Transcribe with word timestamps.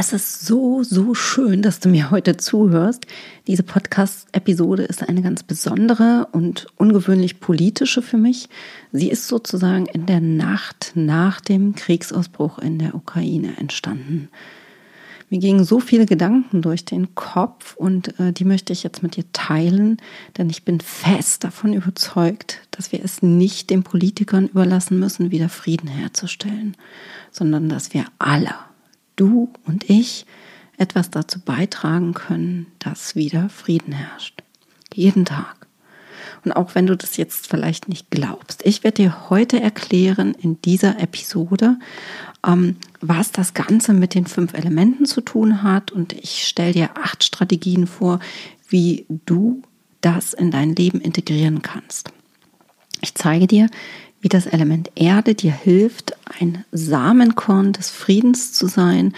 Es 0.00 0.12
ist 0.12 0.46
so, 0.46 0.84
so 0.84 1.12
schön, 1.12 1.60
dass 1.60 1.80
du 1.80 1.88
mir 1.88 2.12
heute 2.12 2.36
zuhörst. 2.36 3.04
Diese 3.48 3.64
Podcast-Episode 3.64 4.84
ist 4.84 5.02
eine 5.02 5.22
ganz 5.22 5.42
besondere 5.42 6.28
und 6.30 6.68
ungewöhnlich 6.76 7.40
politische 7.40 8.00
für 8.00 8.16
mich. 8.16 8.48
Sie 8.92 9.10
ist 9.10 9.26
sozusagen 9.26 9.86
in 9.86 10.06
der 10.06 10.20
Nacht 10.20 10.92
nach 10.94 11.40
dem 11.40 11.74
Kriegsausbruch 11.74 12.60
in 12.60 12.78
der 12.78 12.94
Ukraine 12.94 13.56
entstanden. 13.56 14.28
Mir 15.30 15.40
gingen 15.40 15.64
so 15.64 15.80
viele 15.80 16.06
Gedanken 16.06 16.62
durch 16.62 16.84
den 16.84 17.16
Kopf 17.16 17.74
und 17.74 18.20
äh, 18.20 18.32
die 18.32 18.44
möchte 18.44 18.72
ich 18.72 18.84
jetzt 18.84 19.02
mit 19.02 19.16
dir 19.16 19.24
teilen, 19.32 19.96
denn 20.36 20.48
ich 20.48 20.64
bin 20.64 20.78
fest 20.78 21.42
davon 21.42 21.72
überzeugt, 21.72 22.60
dass 22.70 22.92
wir 22.92 23.04
es 23.04 23.20
nicht 23.20 23.68
den 23.68 23.82
Politikern 23.82 24.46
überlassen 24.46 25.00
müssen, 25.00 25.32
wieder 25.32 25.48
Frieden 25.48 25.88
herzustellen, 25.88 26.76
sondern 27.32 27.68
dass 27.68 27.92
wir 27.94 28.04
alle 28.20 28.54
du 29.18 29.52
und 29.66 29.88
ich 29.90 30.26
etwas 30.78 31.10
dazu 31.10 31.40
beitragen 31.40 32.14
können, 32.14 32.66
dass 32.78 33.16
wieder 33.16 33.48
Frieden 33.48 33.92
herrscht. 33.92 34.42
Jeden 34.94 35.24
Tag. 35.24 35.58
Und 36.44 36.52
auch 36.52 36.74
wenn 36.74 36.86
du 36.86 36.96
das 36.96 37.16
jetzt 37.16 37.48
vielleicht 37.48 37.88
nicht 37.88 38.10
glaubst, 38.10 38.64
ich 38.64 38.84
werde 38.84 39.02
dir 39.02 39.30
heute 39.30 39.60
erklären 39.60 40.34
in 40.34 40.60
dieser 40.62 41.00
Episode, 41.00 41.78
ähm, 42.46 42.76
was 43.00 43.32
das 43.32 43.54
Ganze 43.54 43.92
mit 43.92 44.14
den 44.14 44.26
fünf 44.26 44.54
Elementen 44.54 45.04
zu 45.04 45.20
tun 45.20 45.62
hat. 45.62 45.90
Und 45.90 46.12
ich 46.12 46.46
stelle 46.46 46.72
dir 46.72 46.90
acht 46.96 47.24
Strategien 47.24 47.86
vor, 47.86 48.20
wie 48.68 49.06
du 49.26 49.62
das 50.00 50.32
in 50.32 50.50
dein 50.50 50.74
Leben 50.74 51.00
integrieren 51.00 51.60
kannst. 51.62 52.12
Ich 53.00 53.14
zeige 53.14 53.46
dir, 53.46 53.68
wie 54.20 54.28
das 54.28 54.46
Element 54.46 54.90
Erde 54.94 55.34
dir 55.34 55.52
hilft, 55.52 56.16
ein 56.40 56.64
Samenkorn 56.72 57.72
des 57.72 57.90
Friedens 57.90 58.52
zu 58.52 58.66
sein 58.66 59.14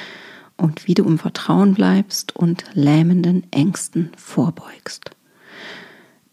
und 0.57 0.87
wie 0.87 0.95
du 0.95 1.05
im 1.05 1.19
Vertrauen 1.19 1.75
bleibst 1.75 2.37
und 2.37 2.65
lähmenden 2.75 3.45
Ängsten 3.51 4.11
vorbeugst. 4.17 5.11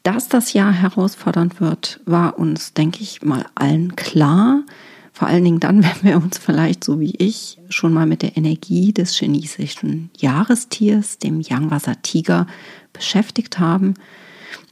Dass 0.03 0.29
das 0.29 0.53
Jahr 0.53 0.71
herausfordernd 0.71 1.59
wird, 1.59 1.99
war 2.05 2.39
uns, 2.39 2.73
denke 2.73 3.01
ich, 3.01 3.23
mal 3.23 3.45
allen 3.55 3.95
klar. 3.95 4.63
Vor 5.11 5.27
allen 5.27 5.43
Dingen 5.43 5.59
dann, 5.59 5.83
wenn 5.83 6.03
wir 6.03 6.17
uns 6.17 6.37
vielleicht, 6.37 6.83
so 6.83 6.99
wie 6.99 7.15
ich, 7.17 7.57
schon 7.69 7.93
mal 7.93 8.05
mit 8.05 8.21
der 8.21 8.37
Energie 8.37 8.93
des 8.93 9.15
chinesischen 9.15 10.09
Jahrestiers, 10.17 11.17
dem 11.17 11.41
Yangwasser 11.41 12.01
Tiger, 12.01 12.47
beschäftigt 12.93 13.59
haben. 13.59 13.95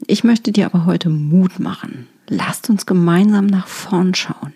Ich 0.07 0.23
möchte 0.23 0.51
dir 0.51 0.65
aber 0.65 0.85
heute 0.85 1.09
Mut 1.09 1.59
machen, 1.59 2.07
Lasst 2.27 2.69
uns 2.69 2.85
gemeinsam 2.85 3.45
nach 3.45 3.67
vorn 3.67 4.13
schauen. 4.15 4.53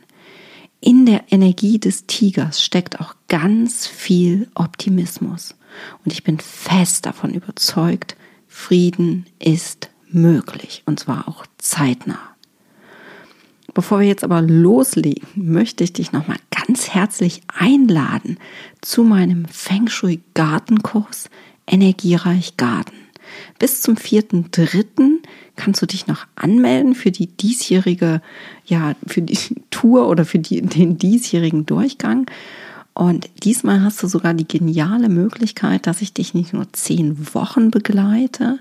In 0.81 1.06
der 1.06 1.23
Energie 1.30 1.78
des 1.78 2.06
Tigers 2.06 2.64
steckt 2.64 3.00
auch 3.00 3.16
ganz 3.28 3.86
viel 3.86 4.50
Optimismus. 4.56 5.56
Und 6.03 6.14
ich 6.14 6.23
bin 6.23 6.40
fest 6.40 7.06
davon 7.06 7.34
überzeugt, 7.34 8.16
Frieden 8.47 9.25
ist 9.40 9.90
möglich. 10.09 10.84
Und 10.86 11.00
zwar 11.00 11.28
auch 11.28 11.45
zeitnah. 11.58 12.20
Bevor 13.73 14.00
wir 14.00 14.08
jetzt 14.08 14.23
aber 14.23 14.42
loslegen, 14.42 15.28
möchte 15.36 15.84
ich 15.84 15.94
dich 15.94 16.12
nochmal 16.12 16.38
ganz 16.50 16.90
herzlich 16.90 17.42
einladen 17.47 18.38
zu 18.81 19.03
meinem 19.03 19.45
Feng 19.45 19.88
Shui 19.88 20.22
Gartenkurs 20.34 21.30
Energiereich 21.67 22.58
Garten. 22.58 22.95
Bis 23.59 23.81
zum 23.81 23.95
4.3. 23.95 25.19
kannst 25.55 25.81
du 25.81 25.86
dich 25.86 26.08
noch 26.08 26.25
anmelden 26.36 26.95
für 26.95 27.11
die 27.11 27.28
diesjährige, 27.28 28.22
ja, 28.66 28.95
für 29.05 29.22
die 29.22 29.38
Tour 29.69 30.08
oder 30.08 30.25
für 30.25 30.39
die, 30.39 30.61
den 30.61 30.97
diesjährigen 30.97 31.66
Durchgang. 31.66 32.25
Und 32.94 33.30
diesmal 33.44 33.81
hast 33.81 34.02
du 34.03 34.08
sogar 34.08 34.33
die 34.33 34.47
geniale 34.47 35.09
Möglichkeit, 35.09 35.88
dass 35.88 36.02
ich 36.02 36.14
dich 36.14 36.33
nicht 36.33 36.53
nur 36.53 36.72
zehn 36.73 37.33
Wochen 37.33 37.72
begleite, 37.72 38.59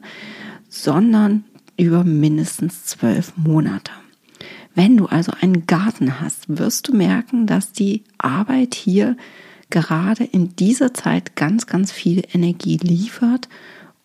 sondern 0.68 1.44
über 1.76 2.04
mindestens 2.04 2.84
zwölf 2.84 3.32
Monate. 3.36 3.92
Wenn 4.74 4.96
du 4.96 5.06
also 5.06 5.32
einen 5.40 5.66
Garten 5.66 6.20
hast, 6.20 6.44
wirst 6.58 6.86
du 6.86 6.94
merken, 6.94 7.46
dass 7.46 7.72
die 7.72 8.04
Arbeit 8.16 8.76
hier 8.76 9.16
gerade 9.70 10.24
in 10.24 10.54
dieser 10.56 10.94
Zeit 10.94 11.34
ganz, 11.36 11.66
ganz 11.66 11.90
viel 11.90 12.22
Energie 12.32 12.76
liefert 12.76 13.48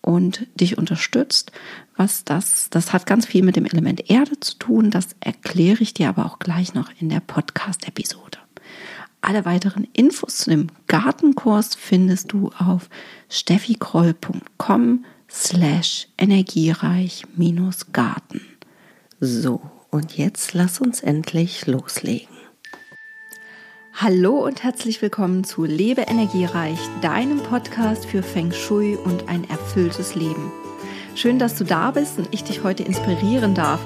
und 0.04 0.46
dich 0.60 0.78
unterstützt. 0.78 1.52
Was 1.96 2.24
das, 2.24 2.70
das 2.70 2.94
hat 2.94 3.08
ganz 3.08 3.26
viel 3.26 3.44
mit 3.44 3.56
dem 3.56 3.66
Element 3.66 4.10
Erde 4.10 4.40
zu 4.40 4.58
tun. 4.60 4.92
Das 4.92 5.16
erkläre 5.22 5.82
ich 5.82 5.94
dir 5.94 6.10
aber 6.10 6.26
auch 6.26 6.38
gleich 6.38 6.74
noch 6.74 6.90
in 7.00 7.10
der 7.10 7.22
Podcast-Episode. 7.22 8.38
Alle 9.22 9.46
weiteren 9.46 9.88
Infos 9.94 10.40
zu 10.40 10.50
dem 10.50 10.68
Gartenkurs 10.88 11.76
findest 11.76 12.34
du 12.34 12.52
auf 12.60 12.90
steffikroll.com 13.30 15.06
slash 15.30 16.10
energiereich 16.18 17.24
minus 17.36 17.94
Garten. 17.94 18.42
So, 19.22 19.62
und 19.90 20.18
jetzt 20.18 20.54
lass 20.54 20.82
uns 20.82 21.00
endlich 21.00 21.66
loslegen. 21.68 22.33
Hallo 23.96 24.44
und 24.44 24.64
herzlich 24.64 25.04
willkommen 25.04 25.44
zu 25.44 25.66
Lebe 25.66 26.02
Energiereich, 26.02 26.80
deinem 27.04 27.38
Podcast 27.38 28.08
für 28.08 28.24
Feng 28.24 28.52
Shui 28.52 28.96
und 28.96 29.30
ein 29.30 29.48
erfülltes 29.48 30.16
Leben. 30.16 30.52
Schön, 31.14 31.38
dass 31.38 31.56
du 31.56 31.64
da 31.64 31.92
bist 31.92 32.18
und 32.18 32.28
ich 32.32 32.44
dich 32.44 32.64
heute 32.64 32.82
inspirieren 32.82 33.54
darf. 33.54 33.80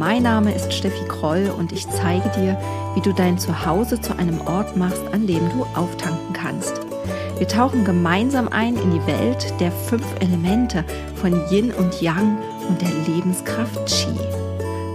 Mein 0.00 0.24
Name 0.24 0.52
ist 0.52 0.74
Steffi 0.74 1.06
Kroll 1.06 1.54
und 1.56 1.70
ich 1.70 1.88
zeige 1.88 2.28
dir, 2.30 2.60
wie 2.96 3.00
du 3.00 3.12
dein 3.12 3.38
Zuhause 3.38 4.00
zu 4.00 4.18
einem 4.18 4.40
Ort 4.40 4.76
machst, 4.76 5.06
an 5.12 5.28
dem 5.28 5.48
du 5.50 5.64
auftanken 5.76 6.32
kannst. 6.32 6.80
Wir 7.38 7.46
tauchen 7.46 7.84
gemeinsam 7.84 8.48
ein 8.48 8.76
in 8.76 8.90
die 8.90 9.06
Welt 9.06 9.54
der 9.60 9.70
fünf 9.70 10.06
Elemente 10.18 10.84
von 11.14 11.32
Yin 11.50 11.70
und 11.70 12.02
Yang 12.02 12.36
und 12.68 12.82
der 12.82 13.14
Lebenskraft 13.14 13.86
Qi. 13.86 14.18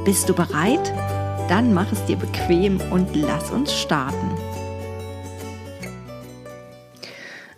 Bist 0.03 0.28
du 0.28 0.34
bereit? 0.34 0.94
Dann 1.47 1.73
mach 1.73 1.91
es 1.91 2.03
dir 2.06 2.17
bequem 2.17 2.81
und 2.91 3.16
lass 3.16 3.50
uns 3.51 3.73
starten. 3.73 4.41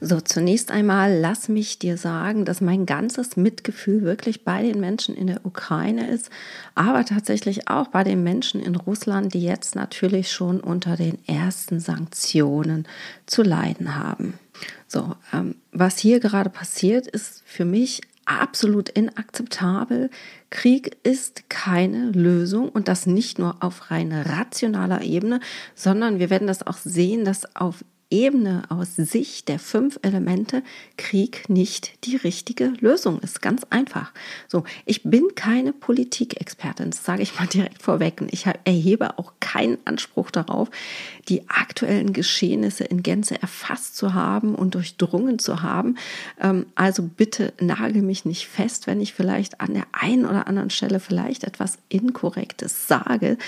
So, 0.06 0.20
zunächst 0.20 0.70
einmal 0.70 1.18
lass 1.18 1.48
mich 1.48 1.80
dir 1.80 1.96
sagen, 1.96 2.44
dass 2.44 2.60
mein 2.60 2.86
ganzes 2.86 3.38
Mitgefühl 3.38 4.02
wirklich 4.02 4.44
bei 4.44 4.62
den 4.62 4.82
Menschen 4.82 5.16
in 5.16 5.28
der 5.28 5.46
Ukraine 5.46 6.10
ist, 6.10 6.30
aber 6.76 7.06
tatsächlich 7.06 7.70
auch 7.70 7.88
bei 7.88 8.04
den 8.04 8.22
Menschen 8.22 8.62
in 8.62 8.76
Russland, 8.76 9.34
die 9.34 9.42
jetzt 9.42 9.76
natürlich 9.76 10.30
schon 10.30 10.60
unter 10.60 10.98
den 10.98 11.26
ersten 11.26 11.80
Sanktionen 11.80 12.86
zu 13.28 13.44
leiden 13.44 13.96
haben. 13.96 14.34
So, 14.90 15.16
ähm, 15.32 15.56
was 15.72 16.00
hier 16.00 16.20
gerade 16.20 16.50
passiert, 16.50 17.08
ist 17.08 17.42
für 17.46 17.64
mich 17.64 18.02
absolut 18.26 18.90
inakzeptabel. 18.90 20.10
Krieg 20.50 20.98
ist 21.04 21.50
keine 21.50 22.12
Lösung 22.12 22.68
und 22.68 22.90
das 22.90 23.06
nicht 23.06 23.40
nur 23.40 23.56
auf 23.62 23.90
rein 23.90 24.12
rationaler 24.12 25.02
Ebene, 25.02 25.40
sondern 25.76 26.20
wir 26.20 26.30
werden 26.30 26.48
das 26.48 26.68
auch 26.68 26.78
sehen, 26.78 27.24
dass 27.24 27.56
auf 27.56 27.86
Ebene, 28.14 28.62
aus 28.70 28.96
Sicht 28.96 29.48
der 29.48 29.58
fünf 29.58 29.98
Elemente 30.04 30.62
Krieg 30.98 31.50
nicht 31.50 32.06
die 32.06 32.16
richtige 32.16 32.68
Lösung 32.80 33.20
ist. 33.22 33.42
Ganz 33.42 33.64
einfach. 33.72 34.12
So, 34.48 34.66
ich 34.86 35.02
bin 35.02 35.34
keine 35.34 35.74
Politikexpertin, 35.74 36.92
das 36.92 37.04
sage 37.04 37.24
ich 37.24 37.40
mal 37.40 37.48
direkt 37.48 37.82
vorweg. 37.82 38.22
Und 38.22 38.32
ich 38.32 38.46
erhebe 38.46 39.18
auch 39.18 39.34
keinen 39.40 39.80
Anspruch 39.86 40.30
darauf, 40.30 40.70
die 41.28 41.50
aktuellen 41.50 42.14
Geschehnisse 42.14 42.84
in 42.84 43.02
Gänze 43.02 43.42
erfasst 43.42 43.96
zu 43.96 44.14
haben 44.14 44.54
und 44.54 44.76
durchdrungen 44.76 45.40
zu 45.40 45.64
haben. 45.64 45.98
Ähm, 46.40 46.68
also 46.76 47.02
bitte 47.02 47.52
nagel 47.60 48.04
mich 48.04 48.26
nicht 48.26 48.46
fest, 48.46 48.86
wenn 48.86 49.02
ich 49.02 49.14
vielleicht 49.14 49.60
an 49.60 49.74
der 49.74 49.88
einen 49.92 50.28
oder 50.28 50.48
anderen 50.48 50.70
Stelle 50.70 51.00
vielleicht 51.00 51.46
etwas 51.46 51.80
Inkorrektes 51.90 52.88
sage. 52.88 53.40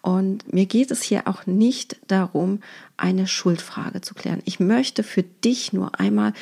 Und 0.00 0.50
mir 0.50 0.64
geht 0.64 0.90
es 0.90 1.02
hier 1.02 1.28
auch 1.28 1.44
nicht 1.44 1.96
darum, 2.06 2.60
eine 2.96 3.26
Schuldfrage 3.26 4.00
zu 4.00 4.14
klären. 4.14 4.42
Ich 4.44 4.60
möchte 4.60 5.02
für 5.02 5.22
dich 5.22 5.72
nur 5.72 5.98
einmal 5.98 6.32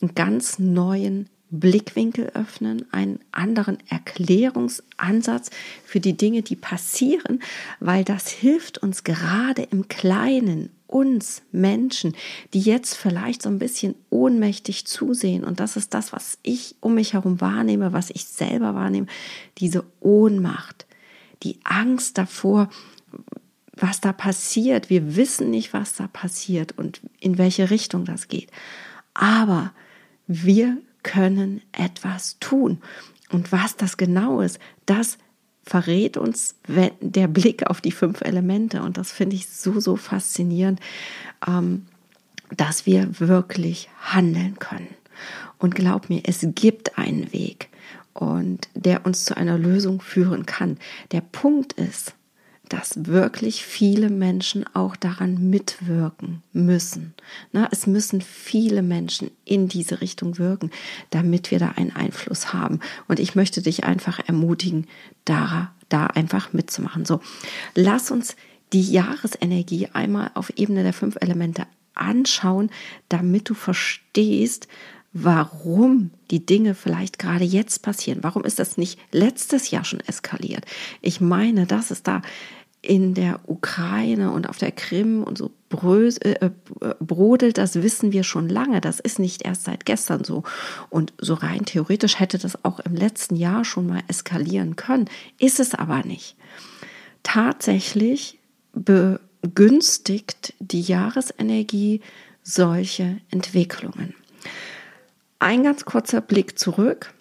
einen 0.00 0.14
ganz 0.14 0.58
neuen 0.58 1.28
Blickwinkel 1.50 2.30
öffnen, 2.34 2.86
einen 2.92 3.20
anderen 3.30 3.78
Erklärungsansatz 3.88 5.50
für 5.84 6.00
die 6.00 6.16
Dinge, 6.16 6.42
die 6.42 6.56
passieren, 6.56 7.40
weil 7.78 8.04
das 8.04 8.28
hilft 8.28 8.78
uns 8.78 9.04
gerade 9.04 9.62
im 9.62 9.88
Kleinen, 9.88 10.70
uns 10.88 11.42
Menschen, 11.52 12.16
die 12.52 12.60
jetzt 12.60 12.96
vielleicht 12.96 13.42
so 13.42 13.48
ein 13.48 13.58
bisschen 13.58 13.94
ohnmächtig 14.10 14.86
zusehen. 14.86 15.44
Und 15.44 15.60
das 15.60 15.76
ist 15.76 15.94
das, 15.94 16.12
was 16.12 16.38
ich 16.42 16.76
um 16.80 16.94
mich 16.94 17.12
herum 17.12 17.40
wahrnehme, 17.40 17.92
was 17.92 18.10
ich 18.10 18.24
selber 18.24 18.74
wahrnehme, 18.74 19.06
diese 19.58 19.84
Ohnmacht, 20.00 20.86
die 21.42 21.58
Angst 21.64 22.18
davor, 22.18 22.70
was 23.76 24.00
da 24.00 24.12
passiert. 24.12 24.90
Wir 24.90 25.16
wissen 25.16 25.50
nicht, 25.50 25.72
was 25.72 25.94
da 25.94 26.08
passiert 26.08 26.72
und 26.72 27.00
in 27.20 27.38
welche 27.38 27.70
Richtung 27.70 28.04
das 28.04 28.28
geht. 28.28 28.50
Aber 29.14 29.72
wir 30.26 30.78
können 31.02 31.62
etwas 31.72 32.38
tun. 32.40 32.80
Und 33.30 33.52
was 33.52 33.76
das 33.76 33.96
genau 33.96 34.40
ist, 34.40 34.58
das 34.86 35.18
verrät 35.62 36.16
uns 36.16 36.56
der 36.68 37.28
Blick 37.28 37.66
auf 37.66 37.80
die 37.80 37.92
fünf 37.92 38.20
Elemente. 38.22 38.82
Und 38.82 38.98
das 38.98 39.12
finde 39.12 39.36
ich 39.36 39.48
so, 39.48 39.80
so 39.80 39.96
faszinierend. 39.96 40.80
Ähm, 41.46 41.86
dass 42.50 42.86
wir 42.86 43.18
wirklich 43.18 43.88
handeln 44.00 44.58
können. 44.58 44.94
Und 45.58 45.74
glaub 45.74 46.08
mir, 46.10 46.22
es 46.24 46.46
gibt 46.54 46.98
einen 46.98 47.32
Weg 47.32 47.68
und 48.12 48.68
der 48.74 49.06
uns 49.06 49.24
zu 49.24 49.36
einer 49.36 49.58
Lösung 49.58 50.00
führen 50.00 50.46
kann. 50.46 50.78
Der 51.12 51.20
Punkt 51.20 51.72
ist, 51.74 52.14
dass 52.68 53.06
wirklich 53.06 53.64
viele 53.64 54.10
Menschen 54.10 54.64
auch 54.74 54.96
daran 54.96 55.50
mitwirken 55.50 56.42
müssen. 56.52 57.14
Na, 57.52 57.68
es 57.70 57.86
müssen 57.86 58.20
viele 58.20 58.82
Menschen 58.82 59.30
in 59.44 59.68
diese 59.68 60.00
Richtung 60.00 60.38
wirken, 60.38 60.70
damit 61.10 61.50
wir 61.50 61.58
da 61.58 61.70
einen 61.70 61.94
Einfluss 61.94 62.52
haben. 62.52 62.80
Und 63.08 63.20
ich 63.20 63.34
möchte 63.34 63.62
dich 63.62 63.84
einfach 63.84 64.20
ermutigen, 64.26 64.86
da, 65.24 65.72
da 65.88 66.06
einfach 66.06 66.52
mitzumachen. 66.52 67.04
So, 67.04 67.20
lass 67.74 68.10
uns 68.10 68.36
die 68.72 68.82
Jahresenergie 68.82 69.88
einmal 69.92 70.30
auf 70.34 70.52
Ebene 70.56 70.82
der 70.82 70.92
fünf 70.92 71.16
Elemente 71.20 71.66
anschauen, 71.94 72.70
damit 73.08 73.48
du 73.48 73.54
verstehst, 73.54 74.68
warum 75.18 76.10
die 76.30 76.44
Dinge 76.44 76.74
vielleicht 76.74 77.18
gerade 77.18 77.44
jetzt 77.44 77.82
passieren. 77.82 78.18
Warum 78.22 78.44
ist 78.44 78.58
das 78.58 78.76
nicht 78.76 78.98
letztes 79.12 79.70
Jahr 79.70 79.84
schon 79.84 80.00
eskaliert? 80.00 80.66
Ich 81.00 81.20
meine, 81.22 81.66
dass 81.66 81.90
es 81.90 82.02
da 82.02 82.20
in 82.82 83.14
der 83.14 83.40
Ukraine 83.46 84.30
und 84.30 84.48
auf 84.48 84.58
der 84.58 84.72
Krim 84.72 85.22
und 85.22 85.38
so 85.38 85.50
äh, 85.70 86.32
äh, 86.32 86.50
brodelt, 87.00 87.58
das 87.58 87.82
wissen 87.82 88.12
wir 88.12 88.24
schon 88.24 88.48
lange. 88.48 88.80
Das 88.82 89.00
ist 89.00 89.18
nicht 89.18 89.44
erst 89.44 89.64
seit 89.64 89.86
gestern 89.86 90.22
so. 90.22 90.44
Und 90.90 91.14
so 91.18 91.34
rein 91.34 91.64
theoretisch 91.64 92.20
hätte 92.20 92.38
das 92.38 92.64
auch 92.64 92.80
im 92.80 92.94
letzten 92.94 93.36
Jahr 93.36 93.64
schon 93.64 93.86
mal 93.86 94.02
eskalieren 94.08 94.76
können. 94.76 95.08
Ist 95.38 95.60
es 95.60 95.74
aber 95.74 96.04
nicht. 96.04 96.36
Tatsächlich 97.22 98.38
begünstigt 98.74 100.52
die 100.60 100.82
Jahresenergie 100.82 102.02
solche 102.42 103.16
Entwicklungen. 103.30 104.14
Ein 105.46 105.62
ganz 105.62 105.84
kurzer 105.84 106.20
Blick 106.20 106.58
zurück. 106.58 107.14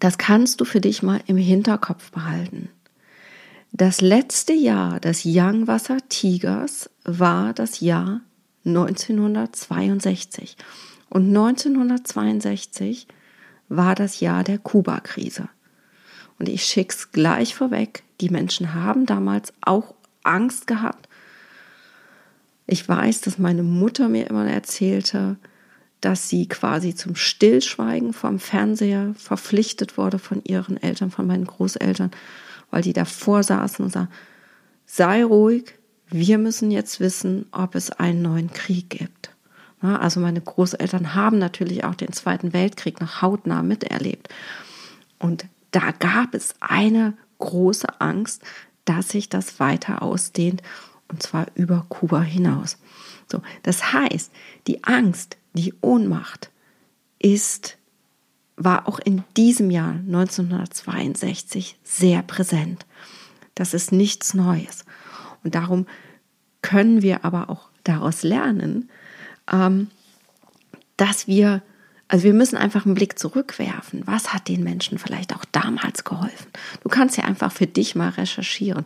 Das 0.00 0.16
kannst 0.16 0.62
du 0.62 0.64
für 0.64 0.80
dich 0.80 1.02
mal 1.02 1.20
im 1.26 1.36
Hinterkopf 1.36 2.10
behalten. 2.10 2.70
Das 3.72 4.00
letzte 4.00 4.54
Jahr 4.54 5.00
des 5.00 5.26
Youngwasser 5.26 5.98
Tigers 6.08 6.88
war 7.04 7.52
das 7.52 7.80
Jahr 7.80 8.22
1962. 8.64 10.56
Und 11.10 11.28
1962 11.28 13.06
war 13.68 13.94
das 13.94 14.20
Jahr 14.20 14.42
der 14.42 14.56
Kuba-Krise. 14.56 15.50
Und 16.38 16.48
ich 16.48 16.64
schick's 16.64 17.12
gleich 17.12 17.54
vorweg. 17.54 18.02
Die 18.22 18.30
Menschen 18.30 18.72
haben 18.72 19.04
damals 19.04 19.52
auch 19.60 19.92
Angst 20.22 20.66
gehabt. 20.66 21.06
Ich 22.66 22.88
weiß, 22.88 23.20
dass 23.20 23.36
meine 23.36 23.62
Mutter 23.62 24.08
mir 24.08 24.26
immer 24.26 24.46
erzählte, 24.50 25.36
dass 26.06 26.28
sie 26.28 26.46
quasi 26.46 26.94
zum 26.94 27.16
Stillschweigen 27.16 28.12
vom 28.12 28.38
Fernseher 28.38 29.12
verpflichtet 29.18 29.98
wurde 29.98 30.20
von 30.20 30.40
ihren 30.44 30.80
Eltern, 30.80 31.10
von 31.10 31.26
meinen 31.26 31.46
Großeltern, 31.46 32.12
weil 32.70 32.82
die 32.82 32.92
davor 32.92 33.42
saßen 33.42 33.84
und 33.84 33.90
sagten, 33.90 34.14
sei 34.84 35.24
ruhig, 35.24 35.74
wir 36.08 36.38
müssen 36.38 36.70
jetzt 36.70 37.00
wissen, 37.00 37.46
ob 37.50 37.74
es 37.74 37.90
einen 37.90 38.22
neuen 38.22 38.52
Krieg 38.52 38.88
gibt. 38.88 39.30
Also 39.80 40.20
meine 40.20 40.40
Großeltern 40.40 41.16
haben 41.16 41.40
natürlich 41.40 41.82
auch 41.82 41.96
den 41.96 42.12
Zweiten 42.12 42.52
Weltkrieg 42.52 43.00
noch 43.00 43.20
hautnah 43.20 43.64
miterlebt. 43.64 44.28
Und 45.18 45.46
da 45.72 45.90
gab 45.90 46.34
es 46.34 46.54
eine 46.60 47.14
große 47.38 48.00
Angst, 48.00 48.44
dass 48.84 49.08
sich 49.08 49.28
das 49.28 49.58
weiter 49.58 50.02
ausdehnt 50.02 50.62
und 51.08 51.20
zwar 51.20 51.46
über 51.56 51.84
Kuba 51.88 52.22
hinaus. 52.22 52.78
So, 53.30 53.42
das 53.62 53.92
heißt, 53.92 54.32
die 54.66 54.84
Angst, 54.84 55.36
die 55.54 55.74
Ohnmacht 55.80 56.50
ist, 57.18 57.78
war 58.56 58.88
auch 58.88 58.98
in 58.98 59.24
diesem 59.36 59.70
Jahr 59.70 59.92
1962 59.92 61.78
sehr 61.82 62.22
präsent. 62.22 62.86
Das 63.54 63.74
ist 63.74 63.92
nichts 63.92 64.34
Neues. 64.34 64.84
Und 65.44 65.54
darum 65.54 65.86
können 66.62 67.02
wir 67.02 67.24
aber 67.24 67.50
auch 67.50 67.68
daraus 67.84 68.22
lernen, 68.22 68.90
ähm, 69.52 69.88
dass 70.96 71.26
wir, 71.26 71.62
also 72.08 72.24
wir 72.24 72.34
müssen 72.34 72.56
einfach 72.56 72.86
einen 72.86 72.94
Blick 72.94 73.18
zurückwerfen. 73.18 74.02
Was 74.06 74.32
hat 74.32 74.48
den 74.48 74.64
Menschen 74.64 74.98
vielleicht 74.98 75.34
auch 75.34 75.44
damals 75.52 76.04
geholfen? 76.04 76.50
Du 76.82 76.88
kannst 76.88 77.16
ja 77.16 77.24
einfach 77.24 77.52
für 77.52 77.66
dich 77.66 77.94
mal 77.94 78.10
recherchieren. 78.10 78.84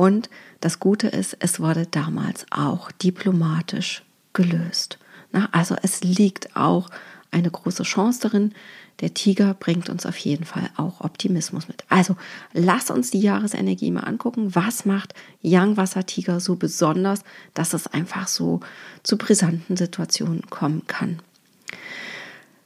Und 0.00 0.30
das 0.60 0.80
Gute 0.80 1.08
ist, 1.08 1.36
es 1.40 1.60
wurde 1.60 1.84
damals 1.84 2.46
auch 2.50 2.90
diplomatisch 2.90 4.02
gelöst. 4.32 4.98
Na, 5.30 5.50
also 5.52 5.76
es 5.82 6.02
liegt 6.02 6.56
auch 6.56 6.88
eine 7.30 7.50
große 7.50 7.82
Chance 7.82 8.20
darin. 8.22 8.54
Der 9.00 9.12
Tiger 9.12 9.52
bringt 9.52 9.90
uns 9.90 10.06
auf 10.06 10.16
jeden 10.16 10.46
Fall 10.46 10.70
auch 10.78 11.02
Optimismus 11.02 11.68
mit. 11.68 11.84
Also 11.90 12.16
lass 12.54 12.90
uns 12.90 13.10
die 13.10 13.20
Jahresenergie 13.20 13.90
mal 13.90 14.04
angucken. 14.04 14.54
Was 14.54 14.86
macht 14.86 15.12
Young 15.44 15.76
Wasser 15.76 16.06
Tiger 16.06 16.40
so 16.40 16.56
besonders, 16.56 17.20
dass 17.52 17.74
es 17.74 17.86
einfach 17.86 18.26
so 18.26 18.60
zu 19.02 19.18
brisanten 19.18 19.76
Situationen 19.76 20.48
kommen 20.48 20.86
kann? 20.86 21.20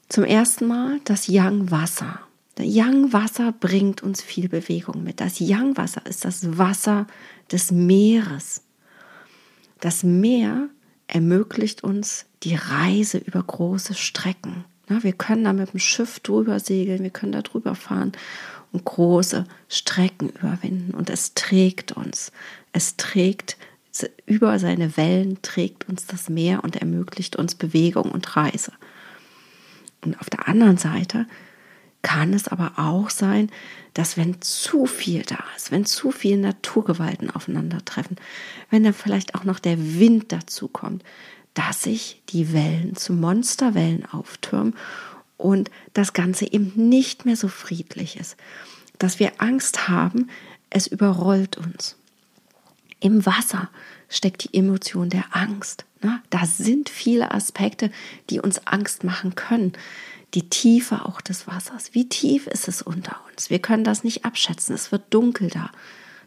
Zum 0.08 0.22
ersten 0.22 0.69
Mal 0.69 1.00
das 1.02 1.26
Young 1.28 1.72
Wasser. 1.72 2.20
Der 2.56 2.67
Yang 2.67 3.12
Wasser 3.12 3.53
bringt 3.53 4.03
uns 4.03 4.23
viel 4.23 4.49
Bewegung 4.49 5.03
mit. 5.03 5.21
Das 5.21 5.41
Yang 5.41 5.77
Wasser 5.77 6.06
ist 6.06 6.25
das 6.25 6.56
Wasser 6.56 7.06
des 7.51 7.73
Meeres. 7.73 8.62
Das 9.81 10.05
Meer 10.05 10.69
ermöglicht 11.09 11.83
uns 11.83 12.27
die 12.43 12.55
Reise 12.55 13.19
über 13.19 13.43
große 13.43 13.95
Strecken. 13.95 14.65
wir 14.87 15.12
können 15.12 15.45
da 15.45 15.53
mit 15.53 15.73
dem 15.73 15.81
Schiff 15.81 16.21
drüber 16.21 16.61
segeln, 16.61 17.03
wir 17.03 17.11
können 17.11 17.33
da 17.33 17.43
drüber 17.43 17.75
fahren 17.75 18.12
und 18.73 18.85
große 18.85 19.47
Strecken 19.69 20.31
überwinden. 20.31 20.95
Und 20.95 21.11
es 21.11 21.35
trägt 21.35 21.93
uns. 21.93 22.33
Es 22.73 22.97
trägt 22.97 23.56
über 24.27 24.59
seine 24.59 24.97
Wellen, 24.97 25.39
trägt 25.43 25.89
uns 25.89 26.06
das 26.06 26.29
Meer 26.29 26.65
und 26.65 26.77
ermöglicht 26.77 27.37
uns 27.37 27.55
Bewegung 27.55 28.11
und 28.11 28.37
Reise. 28.37 28.73
Und 30.05 30.21
auf 30.21 30.29
der 30.29 30.49
anderen 30.49 30.77
Seite 30.77 31.27
kann 32.05 32.35
es 32.35 32.47
aber 32.47 32.75
auch 32.77 33.11
sein, 33.11 33.51
dass 33.95 34.17
wenn 34.17 34.41
zu 34.41 34.87
viel 34.87 35.23
da 35.23 35.43
ist, 35.56 35.73
wenn 35.73 35.87
zu 35.87 36.12
viele 36.12 36.37
Naturgewalten 36.37 37.31
aufeinandertreffen, 37.31 38.19
wenn 38.71 38.85
dann 38.85 38.95
vielleicht 38.95 39.35
auch 39.35 39.43
noch 39.43 39.59
der 39.59 39.99
Wind 39.99 40.31
dazu 40.31 40.69
kommt, 40.69 41.03
dass 41.55 41.83
sich 41.83 42.23
die 42.29 42.53
Wellen 42.53 42.95
zu 42.95 43.15
Monsterwellen 43.15 44.06
auftürmen 44.06 44.77
und 45.37 45.71
das 45.94 46.13
Ganze 46.13 46.53
eben 46.53 46.73
nicht 46.77 47.25
mehr 47.25 47.37
so 47.37 47.49
friedlich 47.49 48.20
ist, 48.20 48.37
dass 48.99 49.19
wir 49.19 49.32
Angst 49.39 49.89
haben, 49.89 50.29
es 50.70 50.87
überrollt 50.87 51.56
uns. 51.56 51.96
Im 53.01 53.25
Wasser 53.25 53.70
steckt 54.08 54.44
die 54.44 54.58
Emotion 54.58 55.08
der 55.08 55.25
Angst. 55.34 55.84
Da 56.29 56.44
sind 56.44 56.91
viele 56.91 57.32
Aspekte, 57.32 57.91
die 58.29 58.41
uns 58.41 58.67
Angst 58.67 59.05
machen 59.05 59.34
können 59.34 59.73
die 60.34 60.48
Tiefe 60.48 61.05
auch 61.05 61.20
des 61.20 61.46
Wassers. 61.46 61.94
Wie 61.94 62.08
tief 62.08 62.46
ist 62.46 62.69
es 62.69 62.82
unter 62.82 63.20
uns? 63.31 63.50
Wir 63.50 63.60
können 63.60 63.84
das 63.84 64.05
nicht 64.05 64.24
abschätzen. 64.24 64.74
Es 64.74 64.91
wird 64.91 65.03
dunkel 65.10 65.48
da. 65.48 65.70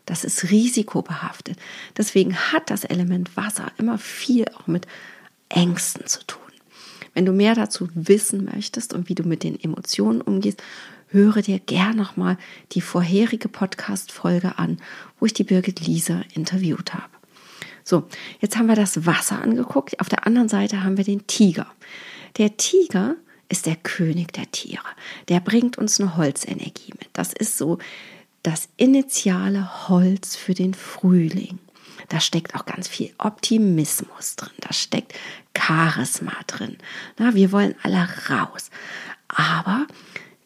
Das 0.05 0.23
ist 0.23 0.49
risikobehaftet. 0.49 1.57
Deswegen 1.97 2.35
hat 2.35 2.69
das 2.69 2.85
Element 2.85 3.35
Wasser 3.35 3.71
immer 3.77 3.97
viel 3.97 4.45
auch 4.55 4.67
mit 4.67 4.87
Ängsten 5.49 6.07
zu 6.07 6.25
tun. 6.25 6.41
Wenn 7.13 7.25
du 7.25 7.33
mehr 7.33 7.55
dazu 7.55 7.89
wissen 7.93 8.45
möchtest 8.45 8.93
und 8.93 9.09
wie 9.09 9.15
du 9.15 9.23
mit 9.23 9.43
den 9.43 9.61
Emotionen 9.61 10.21
umgehst, 10.21 10.63
höre 11.09 11.41
dir 11.41 11.59
gern 11.59 11.97
nochmal 11.97 12.37
die 12.73 12.81
vorherige 12.81 13.49
Podcast-Folge 13.49 14.57
an, 14.57 14.77
wo 15.19 15.25
ich 15.25 15.33
die 15.33 15.43
Birgit 15.43 15.81
Liese 15.81 16.23
interviewt 16.33 16.93
habe. 16.93 17.09
So, 17.83 18.07
jetzt 18.39 18.57
haben 18.57 18.67
wir 18.67 18.75
das 18.75 19.05
Wasser 19.05 19.41
angeguckt. 19.41 19.99
Auf 19.99 20.09
der 20.09 20.27
anderen 20.27 20.49
Seite 20.49 20.83
haben 20.83 20.97
wir 20.97 21.05
den 21.05 21.25
Tiger. 21.27 21.67
Der 22.37 22.55
Tiger 22.57 23.15
ist 23.49 23.65
der 23.65 23.75
König 23.75 24.33
der 24.33 24.51
Tiere. 24.51 24.83
Der 25.29 25.39
bringt 25.39 25.77
uns 25.77 25.99
eine 25.99 26.17
Holzenergie 26.17 26.93
mit. 26.99 27.09
Das 27.13 27.33
ist 27.33 27.57
so 27.57 27.77
das 28.43 28.69
initiale 28.77 29.89
Holz 29.89 30.35
für 30.35 30.53
den 30.53 30.73
Frühling. 30.73 31.59
Da 32.09 32.19
steckt 32.19 32.55
auch 32.55 32.65
ganz 32.65 32.87
viel 32.87 33.13
Optimismus 33.17 34.35
drin. 34.35 34.53
Da 34.59 34.71
steckt 34.71 35.13
Charisma 35.57 36.33
drin. 36.45 36.77
Na, 37.17 37.35
wir 37.35 37.51
wollen 37.51 37.75
alle 37.83 38.07
raus. 38.29 38.69
Aber 39.27 39.87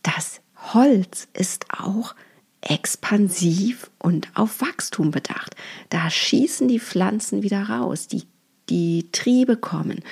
das 0.04 0.42
Holz 0.74 1.28
ist 1.34 1.66
auch 1.70 2.16
expansiv 2.62 3.90
und 3.98 4.30
auf 4.36 4.62
Wachstum 4.62 5.12
bedacht. 5.12 5.56
Da 5.90 6.10
schießen 6.10 6.68
die 6.68 6.80
Pflanzen 6.80 7.44
wieder 7.44 7.70
raus, 7.70 8.08
die, 8.08 8.24
die 8.70 9.10
Triebe 9.12 9.58
kommen 9.58 10.04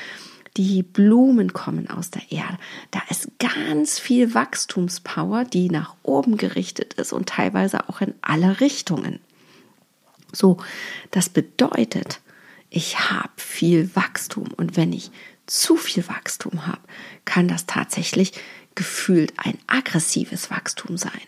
die 0.60 0.84
Blumen 0.84 1.54
kommen 1.54 1.89
aus 1.89 2.12
der 2.12 2.34
Erde. 2.34 2.58
Da 2.92 3.01
ist 3.10 3.30
ganz 3.39 3.98
viel 3.98 4.34
Wachstumspower, 4.34 5.46
die 5.46 5.70
nach 5.70 5.96
oben 6.04 6.36
gerichtet 6.36 6.96
ist 6.96 7.13
und 7.13 7.30
teilweise 7.30 7.88
auch 7.88 8.01
in 8.01 8.13
alle 8.20 8.60
Richtungen. 8.60 9.22
So, 10.34 10.58
das 11.12 11.30
bedeutet, 11.30 12.20
ich 12.70 13.00
habe 13.10 13.32
viel 13.38 13.96
Wachstum 13.96 14.50
und 14.58 14.75
wenn 14.75 14.92
ich 14.92 15.12
zu 15.46 15.78
viel 15.78 16.06
Wachstum 16.10 16.68
habe, 16.68 16.82
kann 17.24 17.48
das 17.48 17.66
tatsächlich 17.66 18.34
gefühlt 18.75 19.32
ein 19.38 19.58
aggressives 19.66 20.51
Wachstum 20.51 20.98
sein. 20.98 21.22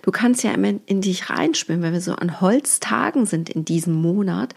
Du 0.00 0.10
kannst 0.10 0.42
ja 0.42 0.52
immer 0.52 0.72
in 0.86 1.02
dich 1.02 1.28
reinschwimmen, 1.28 1.82
wenn 1.82 1.92
wir 1.92 2.00
so 2.00 2.14
an 2.14 2.40
Holztagen 2.40 3.26
sind 3.26 3.50
in 3.50 3.66
diesem 3.66 3.92
Monat. 3.92 4.54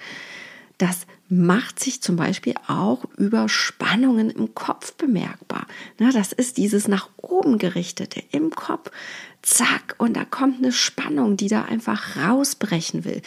Das 0.78 1.08
macht 1.34 1.80
sich 1.80 2.02
zum 2.02 2.16
Beispiel 2.16 2.54
auch 2.68 3.06
über 3.18 3.50
Spannungen 3.50 4.30
im 4.30 4.54
Kopf 4.54 4.94
bemerkbar. 4.94 5.66
das 5.98 6.32
ist 6.32 6.58
dieses 6.58 6.88
nach 6.88 7.10
oben 7.18 7.58
gerichtete 7.58 8.24
im 8.32 8.52
Kopf. 8.52 8.92
Zack, 9.42 9.96
und 9.98 10.16
da 10.16 10.26
kommt 10.26 10.60
eine 10.60 10.72
Spannung, 10.72 11.36
die 11.36 11.48
da 11.48 11.64
einfach 11.64 12.16
rausbrechen 12.18 13.04
will. 13.04 13.22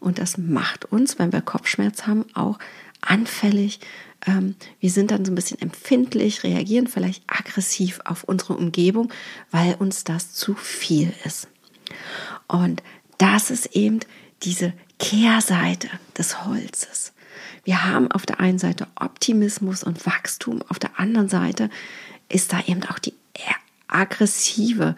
Und 0.00 0.18
das 0.18 0.38
macht 0.38 0.86
uns, 0.86 1.18
wenn 1.18 1.32
wir 1.32 1.40
Kopfschmerz 1.40 2.06
haben, 2.06 2.24
auch 2.34 2.58
anfällig. 3.00 3.80
Ähm, 4.26 4.54
wir 4.80 4.90
sind 4.90 5.10
dann 5.10 5.24
so 5.24 5.32
ein 5.32 5.34
bisschen 5.34 5.60
empfindlich, 5.60 6.44
reagieren 6.44 6.86
vielleicht 6.86 7.22
aggressiv 7.26 8.00
auf 8.04 8.24
unsere 8.24 8.54
Umgebung, 8.56 9.12
weil 9.50 9.74
uns 9.74 10.04
das 10.04 10.32
zu 10.32 10.54
viel 10.54 11.12
ist. 11.24 11.48
Und 12.46 12.82
das 13.18 13.50
ist 13.50 13.74
eben 13.74 14.00
diese 14.42 14.72
Kehrseite 14.98 15.88
des 16.16 16.44
Holzes. 16.46 17.12
Wir 17.68 17.84
haben 17.84 18.10
auf 18.10 18.24
der 18.24 18.40
einen 18.40 18.58
Seite 18.58 18.86
Optimismus 18.98 19.84
und 19.84 20.06
Wachstum, 20.06 20.62
auf 20.70 20.78
der 20.78 20.98
anderen 20.98 21.28
Seite 21.28 21.68
ist 22.30 22.54
da 22.54 22.62
eben 22.66 22.82
auch 22.84 22.98
die 22.98 23.12
aggressive 23.88 24.96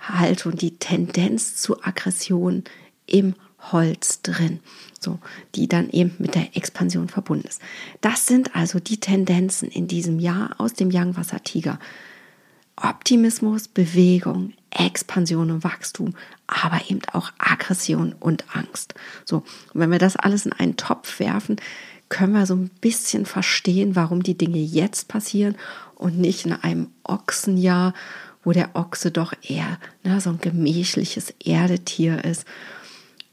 Haltung, 0.00 0.56
die 0.56 0.76
Tendenz 0.78 1.54
zu 1.54 1.80
Aggression 1.84 2.64
im 3.06 3.36
Holz 3.70 4.20
drin, 4.22 4.58
so 4.98 5.20
die 5.54 5.68
dann 5.68 5.90
eben 5.90 6.12
mit 6.18 6.34
der 6.34 6.56
Expansion 6.56 7.08
verbunden 7.08 7.46
ist. 7.46 7.62
Das 8.00 8.26
sind 8.26 8.56
also 8.56 8.80
die 8.80 8.98
Tendenzen 8.98 9.70
in 9.70 9.86
diesem 9.86 10.18
Jahr 10.18 10.56
aus 10.58 10.72
dem 10.72 10.90
Yang-Wasser 10.90 11.44
Tiger. 11.44 11.78
Optimismus, 12.74 13.68
Bewegung, 13.68 14.54
Expansion 14.70 15.52
und 15.52 15.62
Wachstum, 15.62 16.14
aber 16.48 16.80
eben 16.88 17.00
auch 17.12 17.30
Aggression 17.38 18.16
und 18.18 18.44
Angst. 18.56 18.94
So, 19.24 19.38
und 19.72 19.80
wenn 19.80 19.92
wir 19.92 20.00
das 20.00 20.16
alles 20.16 20.46
in 20.46 20.52
einen 20.52 20.76
Topf 20.76 21.20
werfen, 21.20 21.60
können 22.08 22.32
wir 22.32 22.46
so 22.46 22.54
ein 22.54 22.70
bisschen 22.80 23.26
verstehen, 23.26 23.96
warum 23.96 24.22
die 24.22 24.36
Dinge 24.36 24.58
jetzt 24.58 25.08
passieren 25.08 25.56
und 25.94 26.18
nicht 26.18 26.46
in 26.46 26.52
einem 26.52 26.88
Ochsenjahr, 27.04 27.94
wo 28.44 28.52
der 28.52 28.74
Ochse 28.74 29.10
doch 29.10 29.32
eher 29.42 29.78
ne, 30.04 30.20
so 30.20 30.30
ein 30.30 30.40
gemächliches 30.40 31.34
Erdetier 31.44 32.24
ist, 32.24 32.44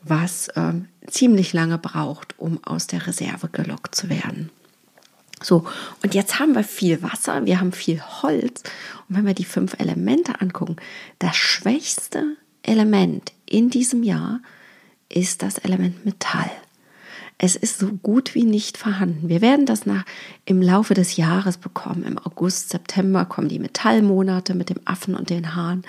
was 0.03 0.49
ähm, 0.55 0.87
ziemlich 1.07 1.53
lange 1.53 1.77
braucht, 1.77 2.37
um 2.37 2.63
aus 2.63 2.87
der 2.87 3.07
Reserve 3.07 3.49
gelockt 3.49 3.95
zu 3.95 4.09
werden. 4.09 4.49
So, 5.41 5.65
und 6.01 6.15
jetzt 6.15 6.39
haben 6.39 6.55
wir 6.55 6.63
viel 6.63 7.01
Wasser, 7.01 7.45
wir 7.45 7.59
haben 7.59 7.71
viel 7.71 8.01
Holz. 8.01 8.63
Und 9.07 9.17
wenn 9.17 9.25
wir 9.25 9.33
die 9.33 9.45
fünf 9.45 9.75
Elemente 9.79 10.41
angucken, 10.41 10.77
das 11.19 11.35
schwächste 11.35 12.37
Element 12.63 13.33
in 13.45 13.69
diesem 13.69 14.03
Jahr 14.03 14.41
ist 15.09 15.43
das 15.43 15.59
Element 15.59 16.05
Metall. 16.05 16.49
Es 17.37 17.55
ist 17.55 17.79
so 17.79 17.87
gut 17.87 18.33
wie 18.33 18.45
nicht 18.45 18.77
vorhanden. 18.77 19.27
Wir 19.27 19.41
werden 19.41 19.65
das 19.65 19.85
nach, 19.85 20.05
im 20.45 20.61
Laufe 20.61 20.93
des 20.93 21.17
Jahres 21.17 21.57
bekommen. 21.57 22.03
Im 22.03 22.17
August, 22.17 22.69
September 22.69 23.25
kommen 23.25 23.49
die 23.49 23.59
Metallmonate 23.59 24.55
mit 24.55 24.69
dem 24.69 24.79
Affen 24.85 25.15
und 25.15 25.29
den 25.29 25.53
Haaren. 25.55 25.83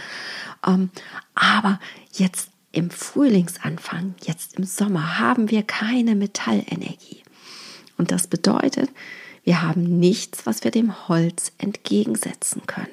Ähm, 0.67 0.91
aber 1.35 1.79
jetzt 2.13 2.51
im 2.73 2.91
Frühlingsanfang, 2.91 4.17
jetzt 4.25 4.57
im 4.57 4.65
Sommer, 4.65 5.21
haben 5.21 5.51
wir 5.51 5.63
keine 5.63 6.17
Metallenergie. 6.17 7.23
Und 7.97 8.11
das 8.11 8.27
bedeutet, 8.27 8.91
wir 9.45 9.63
haben 9.63 9.83
nichts, 10.01 10.45
was 10.47 10.65
wir 10.65 10.73
dem 10.73 11.09
Holz 11.09 11.53
entgegensetzen 11.59 12.63
können. 12.67 12.89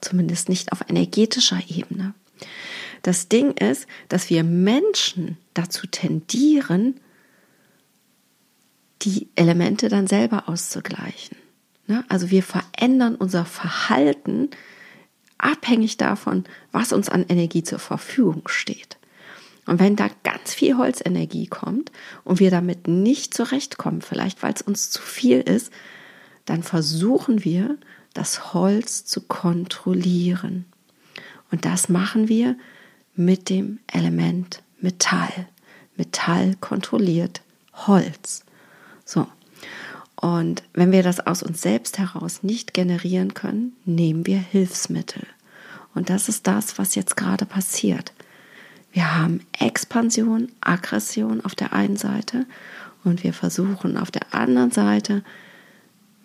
Zumindest 0.00 0.48
nicht 0.48 0.70
auf 0.72 0.88
energetischer 0.88 1.60
Ebene. 1.68 2.14
Das 3.02 3.28
Ding 3.28 3.50
ist, 3.52 3.88
dass 4.08 4.30
wir 4.30 4.44
Menschen 4.44 5.36
dazu 5.54 5.86
tendieren, 5.88 7.00
die 9.04 9.28
Elemente 9.36 9.88
dann 9.88 10.06
selber 10.06 10.48
auszugleichen. 10.48 11.36
Ne? 11.86 12.04
Also 12.08 12.30
wir 12.30 12.42
verändern 12.42 13.14
unser 13.14 13.44
Verhalten 13.44 14.50
abhängig 15.38 15.96
davon, 15.96 16.44
was 16.70 16.92
uns 16.92 17.08
an 17.08 17.26
Energie 17.28 17.62
zur 17.62 17.78
Verfügung 17.78 18.42
steht. 18.46 18.96
Und 19.66 19.78
wenn 19.78 19.96
da 19.96 20.08
ganz 20.24 20.54
viel 20.54 20.76
Holzenergie 20.76 21.46
kommt 21.46 21.92
und 22.24 22.40
wir 22.40 22.50
damit 22.50 22.88
nicht 22.88 23.34
zurechtkommen, 23.34 24.02
vielleicht 24.02 24.42
weil 24.42 24.54
es 24.54 24.62
uns 24.62 24.90
zu 24.90 25.00
viel 25.00 25.40
ist, 25.40 25.72
dann 26.44 26.62
versuchen 26.62 27.44
wir, 27.44 27.78
das 28.14 28.52
Holz 28.52 29.04
zu 29.04 29.22
kontrollieren. 29.22 30.66
Und 31.50 31.64
das 31.64 31.88
machen 31.88 32.28
wir 32.28 32.56
mit 33.14 33.48
dem 33.48 33.78
Element 33.86 34.62
Metall. 34.80 35.48
Metall 35.96 36.56
kontrolliert 36.60 37.42
Holz. 37.72 38.44
So. 39.12 39.26
Und 40.16 40.62
wenn 40.72 40.92
wir 40.92 41.02
das 41.02 41.20
aus 41.20 41.42
uns 41.42 41.60
selbst 41.60 41.98
heraus 41.98 42.42
nicht 42.42 42.74
generieren 42.74 43.34
können, 43.34 43.76
nehmen 43.84 44.26
wir 44.26 44.38
Hilfsmittel. 44.38 45.26
Und 45.94 46.08
das 46.08 46.28
ist 46.28 46.46
das, 46.46 46.78
was 46.78 46.94
jetzt 46.94 47.16
gerade 47.16 47.44
passiert. 47.44 48.12
Wir 48.92 49.16
haben 49.16 49.40
Expansion, 49.58 50.50
Aggression 50.60 51.44
auf 51.44 51.54
der 51.54 51.72
einen 51.72 51.96
Seite 51.96 52.46
und 53.04 53.24
wir 53.24 53.32
versuchen 53.32 53.96
auf 53.96 54.10
der 54.10 54.32
anderen 54.32 54.70
Seite 54.70 55.22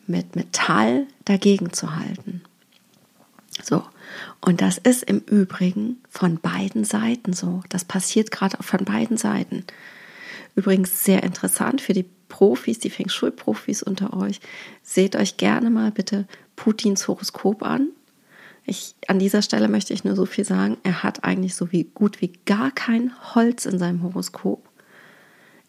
mit 0.06 0.36
Metall 0.36 1.08
dagegen 1.26 1.74
zu 1.74 1.96
halten. 1.96 2.42
So, 3.64 3.84
und 4.42 4.62
das 4.62 4.78
ist 4.78 5.04
im 5.04 5.20
Übrigen 5.20 5.98
von 6.10 6.38
beiden 6.40 6.84
Seiten 6.84 7.34
so. 7.34 7.64
Das 7.70 7.84
passiert 7.84 8.32
gerade 8.32 8.62
von 8.62 8.86
beiden 8.86 9.18
Seiten. 9.18 9.66
Übrigens 10.56 11.04
sehr 11.04 11.24
interessant 11.24 11.82
für 11.82 11.94
die 11.94 12.06
Profis, 12.30 12.80
die 12.80 12.90
Feng 12.90 13.10
Shui-Profis 13.10 13.84
unter 13.84 14.16
euch, 14.18 14.40
seht 14.84 15.16
euch 15.16 15.38
gerne 15.38 15.70
mal 15.70 15.92
bitte 15.92 16.28
Putins 16.56 17.08
Horoskop 17.08 17.64
an. 17.64 17.90
Ich, 18.66 18.96
an 19.08 19.20
dieser 19.20 19.42
Stelle 19.42 19.70
möchte 19.70 19.94
ich 19.94 20.04
nur 20.04 20.16
so 20.16 20.26
viel 20.26 20.44
sagen, 20.44 20.78
er 20.84 21.04
hat 21.04 21.24
eigentlich 21.24 21.56
so 21.56 21.72
wie 21.72 21.86
gut 21.86 22.22
wie 22.22 22.34
gar 22.46 22.72
kein 22.72 23.14
Holz 23.34 23.66
in 23.66 23.80
seinem 23.80 24.04
Horoskop. 24.04 24.68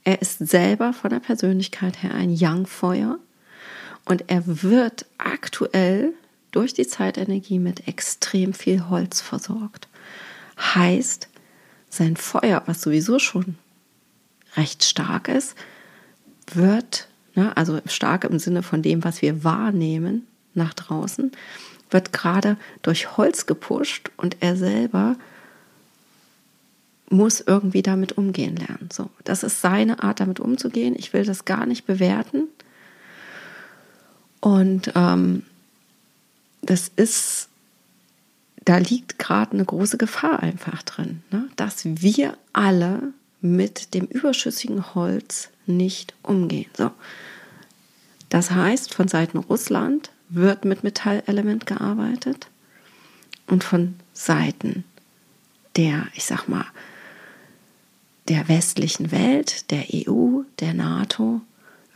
Er 0.03 0.21
ist 0.21 0.39
selber 0.39 0.93
von 0.93 1.11
der 1.11 1.21
Persönlichkeit 1.21 2.03
her 2.03 2.15
ein 2.15 2.37
Young-Feuer 2.37 3.19
und 4.05 4.25
er 4.29 4.43
wird 4.47 5.07
aktuell 5.19 6.15
durch 6.51 6.75
die 6.75 6.87
Zeitenergie 6.87 7.59
mit 7.59 7.87
extrem 7.87 8.55
viel 8.55 8.89
Holz 8.89 9.21
versorgt. 9.21 9.87
Heißt, 10.59 11.29
sein 11.91 12.17
Feuer, 12.17 12.63
was 12.67 12.83
sowieso 12.83 13.19
schon 13.19 13.57
recht 14.57 14.83
stark 14.83 15.29
ist, 15.29 15.55
wird, 16.57 17.09
ne, 17.35 17.57
also 17.57 17.81
stark 17.87 18.25
im 18.25 18.39
Sinne 18.39 18.63
von 18.63 18.83
dem, 18.83 19.05
was 19.05 19.23
wir 19.23 19.45
wahrnehmen 19.45 20.27
nach 20.55 20.75
draußen, 20.75 21.33
wird 21.91 22.13
gerade 22.13 22.57
durch 22.83 23.17
Holz 23.17 23.47
gepusht 23.47 24.11
und 24.17 24.37
er 24.41 24.57
selber 24.57 25.17
muss 27.11 27.41
irgendwie 27.41 27.83
damit 27.83 28.19
umgehen 28.19 28.57
lernen. 28.57 28.91
So, 28.93 29.11
das 29.25 29.43
ist 29.43 29.63
seine 29.63 30.03
Art, 30.03 30.21
damit 30.21 30.41
umzugehen. 30.41 30.95
Ich 30.99 31.15
will 31.15 31.25
das 31.25 31.47
gar 31.47 31.65
nicht 31.65 31.87
bewerten. 31.87 32.49
Und 34.41 34.93
ähm, 34.95 35.43
das 36.63 36.91
ist, 36.97 37.49
da 38.65 38.77
liegt 38.77 39.19
gerade 39.19 39.53
eine 39.53 39.65
große 39.65 39.97
Gefahr 39.97 40.41
einfach 40.41 40.83
drin, 40.83 41.23
ne? 41.31 41.49
dass 41.57 41.81
wir 41.85 42.37
alle 42.53 43.15
mit 43.41 43.95
dem 43.95 44.07
überschüssigen 44.07 44.95
Holz 44.95 45.51
nicht 45.67 46.15
umgehen. 46.23 46.71
So. 46.77 46.91
Das 48.29 48.51
heißt, 48.51 48.95
von 48.95 49.09
Seiten 49.09 49.39
Russland 49.39 50.11
wird 50.29 50.65
mit 50.65 50.85
Metallelement 50.85 51.67
gearbeitet 51.67 52.49
und 53.47 53.65
von 53.65 53.95
Seiten 54.13 54.85
der, 55.77 56.09
ich 56.15 56.25
sag 56.25 56.49
mal, 56.49 56.67
der 58.29 58.49
westlichen 58.49 59.11
Welt, 59.11 59.71
der 59.71 59.87
EU, 59.95 60.43
der 60.61 60.75
NATO, 60.75 61.41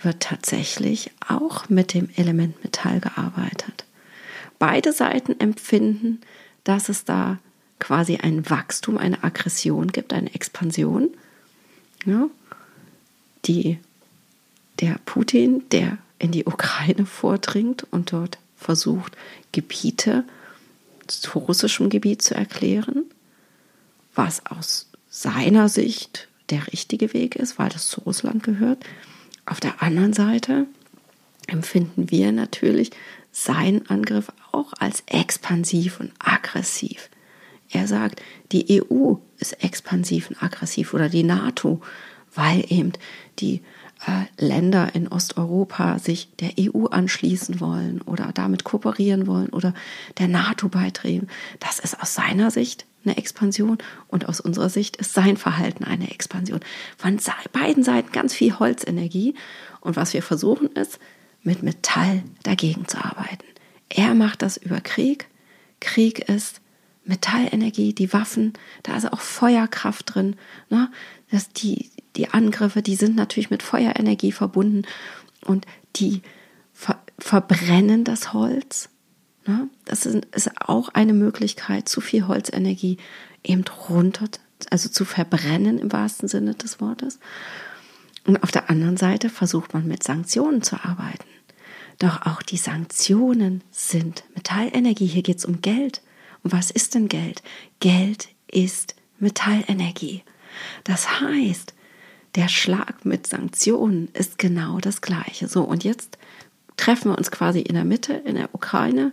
wird 0.01 0.21
tatsächlich 0.21 1.11
auch 1.29 1.69
mit 1.69 1.95
dem 1.95 2.09
Element 2.17 2.63
Metall 2.65 3.01
gearbeitet. 3.01 3.85
Beide 4.59 4.93
Seiten 4.93 5.39
empfinden, 5.39 6.21
dass 6.65 6.89
es 6.89 7.05
da 7.05 7.39
quasi 7.79 8.17
ein 8.17 8.49
Wachstum, 8.49 8.97
eine 8.97 9.23
Aggression 9.25 9.89
gibt, 9.89 10.13
eine 10.13 10.33
Expansion 10.35 11.11
ja, 12.06 12.28
die, 13.44 13.78
der 14.80 14.99
Putin, 15.04 15.64
der 15.71 15.99
in 16.18 16.30
die 16.32 16.44
Ukraine 16.44 17.06
vordringt 17.06 17.85
und 17.90 18.12
dort 18.12 18.38
versucht, 18.56 19.16
Gebiete 19.50 20.25
zu 21.06 21.38
russischem 21.38 21.90
Gebiet 21.90 22.23
zu 22.23 22.35
erklären, 22.35 23.04
was 24.14 24.47
aus 24.47 24.88
seiner 25.11 25.68
Sicht 25.68 26.28
der 26.50 26.66
richtige 26.73 27.12
Weg 27.12 27.37
ist, 27.37 27.59
weil 27.59 27.68
das 27.68 27.88
zu 27.88 28.00
Russland 28.00 28.42
gehört. 28.42 28.85
Auf 29.47 29.61
der 29.61 29.82
anderen 29.82 30.12
Seite 30.12 30.66
empfinden 31.47 32.11
wir 32.11 32.32
natürlich 32.32 32.90
seinen 33.32 33.88
Angriff 33.88 34.30
auch 34.52 34.73
als 34.78 35.02
expansiv 35.06 36.00
und 36.00 36.12
aggressiv. 36.18 37.09
Er 37.71 37.88
sagt, 37.88 38.23
die 38.52 38.82
EU 38.82 39.14
ist 39.43 39.63
expansiv 39.63 40.31
und 40.31 40.43
aggressiv 40.43 40.95
oder 40.95 41.11
die 41.11 41.25
NATO, 41.25 41.83
weil 42.35 42.65
eben 42.69 42.93
die 43.39 43.61
äh, 44.07 44.45
Länder 44.45 44.95
in 44.95 45.09
Osteuropa 45.09 45.99
sich 45.99 46.29
der 46.37 46.53
EU 46.59 46.87
anschließen 46.87 47.61
wollen 47.61 48.01
oder 48.03 48.31
damit 48.33 48.65
kooperieren 48.65 49.27
wollen 49.27 49.51
oder 49.51 49.75
der 50.19 50.29
NATO 50.29 50.69
beitreten. 50.69 51.29
Das 51.61 51.79
ist 51.79 52.01
aus 52.01 52.15
seiner 52.15 52.51
Sicht 52.51 52.87
eine 53.05 53.17
Expansion 53.17 53.79
und 54.09 54.29
aus 54.29 54.41
unserer 54.41 54.71
Sicht 54.71 54.97
ist 54.97 55.13
sein 55.13 55.37
Verhalten 55.37 55.85
eine 55.85 56.11
Expansion. 56.11 56.61
Von 56.97 57.19
beiden 57.53 57.83
Seiten 57.83 58.13
ganz 58.13 58.33
viel 58.33 58.59
Holzenergie 58.59 59.35
und 59.81 59.97
was 59.97 60.15
wir 60.15 60.23
versuchen 60.23 60.69
ist, 60.69 60.99
mit 61.43 61.63
Metall 61.63 62.23
dagegen 62.45 62.87
zu 62.87 62.99
arbeiten. 62.99 63.45
Er 63.89 64.15
macht 64.15 64.43
das 64.43 64.57
über 64.57 64.81
Krieg. 64.81 65.27
Krieg 65.81 66.21
ist 66.29 66.62
Metallenergie, 67.04 67.92
die 67.92 68.12
Waffen, 68.12 68.52
da 68.82 68.97
ist 68.97 69.12
auch 69.12 69.21
Feuerkraft 69.21 70.14
drin. 70.14 70.37
Ne? 70.71 70.90
Das, 71.30 71.49
die, 71.52 71.90
die 72.16 72.28
Angriffe, 72.28 72.82
die 72.82 72.94
sind 72.94 73.16
natürlich 73.16 73.50
mit 73.50 73.62
Feuerenergie 73.62 74.32
verbunden 74.32 74.82
und 75.44 75.66
die 75.97 76.23
ver 76.73 77.02
verbrennen 77.18 78.04
das 78.04 78.32
Holz. 78.32 78.88
Ne? 79.47 79.68
Das 79.85 80.06
ist, 80.06 80.25
ist 80.35 80.50
auch 80.61 80.88
eine 80.90 81.12
Möglichkeit, 81.12 81.88
zu 81.88 82.00
viel 82.00 82.26
Holzenergie 82.26 82.99
eben 83.44 83.64
runter, 83.88 84.26
also 84.71 84.88
zu 84.88 85.04
verbrennen 85.04 85.78
im 85.78 85.92
wahrsten 85.92 86.28
Sinne 86.28 86.54
des 86.54 86.80
Wortes. 86.80 87.18
Und 88.25 88.42
auf 88.42 88.52
der 88.52 88.71
anderen 88.71 88.97
Seite 88.97 89.28
versucht 89.28 89.75
man 89.75 89.87
mit 89.87 90.02
Sanktionen 90.04 90.62
zu 90.62 90.76
arbeiten. 90.76 91.26
Doch 91.99 92.23
auch 92.26 92.42
die 92.42 92.56
Sanktionen 92.56 93.62
sind 93.71 94.25
Metallenergie. 94.35 95.06
Hier 95.06 95.23
geht 95.23 95.38
es 95.38 95.44
um 95.44 95.61
Geld. 95.61 96.02
Und 96.43 96.53
was 96.53 96.71
ist 96.71 96.95
denn 96.95 97.09
Geld? 97.09 97.43
Geld 97.81 98.29
ist 98.49 98.95
Metallenergie. 99.19 100.23
Das 100.85 101.21
heißt, 101.21 101.75
der 102.35 102.49
Schlag 102.49 103.05
mit 103.05 103.27
Sanktionen 103.27 104.09
ist 104.15 104.39
genau 104.39 104.79
das 104.79 105.01
gleiche. 105.01 105.49
So, 105.49 105.63
und 105.63 105.85
jetzt 105.85 106.19
treffen 106.77 107.11
wir 107.11 107.19
uns 107.19 107.31
quasi 107.31 107.61
in 107.61 107.75
der 107.75 107.85
Mitte, 107.85 108.15
in 108.15 108.35
der 108.35 108.55
Ukraine, 108.55 109.13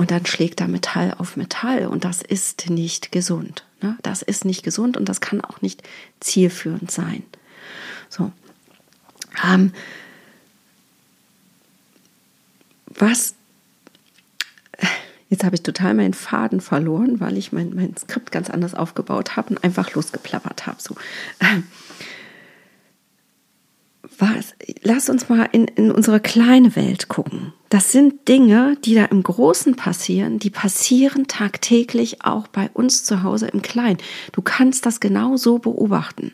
und 0.00 0.10
dann 0.10 0.24
schlägt 0.24 0.60
da 0.60 0.66
Metall 0.66 1.14
auf 1.18 1.36
Metall 1.36 1.86
und 1.86 2.06
das 2.06 2.22
ist 2.22 2.70
nicht 2.70 3.12
gesund. 3.12 3.66
Ne? 3.82 3.98
Das 4.00 4.22
ist 4.22 4.46
nicht 4.46 4.62
gesund 4.62 4.96
und 4.96 5.10
das 5.10 5.20
kann 5.20 5.42
auch 5.42 5.60
nicht 5.60 5.82
zielführend 6.20 6.90
sein. 6.90 7.22
So. 8.08 8.32
Ähm, 9.44 9.74
was 12.86 13.34
Jetzt 15.30 15.44
habe 15.44 15.54
ich 15.54 15.62
total 15.62 15.94
meinen 15.94 16.12
Faden 16.12 16.60
verloren, 16.60 17.20
weil 17.20 17.38
ich 17.38 17.52
mein, 17.52 17.72
mein 17.74 17.96
Skript 17.96 18.32
ganz 18.32 18.50
anders 18.50 18.74
aufgebaut 18.74 19.36
habe 19.36 19.50
und 19.50 19.64
einfach 19.64 19.94
losgeplappert 19.94 20.66
habe. 20.66 20.82
So. 20.82 20.96
Was, 24.18 24.54
lass 24.82 25.08
uns 25.08 25.28
mal 25.28 25.48
in, 25.52 25.66
in 25.66 25.92
unsere 25.92 26.18
kleine 26.18 26.74
Welt 26.74 27.06
gucken. 27.08 27.52
Das 27.68 27.92
sind 27.92 28.26
Dinge, 28.26 28.76
die 28.84 28.96
da 28.96 29.04
im 29.04 29.22
Großen 29.22 29.76
passieren, 29.76 30.40
die 30.40 30.50
passieren 30.50 31.28
tagtäglich 31.28 32.24
auch 32.24 32.48
bei 32.48 32.68
uns 32.74 33.04
zu 33.04 33.22
Hause 33.22 33.46
im 33.46 33.62
Kleinen. 33.62 33.98
Du 34.32 34.42
kannst 34.42 34.84
das 34.84 34.98
genau 34.98 35.36
so 35.36 35.60
beobachten. 35.60 36.32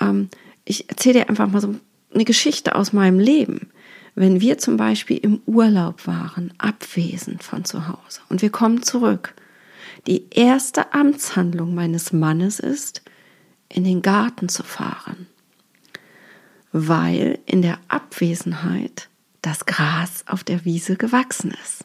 Ähm, 0.00 0.28
ich 0.64 0.88
erzähle 0.88 1.20
dir 1.20 1.28
einfach 1.28 1.50
mal 1.50 1.60
so 1.60 1.74
eine 2.14 2.24
Geschichte 2.24 2.76
aus 2.76 2.92
meinem 2.92 3.18
Leben. 3.18 3.70
Wenn 4.18 4.40
wir 4.40 4.56
zum 4.56 4.78
Beispiel 4.78 5.18
im 5.18 5.42
Urlaub 5.44 6.06
waren, 6.06 6.52
abwesend 6.56 7.42
von 7.42 7.66
zu 7.66 7.86
Hause 7.86 8.22
und 8.30 8.40
wir 8.40 8.48
kommen 8.48 8.82
zurück, 8.82 9.34
die 10.06 10.24
erste 10.30 10.94
Amtshandlung 10.94 11.74
meines 11.74 12.14
Mannes 12.14 12.58
ist, 12.58 13.02
in 13.68 13.84
den 13.84 14.00
Garten 14.00 14.48
zu 14.48 14.62
fahren, 14.62 15.26
weil 16.72 17.38
in 17.44 17.60
der 17.60 17.78
Abwesenheit 17.88 19.10
das 19.42 19.66
Gras 19.66 20.24
auf 20.26 20.44
der 20.44 20.64
Wiese 20.64 20.96
gewachsen 20.96 21.54
ist, 21.62 21.84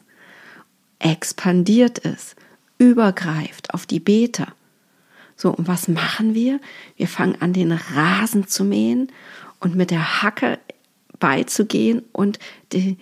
expandiert 1.00 1.98
ist, 1.98 2.34
übergreift 2.78 3.74
auf 3.74 3.84
die 3.84 4.00
Beete. 4.00 4.46
So, 5.36 5.50
und 5.50 5.68
was 5.68 5.86
machen 5.86 6.34
wir? 6.34 6.60
Wir 6.96 7.08
fangen 7.08 7.36
an, 7.42 7.52
den 7.52 7.72
Rasen 7.72 8.48
zu 8.48 8.64
mähen 8.64 9.12
und 9.60 9.74
mit 9.74 9.90
der 9.90 10.22
Hacke 10.22 10.58
beizugehen 11.22 12.02
und 12.10 12.40
die, 12.72 12.98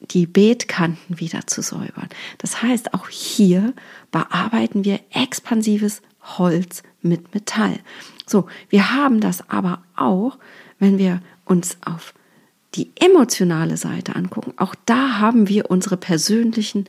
die 0.00 0.26
Beetkanten 0.26 1.18
wieder 1.18 1.48
zu 1.48 1.60
säubern. 1.60 2.08
Das 2.38 2.62
heißt, 2.62 2.94
auch 2.94 3.08
hier 3.08 3.74
bearbeiten 4.12 4.84
wir 4.84 5.00
expansives 5.10 6.00
Holz 6.38 6.84
mit 7.02 7.34
Metall. 7.34 7.80
So, 8.26 8.46
wir 8.68 8.92
haben 8.92 9.20
das 9.20 9.50
aber 9.50 9.82
auch, 9.96 10.38
wenn 10.78 10.98
wir 10.98 11.20
uns 11.44 11.76
auf 11.84 12.14
die 12.76 12.92
emotionale 12.94 13.76
Seite 13.76 14.14
angucken. 14.14 14.54
Auch 14.56 14.76
da 14.86 15.18
haben 15.18 15.48
wir 15.48 15.68
unsere 15.68 15.96
persönlichen 15.96 16.84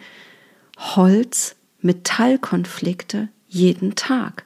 Holz-Metall-Konflikte 0.78 3.30
jeden 3.48 3.96
Tag. 3.96 4.45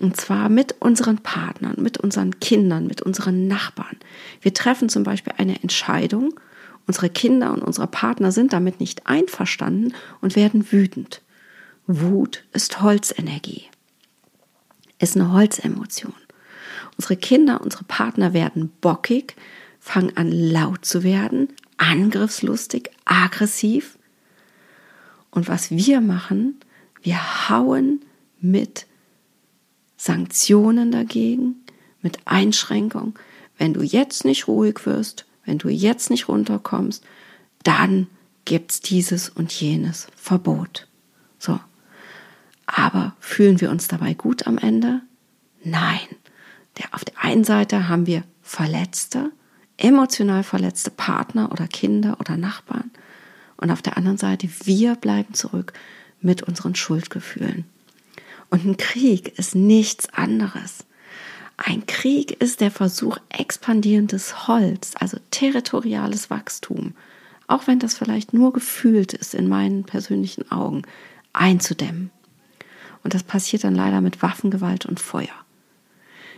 Und 0.00 0.16
zwar 0.16 0.48
mit 0.48 0.76
unseren 0.80 1.18
Partnern, 1.18 1.76
mit 1.78 1.98
unseren 1.98 2.38
Kindern, 2.38 2.86
mit 2.86 3.02
unseren 3.02 3.48
Nachbarn. 3.48 3.96
Wir 4.40 4.54
treffen 4.54 4.88
zum 4.88 5.02
Beispiel 5.02 5.32
eine 5.36 5.60
Entscheidung. 5.62 6.38
Unsere 6.86 7.10
Kinder 7.10 7.52
und 7.52 7.62
unsere 7.62 7.86
Partner 7.86 8.32
sind 8.32 8.52
damit 8.52 8.80
nicht 8.80 9.06
einverstanden 9.06 9.92
und 10.20 10.36
werden 10.36 10.70
wütend. 10.72 11.22
Wut 11.86 12.44
ist 12.52 12.80
Holzenergie, 12.80 13.64
ist 14.98 15.16
eine 15.16 15.32
Holzemotion. 15.32 16.14
Unsere 16.96 17.16
Kinder, 17.16 17.60
unsere 17.60 17.84
Partner 17.84 18.32
werden 18.34 18.70
bockig, 18.80 19.34
fangen 19.80 20.16
an 20.16 20.30
laut 20.30 20.84
zu 20.84 21.02
werden, 21.02 21.48
angriffslustig, 21.76 22.90
aggressiv. 23.04 23.98
Und 25.30 25.48
was 25.48 25.70
wir 25.70 26.00
machen, 26.00 26.60
wir 27.02 27.48
hauen 27.48 28.00
mit 28.40 28.87
Sanktionen 29.98 30.90
dagegen, 30.90 31.56
mit 32.00 32.20
Einschränkung. 32.24 33.18
Wenn 33.58 33.74
du 33.74 33.82
jetzt 33.82 34.24
nicht 34.24 34.48
ruhig 34.48 34.86
wirst, 34.86 35.26
wenn 35.44 35.58
du 35.58 35.68
jetzt 35.68 36.08
nicht 36.08 36.28
runterkommst, 36.28 37.04
dann 37.64 38.06
gibt's 38.44 38.80
dieses 38.80 39.28
und 39.28 39.52
jenes 39.52 40.06
Verbot. 40.16 40.86
So. 41.38 41.60
Aber 42.66 43.16
fühlen 43.18 43.60
wir 43.60 43.70
uns 43.70 43.88
dabei 43.88 44.14
gut 44.14 44.46
am 44.46 44.56
Ende? 44.56 45.02
Nein. 45.64 46.06
Der, 46.78 46.86
auf 46.92 47.04
der 47.04 47.14
einen 47.22 47.44
Seite 47.44 47.88
haben 47.88 48.06
wir 48.06 48.22
verletzte, 48.40 49.32
emotional 49.76 50.44
verletzte 50.44 50.90
Partner 50.90 51.50
oder 51.50 51.66
Kinder 51.66 52.16
oder 52.20 52.36
Nachbarn. 52.36 52.90
Und 53.56 53.72
auf 53.72 53.82
der 53.82 53.96
anderen 53.96 54.18
Seite, 54.18 54.48
wir 54.64 54.94
bleiben 54.94 55.34
zurück 55.34 55.72
mit 56.20 56.42
unseren 56.44 56.76
Schuldgefühlen. 56.76 57.64
Und 58.50 58.64
ein 58.64 58.76
Krieg 58.76 59.38
ist 59.38 59.54
nichts 59.54 60.08
anderes. 60.12 60.84
Ein 61.56 61.86
Krieg 61.86 62.40
ist 62.40 62.60
der 62.60 62.70
Versuch, 62.70 63.18
expandierendes 63.30 64.46
Holz, 64.46 64.92
also 64.94 65.18
territoriales 65.30 66.30
Wachstum, 66.30 66.94
auch 67.46 67.66
wenn 67.66 67.80
das 67.80 67.94
vielleicht 67.94 68.32
nur 68.32 68.52
gefühlt 68.52 69.12
ist 69.12 69.34
in 69.34 69.48
meinen 69.48 69.84
persönlichen 69.84 70.50
Augen, 70.52 70.82
einzudämmen. 71.32 72.10
Und 73.02 73.14
das 73.14 73.22
passiert 73.22 73.64
dann 73.64 73.74
leider 73.74 74.00
mit 74.00 74.22
Waffengewalt 74.22 74.86
und 74.86 75.00
Feuer. 75.00 75.34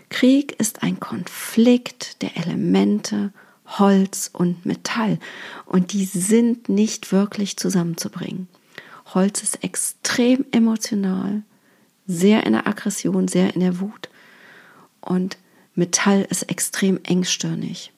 Krieg 0.08 0.58
ist 0.58 0.82
ein 0.82 0.98
Konflikt 1.00 2.22
der 2.22 2.36
Elemente 2.36 3.32
Holz 3.78 4.30
und 4.32 4.66
Metall 4.66 5.18
und 5.66 5.92
die 5.92 6.04
sind 6.04 6.68
nicht 6.68 7.12
wirklich 7.12 7.56
zusammenzubringen. 7.56 8.48
Holz 9.14 9.42
ist 9.42 9.62
extrem 9.62 10.44
emotional, 10.50 11.42
sehr 12.10 12.44
in 12.46 12.52
der 12.52 12.66
Aggression, 12.66 13.28
sehr 13.28 13.54
in 13.54 13.60
der 13.60 13.80
Wut. 13.80 14.08
Und 15.00 15.38
Metall 15.74 16.26
ist 16.28 16.42
extrem 16.44 17.00
engstirnig. 17.04 17.92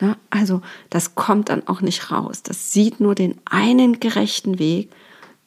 Na, 0.00 0.16
also 0.30 0.62
das 0.90 1.14
kommt 1.14 1.48
dann 1.48 1.66
auch 1.66 1.80
nicht 1.80 2.10
raus. 2.10 2.42
Das 2.42 2.72
sieht 2.72 3.00
nur 3.00 3.14
den 3.14 3.36
einen 3.44 4.00
gerechten 4.00 4.58
Weg, 4.58 4.90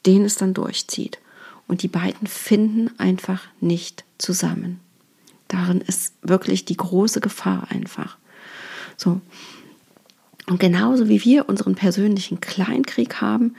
den 0.05 0.25
es 0.25 0.35
dann 0.35 0.53
durchzieht. 0.53 1.19
Und 1.67 1.83
die 1.83 1.87
beiden 1.87 2.27
finden 2.27 2.91
einfach 2.99 3.43
nicht 3.61 4.03
zusammen. 4.17 4.79
Darin 5.47 5.81
ist 5.81 6.15
wirklich 6.21 6.65
die 6.65 6.77
große 6.77 7.21
Gefahr 7.21 7.67
einfach. 7.69 8.17
So. 8.97 9.21
Und 10.47 10.59
genauso 10.59 11.07
wie 11.07 11.23
wir 11.23 11.47
unseren 11.47 11.75
persönlichen 11.75 12.41
Kleinkrieg 12.41 13.21
haben, 13.21 13.55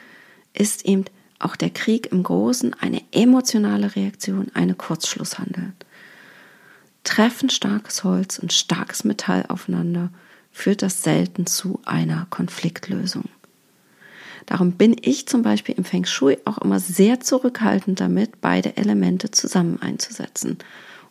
ist 0.53 0.85
eben 0.85 1.05
auch 1.45 1.57
der 1.57 1.71
Krieg 1.71 2.13
im 2.13 2.23
Großen 2.23 2.75
eine 2.75 3.03
emotionale 3.13 3.95
Reaktion, 3.97 4.51
eine 4.55 4.75
Kurzschlusshandel. 4.75 5.73
Treffen 7.05 7.51
starkes 7.51 8.05
Holz 8.05 8.39
und 8.39 8.53
starkes 8.53 9.05
Metall 9.05 9.45
aufeinander 9.49 10.11
führt 10.53 10.83
das 10.83 11.03
selten 11.03 11.47
zu 11.47 11.81
einer 11.85 12.27
Konfliktlösung. 12.31 13.25
Darum 14.47 14.73
bin 14.73 14.97
ich 15.01 15.27
zum 15.27 15.43
Beispiel 15.43 15.75
im 15.77 15.85
Feng 15.85 16.05
Shui 16.05 16.39
auch 16.45 16.59
immer 16.59 16.81
sehr 16.81 17.21
zurückhaltend 17.21 18.01
damit, 18.01 18.41
beide 18.41 18.77
Elemente 18.77 19.31
zusammen 19.31 19.81
einzusetzen 19.81 20.59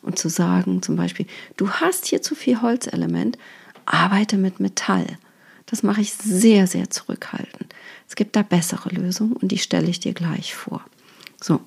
und 0.02 0.20
zu 0.20 0.30
sagen, 0.30 0.82
zum 0.82 0.96
Beispiel, 0.96 1.28
du 1.58 1.70
hast 1.70 2.08
hier 2.08 2.22
zu 2.22 2.36
viel 2.36 2.62
Holzelement, 2.62 3.38
arbeite 3.86 4.38
mit 4.38 4.60
Metall. 4.60 5.06
Das 5.66 5.84
mache 5.84 6.02
ich 6.02 6.14
sehr, 6.14 6.68
sehr 6.68 6.90
zurückhaltend. 6.90 7.74
Es 8.12 8.16
gibt 8.18 8.36
da 8.36 8.42
bessere 8.42 8.90
Lösungen 8.90 9.32
und 9.38 9.54
die 9.54 9.58
stelle 9.58 9.90
ich 9.90 10.02
dir 10.02 10.12
gleich 10.12 10.54
vor. 10.54 10.84
So. 11.42 11.62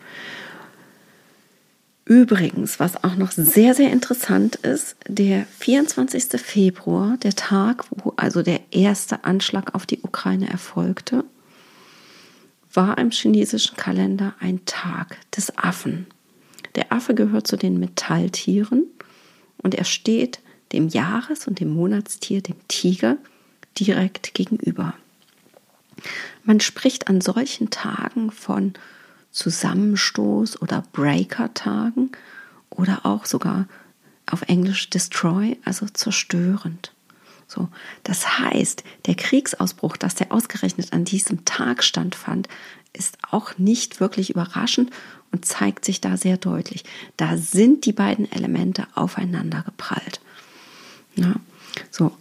Übrigens, 2.04 2.78
was 2.78 3.02
auch 3.02 3.16
noch 3.16 3.32
sehr, 3.32 3.74
sehr 3.74 3.90
interessant 3.90 4.56
ist, 4.56 4.94
der 5.08 5.46
24. 5.58 6.38
Februar, 6.38 7.16
der 7.16 7.34
Tag, 7.34 7.86
wo 7.88 8.12
also 8.16 8.42
der 8.42 8.60
erste 8.72 9.24
Anschlag 9.24 9.74
auf 9.74 9.86
die 9.86 10.00
Ukraine 10.02 10.50
erfolgte, 10.50 11.24
war 12.74 12.98
im 12.98 13.10
chinesischen 13.10 13.78
Kalender 13.78 14.34
ein 14.38 14.66
Tag 14.66 15.16
des 15.34 15.56
Affen. 15.56 16.06
Der 16.74 16.92
Affe 16.92 17.14
gehört 17.14 17.46
zu 17.46 17.56
den 17.56 17.80
Metalltieren 17.80 18.84
und 19.56 19.74
er 19.74 19.84
steht 19.84 20.40
dem 20.72 20.88
Jahres- 20.88 21.48
und 21.48 21.58
dem 21.58 21.70
Monatstier, 21.70 22.42
dem 22.42 22.56
Tiger, 22.68 23.16
direkt 23.78 24.34
gegenüber. 24.34 24.92
Man 26.44 26.60
spricht 26.60 27.08
an 27.08 27.20
solchen 27.20 27.70
Tagen 27.70 28.30
von 28.30 28.74
Zusammenstoß 29.30 30.62
oder 30.62 30.84
Breaker-Tagen 30.92 32.12
oder 32.70 33.04
auch 33.04 33.26
sogar 33.26 33.66
auf 34.30 34.42
Englisch 34.42 34.90
Destroy, 34.90 35.56
also 35.64 35.86
zerstörend. 35.86 36.92
So, 37.46 37.68
das 38.04 38.38
heißt, 38.38 38.84
der 39.06 39.14
Kriegsausbruch, 39.14 39.96
dass 39.96 40.14
der 40.14 40.32
ausgerechnet 40.32 40.92
an 40.92 41.04
diesem 41.04 41.44
Tag 41.44 41.84
stattfand, 41.84 42.48
ist 42.92 43.18
auch 43.30 43.58
nicht 43.58 44.00
wirklich 44.00 44.30
überraschend 44.30 44.90
und 45.30 45.44
zeigt 45.44 45.84
sich 45.84 46.00
da 46.00 46.16
sehr 46.16 46.36
deutlich. 46.36 46.84
Da 47.16 47.36
sind 47.36 47.86
die 47.86 47.92
beiden 47.92 48.30
Elemente 48.30 48.86
aufeinander 48.94 49.62
geprallt. 49.62 50.20
Ja, 51.16 51.34
so. 51.90 52.12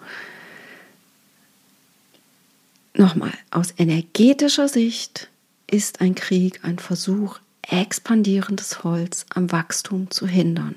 Nochmal, 2.95 3.33
aus 3.49 3.73
energetischer 3.77 4.67
Sicht 4.67 5.29
ist 5.65 5.99
ein 6.01 6.13
Krieg 6.13 6.59
ein 6.63 6.77
Versuch, 6.77 7.39
expandierendes 7.63 8.83
Holz 8.83 9.25
am 9.33 9.51
Wachstum 9.51 10.11
zu 10.11 10.27
hindern. 10.27 10.75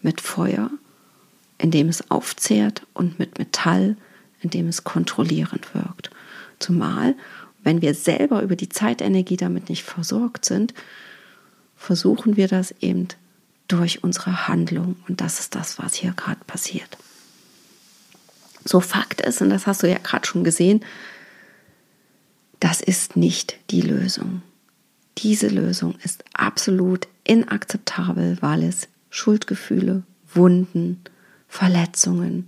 Mit 0.00 0.20
Feuer, 0.20 0.70
indem 1.58 1.88
es 1.88 2.10
aufzehrt, 2.10 2.86
und 2.94 3.18
mit 3.18 3.38
Metall, 3.38 3.96
indem 4.40 4.68
es 4.68 4.84
kontrollierend 4.84 5.74
wirkt. 5.74 6.10
Zumal, 6.58 7.14
wenn 7.62 7.82
wir 7.82 7.94
selber 7.94 8.42
über 8.42 8.56
die 8.56 8.70
Zeitenergie 8.70 9.36
damit 9.36 9.68
nicht 9.68 9.82
versorgt 9.82 10.44
sind, 10.46 10.72
versuchen 11.76 12.36
wir 12.36 12.48
das 12.48 12.74
eben 12.80 13.08
durch 13.68 14.02
unsere 14.02 14.48
Handlung. 14.48 14.96
Und 15.06 15.20
das 15.20 15.38
ist 15.38 15.54
das, 15.54 15.78
was 15.78 15.94
hier 15.94 16.12
gerade 16.12 16.40
passiert. 16.46 16.96
So 18.64 18.80
Fakt 18.80 19.20
ist, 19.20 19.42
und 19.42 19.50
das 19.50 19.66
hast 19.66 19.82
du 19.82 19.90
ja 19.90 19.98
gerade 19.98 20.26
schon 20.26 20.44
gesehen, 20.44 20.84
das 22.62 22.80
ist 22.80 23.16
nicht 23.16 23.56
die 23.70 23.80
Lösung. 23.80 24.40
Diese 25.18 25.48
Lösung 25.48 25.96
ist 26.04 26.22
absolut 26.32 27.08
inakzeptabel, 27.24 28.38
weil 28.40 28.62
es 28.62 28.86
Schuldgefühle, 29.10 30.04
Wunden, 30.32 31.00
Verletzungen, 31.48 32.46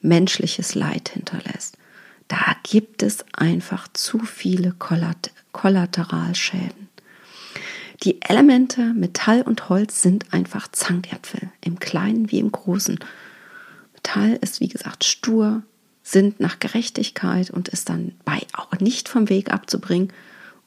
menschliches 0.00 0.74
Leid 0.74 1.10
hinterlässt. 1.10 1.78
Da 2.26 2.56
gibt 2.64 3.04
es 3.04 3.24
einfach 3.32 3.86
zu 3.92 4.18
viele 4.18 4.74
Kollateralschäden. 5.52 6.88
Die 8.02 8.20
Elemente 8.22 8.92
Metall 8.92 9.42
und 9.42 9.68
Holz 9.68 10.02
sind 10.02 10.34
einfach 10.34 10.66
Zankäpfel, 10.72 11.52
im 11.60 11.78
Kleinen 11.78 12.32
wie 12.32 12.40
im 12.40 12.50
Großen. 12.50 12.98
Metall 13.94 14.36
ist 14.40 14.58
wie 14.58 14.68
gesagt 14.68 15.04
stur, 15.04 15.62
sind 16.10 16.40
nach 16.40 16.58
Gerechtigkeit 16.58 17.50
und 17.50 17.68
ist 17.68 17.90
dann 17.90 18.12
bei 18.24 18.40
auch 18.54 18.72
nicht 18.80 19.10
vom 19.10 19.28
Weg 19.28 19.52
abzubringen 19.52 20.10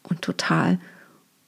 und 0.03 0.21
total 0.21 0.79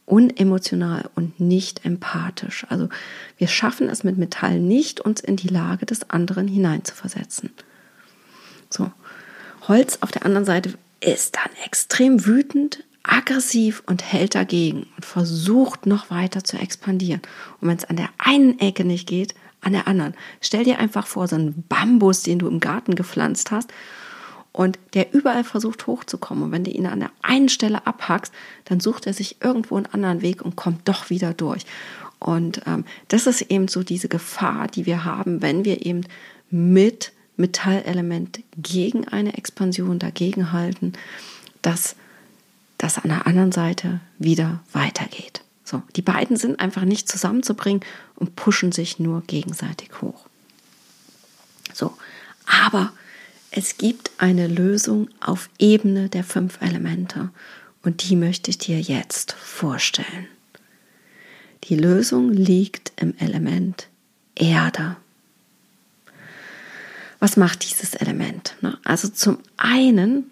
unemotional 0.06 1.10
und 1.14 1.40
nicht 1.40 1.86
empathisch. 1.86 2.66
Also 2.70 2.90
wir 3.38 3.48
schaffen 3.48 3.90
es 3.90 4.04
mit 4.04 4.18
Metall 4.18 4.60
nicht, 4.60 5.00
uns 5.00 5.22
in 5.22 5.36
die 5.36 5.48
Lage 5.48 5.86
des 5.86 6.10
anderen 6.10 6.48
hineinzuversetzen. 6.48 7.52
So. 8.70 8.92
Holz 9.68 10.00
auf 10.02 10.12
der 10.12 10.26
anderen 10.26 10.46
Seite 10.46 10.74
ist 11.00 11.36
dann 11.36 11.52
extrem 11.64 12.26
wütend, 12.26 12.84
aggressiv 13.04 13.84
und 13.86 14.04
hält 14.04 14.34
dagegen 14.34 14.88
und 14.96 15.06
versucht 15.06 15.86
noch 15.86 16.10
weiter 16.10 16.44
zu 16.44 16.58
expandieren. 16.58 17.22
Und 17.62 17.70
wenn 17.70 17.78
es 17.78 17.86
an 17.86 17.98
der 17.98 18.10
einen 18.18 18.60
Ecke 18.60 18.86
nicht 18.86 19.08
geht, 19.08 19.36
an 19.64 19.74
der 19.74 19.88
anderen. 19.88 20.14
Stell 20.42 20.64
dir 20.64 20.80
einfach 20.80 21.08
vor, 21.08 21.28
so 21.28 21.36
einen 21.36 21.64
Bambus, 21.68 22.24
den 22.24 22.40
du 22.40 22.48
im 22.48 22.60
Garten 22.60 22.96
gepflanzt 22.96 23.52
hast 23.52 23.72
und 24.52 24.78
der 24.94 25.14
überall 25.14 25.44
versucht 25.44 25.88
hochzukommen. 25.88 26.46
Und 26.46 26.52
wenn 26.52 26.64
du 26.64 26.72
ihn 26.72 26.86
an 26.86 27.00
der 27.00 27.12
einen 27.22 27.50
Stelle 27.50 27.86
abhackst, 27.86 28.34
dann 28.66 28.80
sucht 28.80 29.08
er 29.08 29.14
sich 29.14 29.42
irgendwo 29.42 29.76
einen 29.76 29.88
anderen 29.88 30.22
Weg 30.22 30.44
und 30.44 30.56
kommt 30.56 30.88
doch 30.88 31.10
wieder 31.10 31.34
durch. 31.34 31.66
Und 32.20 32.62
ähm, 32.68 32.86
das 33.10 33.28
ist 33.28 33.42
eben 33.42 33.68
so 33.68 33.84
diese 33.84 34.08
Gefahr, 34.08 34.68
die 34.68 34.86
wir 34.86 35.04
haben, 35.04 35.42
wenn 35.42 35.66
wir 35.66 35.86
eben 35.86 36.06
mit 36.50 37.12
Metallelement 37.36 38.42
gegen 38.56 39.08
eine 39.08 39.36
Expansion 39.38 40.00
dagegen 40.00 40.52
halten, 40.52 40.94
dass 41.62 41.96
das 42.78 42.98
an 42.98 43.10
der 43.10 43.28
anderen 43.28 43.52
Seite 43.52 44.02
wieder 44.20 44.62
weitergeht. 44.72 45.43
So, 45.64 45.82
die 45.96 46.02
beiden 46.02 46.36
sind 46.36 46.60
einfach 46.60 46.84
nicht 46.84 47.08
zusammenzubringen 47.10 47.82
und 48.16 48.36
pushen 48.36 48.72
sich 48.72 49.00
nur 49.00 49.22
gegenseitig 49.22 50.02
hoch. 50.02 50.28
So, 51.74 51.98
aber 52.46 52.92
es 53.52 53.78
gibt 53.78 54.12
eine 54.18 54.48
Lösung 54.48 55.10
auf 55.20 55.50
Ebene 55.60 56.10
der 56.10 56.24
fünf 56.24 56.62
Elemente 56.62 57.30
und 57.84 58.10
die 58.10 58.16
möchte 58.16 58.50
ich 58.50 58.58
dir 58.58 58.80
jetzt 58.80 59.34
vorstellen. 59.34 60.28
Die 61.66 61.76
Lösung 61.76 62.32
liegt 62.32 62.92
im 62.98 63.16
Element 63.20 63.88
Erde. 64.36 64.98
Was 67.20 67.38
macht 67.38 67.64
dieses 67.64 67.94
Element? 67.94 68.58
Also 68.84 69.08
zum 69.08 69.38
einen 69.56 70.30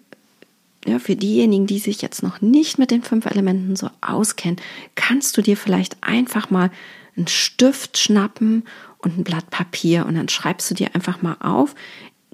ja, 0.86 0.98
für 0.98 1.16
diejenigen, 1.16 1.66
die 1.66 1.78
sich 1.78 2.02
jetzt 2.02 2.22
noch 2.22 2.40
nicht 2.40 2.78
mit 2.78 2.90
den 2.90 3.02
fünf 3.02 3.26
Elementen 3.26 3.76
so 3.76 3.88
auskennen, 4.00 4.60
kannst 4.94 5.36
du 5.36 5.42
dir 5.42 5.56
vielleicht 5.56 6.02
einfach 6.02 6.50
mal 6.50 6.70
einen 7.16 7.28
Stift 7.28 7.98
schnappen 7.98 8.64
und 8.98 9.18
ein 9.18 9.24
Blatt 9.24 9.50
Papier 9.50 10.06
und 10.06 10.14
dann 10.16 10.28
schreibst 10.28 10.70
du 10.70 10.74
dir 10.74 10.94
einfach 10.94 11.22
mal 11.22 11.36
auf, 11.40 11.74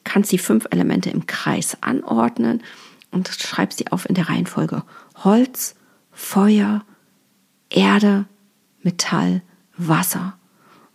kannst 0.05 0.33
die 0.33 0.39
fünf 0.39 0.67
Elemente 0.71 1.11
im 1.11 1.27
Kreis 1.27 1.77
anordnen 1.83 2.63
und 3.11 3.29
schreibst 3.29 3.79
sie 3.79 3.89
auf 3.89 4.09
in 4.09 4.15
der 4.15 4.29
Reihenfolge 4.29 4.83
Holz, 5.17 5.75
Feuer, 6.13 6.85
Erde, 7.71 8.27
Metall, 8.83 9.43
Wasser. 9.77 10.39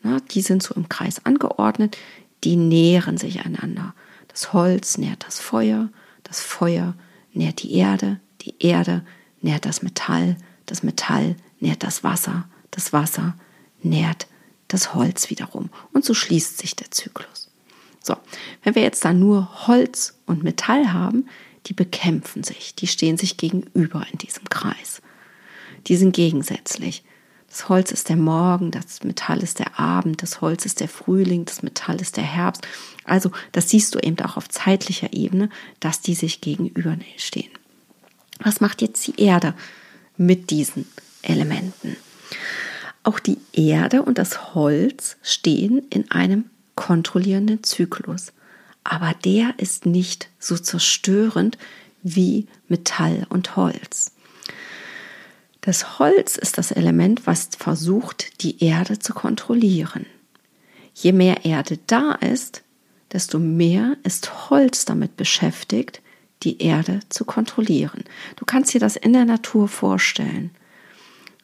Na, 0.02 0.20
die 0.32 0.42
sind 0.42 0.64
so 0.64 0.74
im 0.76 0.90
Kreis 0.90 1.26
angeordnet, 1.26 1.98
die 2.44 2.56
nähren 2.56 3.18
sich 3.18 3.46
einander. 3.46 3.94
Das 4.28 4.54
Holz 4.54 4.98
nährt 4.98 5.26
das 5.26 5.40
Feuer, 5.40 5.90
das 6.24 6.42
Feuer 6.42 6.96
nährt 7.34 7.64
die 7.64 7.74
Erde, 7.74 8.20
die 8.42 8.56
Erde 8.60 9.06
nährt 9.42 9.66
das 9.66 9.82
Metall, 9.82 10.38
das 10.66 10.84
Metall 10.84 11.36
nährt 11.60 11.84
das 11.84 12.04
Wasser, 12.04 12.48
das 12.72 12.94
Wasser 12.94 13.36
nährt 13.82 14.28
das 14.68 14.94
Holz 14.94 15.30
wiederum. 15.30 15.70
Und 15.92 16.06
so 16.06 16.14
schließt 16.14 16.58
sich 16.58 16.76
der 16.76 16.92
Zyklus. 16.92 17.50
So, 18.02 18.16
wenn 18.64 18.76
wir 18.76 18.82
jetzt 18.82 19.06
da 19.06 19.14
nur 19.14 19.68
Holz 19.68 20.20
und 20.26 20.44
Metall 20.44 20.92
haben, 20.92 21.28
die 21.68 21.74
bekämpfen 21.74 22.44
sich, 22.44 22.76
die 22.76 22.88
stehen 22.88 23.18
sich 23.18 23.38
gegenüber 23.38 24.06
in 24.12 24.18
diesem 24.18 24.50
Kreis. 24.50 25.02
Die 25.88 25.96
sind 25.96 26.14
gegensätzlich. 26.14 27.04
Das 27.54 27.70
Holz 27.70 27.92
ist 27.92 28.10
der 28.10 28.16
Morgen, 28.16 28.72
das 28.72 29.04
Metall 29.04 29.44
ist 29.44 29.60
der 29.60 29.80
Abend, 29.80 30.24
das 30.24 30.42
Holz 30.42 30.66
ist 30.66 30.80
der 30.80 30.88
Frühling, 30.88 31.46
das 31.46 31.62
Metall 31.62 32.02
ist 32.02 32.18
der 32.18 32.24
Herbst. 32.24 32.68
Also 33.04 33.30
das 33.52 33.70
siehst 33.70 33.94
du 33.94 34.00
eben 34.00 34.20
auch 34.22 34.38
auf 34.38 34.50
zeitlicher 34.50 35.14
Ebene, 35.14 35.52
dass 35.80 36.02
die 36.02 36.16
sich 36.16 36.42
gegenüberstehen. 36.42 37.52
Was 38.40 38.60
macht 38.60 38.82
jetzt 38.82 39.06
die 39.06 39.22
Erde 39.22 39.54
mit 40.18 40.50
diesen 40.50 40.88
Elementen? 41.22 41.96
Auch 43.04 43.20
die 43.20 43.38
Erde 43.52 44.02
und 44.02 44.18
das 44.18 44.56
Holz 44.56 45.18
stehen 45.22 45.84
in 45.92 46.10
einem 46.10 46.46
kontrollierenden 46.74 47.64
Zyklus. 47.64 48.34
Aber 48.84 49.14
der 49.26 49.54
ist 49.58 49.86
nicht 49.86 50.28
so 50.40 50.58
zerstörend 50.58 51.60
wie 52.02 52.48
Metall 52.68 53.28
und 53.30 53.56
Holz. 53.56 54.13
Das 55.66 55.98
Holz 55.98 56.36
ist 56.36 56.58
das 56.58 56.72
Element, 56.72 57.26
was 57.26 57.48
versucht, 57.58 58.44
die 58.44 58.62
Erde 58.62 59.00
zu 59.00 59.14
kontrollieren. 59.14 60.06
Je 60.94 61.14
mehr 61.14 61.46
Erde 61.46 61.80
da 61.88 62.12
ist, 62.16 62.64
desto 63.14 63.40
mehr 63.40 63.96
ist 64.04 64.50
Holz 64.50 64.84
damit 64.84 65.16
beschäftigt, 65.16 66.02
die 66.44 66.62
Erde 66.62 67.00
zu 67.08 67.24
kontrollieren. 67.24 68.04
Du 68.36 68.44
kannst 68.44 68.74
dir 68.74 68.82
das 68.82 68.98
in 68.98 69.14
der 69.14 69.24
Natur 69.24 69.70
vorstellen. 69.70 70.52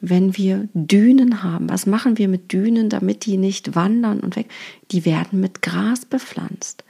Wenn 0.02 0.36
wir 0.36 0.68
Dünen 0.74 1.42
haben, 1.42 1.70
was 1.70 1.86
machen 1.86 2.18
wir 2.18 2.28
mit 2.28 2.52
Dünen, 2.52 2.90
damit 2.90 3.26
die 3.26 3.38
nicht 3.38 3.74
wandern 3.74 4.20
und 4.20 4.36
weg? 4.36 4.52
Die 4.92 5.06
werden 5.06 5.40
mit 5.40 5.62
Gras 5.62 6.04
bepflanzt. 6.04 6.84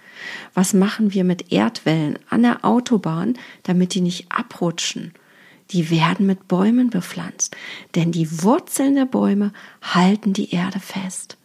Was 0.55 0.73
machen 0.73 1.13
wir 1.13 1.23
mit 1.23 1.51
Erdwellen 1.51 2.17
an 2.27 2.41
der 2.41 2.65
Autobahn, 2.65 3.35
damit 3.61 3.93
die 3.93 4.01
nicht 4.01 4.31
abrutschen? 4.31 5.13
Die 5.71 5.89
werden 5.89 6.25
mit 6.25 6.47
Bäumen 6.47 6.89
bepflanzt, 6.89 7.55
denn 7.95 8.12
die 8.12 8.43
Wurzeln 8.43 8.95
der 8.95 9.05
Bäume 9.05 9.53
halten 9.82 10.34
die 10.34 10.51
Erde 10.51 10.79
fest. 10.79 11.38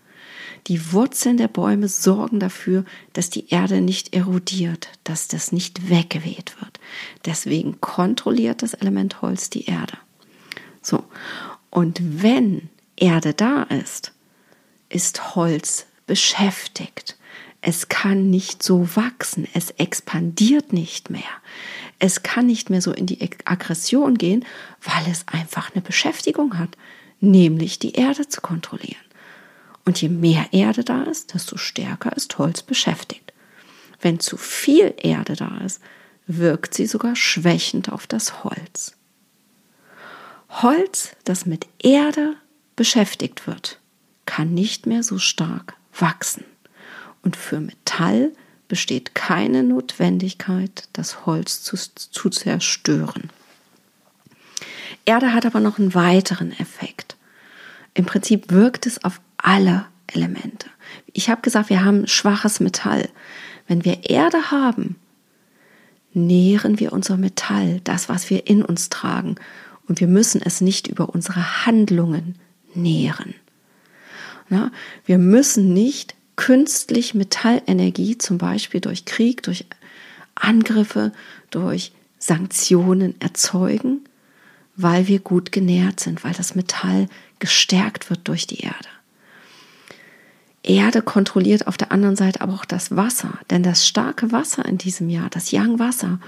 Die 0.66 0.92
Wurzeln 0.92 1.36
der 1.36 1.48
Bäume 1.48 1.88
sorgen 1.88 2.40
dafür, 2.40 2.84
dass 3.12 3.28
die 3.28 3.50
Erde 3.50 3.82
nicht 3.82 4.14
erodiert, 4.14 4.88
dass 5.04 5.28
das 5.28 5.52
nicht 5.52 5.90
weggeweht 5.90 6.56
wird. 6.60 6.80
Deswegen 7.26 7.80
kontrolliert 7.82 8.62
das 8.62 8.72
Element 8.72 9.20
Holz 9.20 9.50
die 9.50 9.66
Erde. 9.66 9.98
So. 10.80 11.04
Und 11.68 12.00
wenn 12.22 12.70
Erde 12.96 13.34
da 13.34 13.64
ist, 13.64 14.12
ist 14.88 15.34
Holz 15.34 15.86
beschäftigt. 16.06 17.18
Es 17.60 17.88
kann 17.88 18.30
nicht 18.30 18.62
so 18.62 18.94
wachsen, 18.94 19.48
es 19.54 19.70
expandiert 19.70 20.72
nicht 20.72 21.10
mehr. 21.10 21.22
Es 22.06 22.22
kann 22.22 22.44
nicht 22.44 22.68
mehr 22.68 22.82
so 22.82 22.92
in 22.92 23.06
die 23.06 23.18
Aggression 23.46 24.18
gehen, 24.18 24.44
weil 24.82 25.10
es 25.10 25.24
einfach 25.26 25.72
eine 25.72 25.80
Beschäftigung 25.80 26.58
hat, 26.58 26.76
nämlich 27.20 27.78
die 27.78 27.92
Erde 27.92 28.28
zu 28.28 28.42
kontrollieren. 28.42 29.00
Und 29.86 30.02
je 30.02 30.10
mehr 30.10 30.48
Erde 30.52 30.84
da 30.84 31.04
ist, 31.04 31.32
desto 31.32 31.56
stärker 31.56 32.14
ist 32.14 32.36
Holz 32.36 32.60
beschäftigt. 32.60 33.32
Wenn 34.02 34.20
zu 34.20 34.36
viel 34.36 34.92
Erde 34.98 35.34
da 35.34 35.56
ist, 35.64 35.80
wirkt 36.26 36.74
sie 36.74 36.84
sogar 36.84 37.16
schwächend 37.16 37.90
auf 37.90 38.06
das 38.06 38.44
Holz. 38.44 38.98
Holz, 40.50 41.16
das 41.24 41.46
mit 41.46 41.66
Erde 41.82 42.36
beschäftigt 42.76 43.46
wird, 43.46 43.80
kann 44.26 44.52
nicht 44.52 44.84
mehr 44.84 45.02
so 45.02 45.18
stark 45.18 45.72
wachsen. 45.98 46.44
Und 47.22 47.34
für 47.34 47.60
Metall 47.60 48.32
besteht 48.68 49.14
keine 49.14 49.62
Notwendigkeit, 49.62 50.88
das 50.92 51.26
Holz 51.26 51.62
zu, 51.62 51.76
zu 51.76 52.30
zerstören. 52.30 53.30
Erde 55.04 55.32
hat 55.32 55.44
aber 55.44 55.60
noch 55.60 55.78
einen 55.78 55.94
weiteren 55.94 56.52
Effekt. 56.52 57.16
Im 57.92 58.06
Prinzip 58.06 58.50
wirkt 58.50 58.86
es 58.86 59.04
auf 59.04 59.20
alle 59.36 59.86
Elemente. 60.06 60.68
Ich 61.12 61.28
habe 61.28 61.42
gesagt, 61.42 61.70
wir 61.70 61.84
haben 61.84 62.06
schwaches 62.06 62.60
Metall. 62.60 63.08
Wenn 63.68 63.84
wir 63.84 64.08
Erde 64.10 64.50
haben, 64.50 64.96
nähren 66.12 66.80
wir 66.80 66.92
unser 66.92 67.16
Metall, 67.16 67.80
das, 67.84 68.08
was 68.08 68.30
wir 68.30 68.46
in 68.46 68.62
uns 68.64 68.88
tragen. 68.88 69.36
Und 69.86 70.00
wir 70.00 70.08
müssen 70.08 70.40
es 70.42 70.60
nicht 70.60 70.86
über 70.86 71.10
unsere 71.10 71.66
Handlungen 71.66 72.36
nähren. 72.74 73.34
Na, 74.48 74.70
wir 75.04 75.18
müssen 75.18 75.72
nicht 75.72 76.14
künstlich 76.36 77.14
Metallenergie, 77.14 78.18
zum 78.18 78.38
Beispiel 78.38 78.80
durch 78.80 79.04
Krieg, 79.04 79.42
durch 79.42 79.66
Angriffe, 80.34 81.12
durch 81.50 81.92
Sanktionen 82.18 83.20
erzeugen, 83.20 84.00
weil 84.76 85.06
wir 85.06 85.20
gut 85.20 85.52
genährt 85.52 86.00
sind, 86.00 86.24
weil 86.24 86.32
das 86.32 86.54
Metall 86.54 87.08
gestärkt 87.38 88.10
wird 88.10 88.26
durch 88.26 88.46
die 88.46 88.60
Erde. 88.60 88.88
Erde 90.62 91.02
kontrolliert 91.02 91.66
auf 91.66 91.76
der 91.76 91.92
anderen 91.92 92.16
Seite 92.16 92.40
aber 92.40 92.54
auch 92.54 92.64
das 92.64 92.96
Wasser, 92.96 93.38
denn 93.50 93.62
das 93.62 93.86
starke 93.86 94.32
Wasser 94.32 94.64
in 94.64 94.78
diesem 94.78 95.10
Jahr, 95.10 95.28
das 95.28 95.50
Yang-Wasser, 95.50 96.18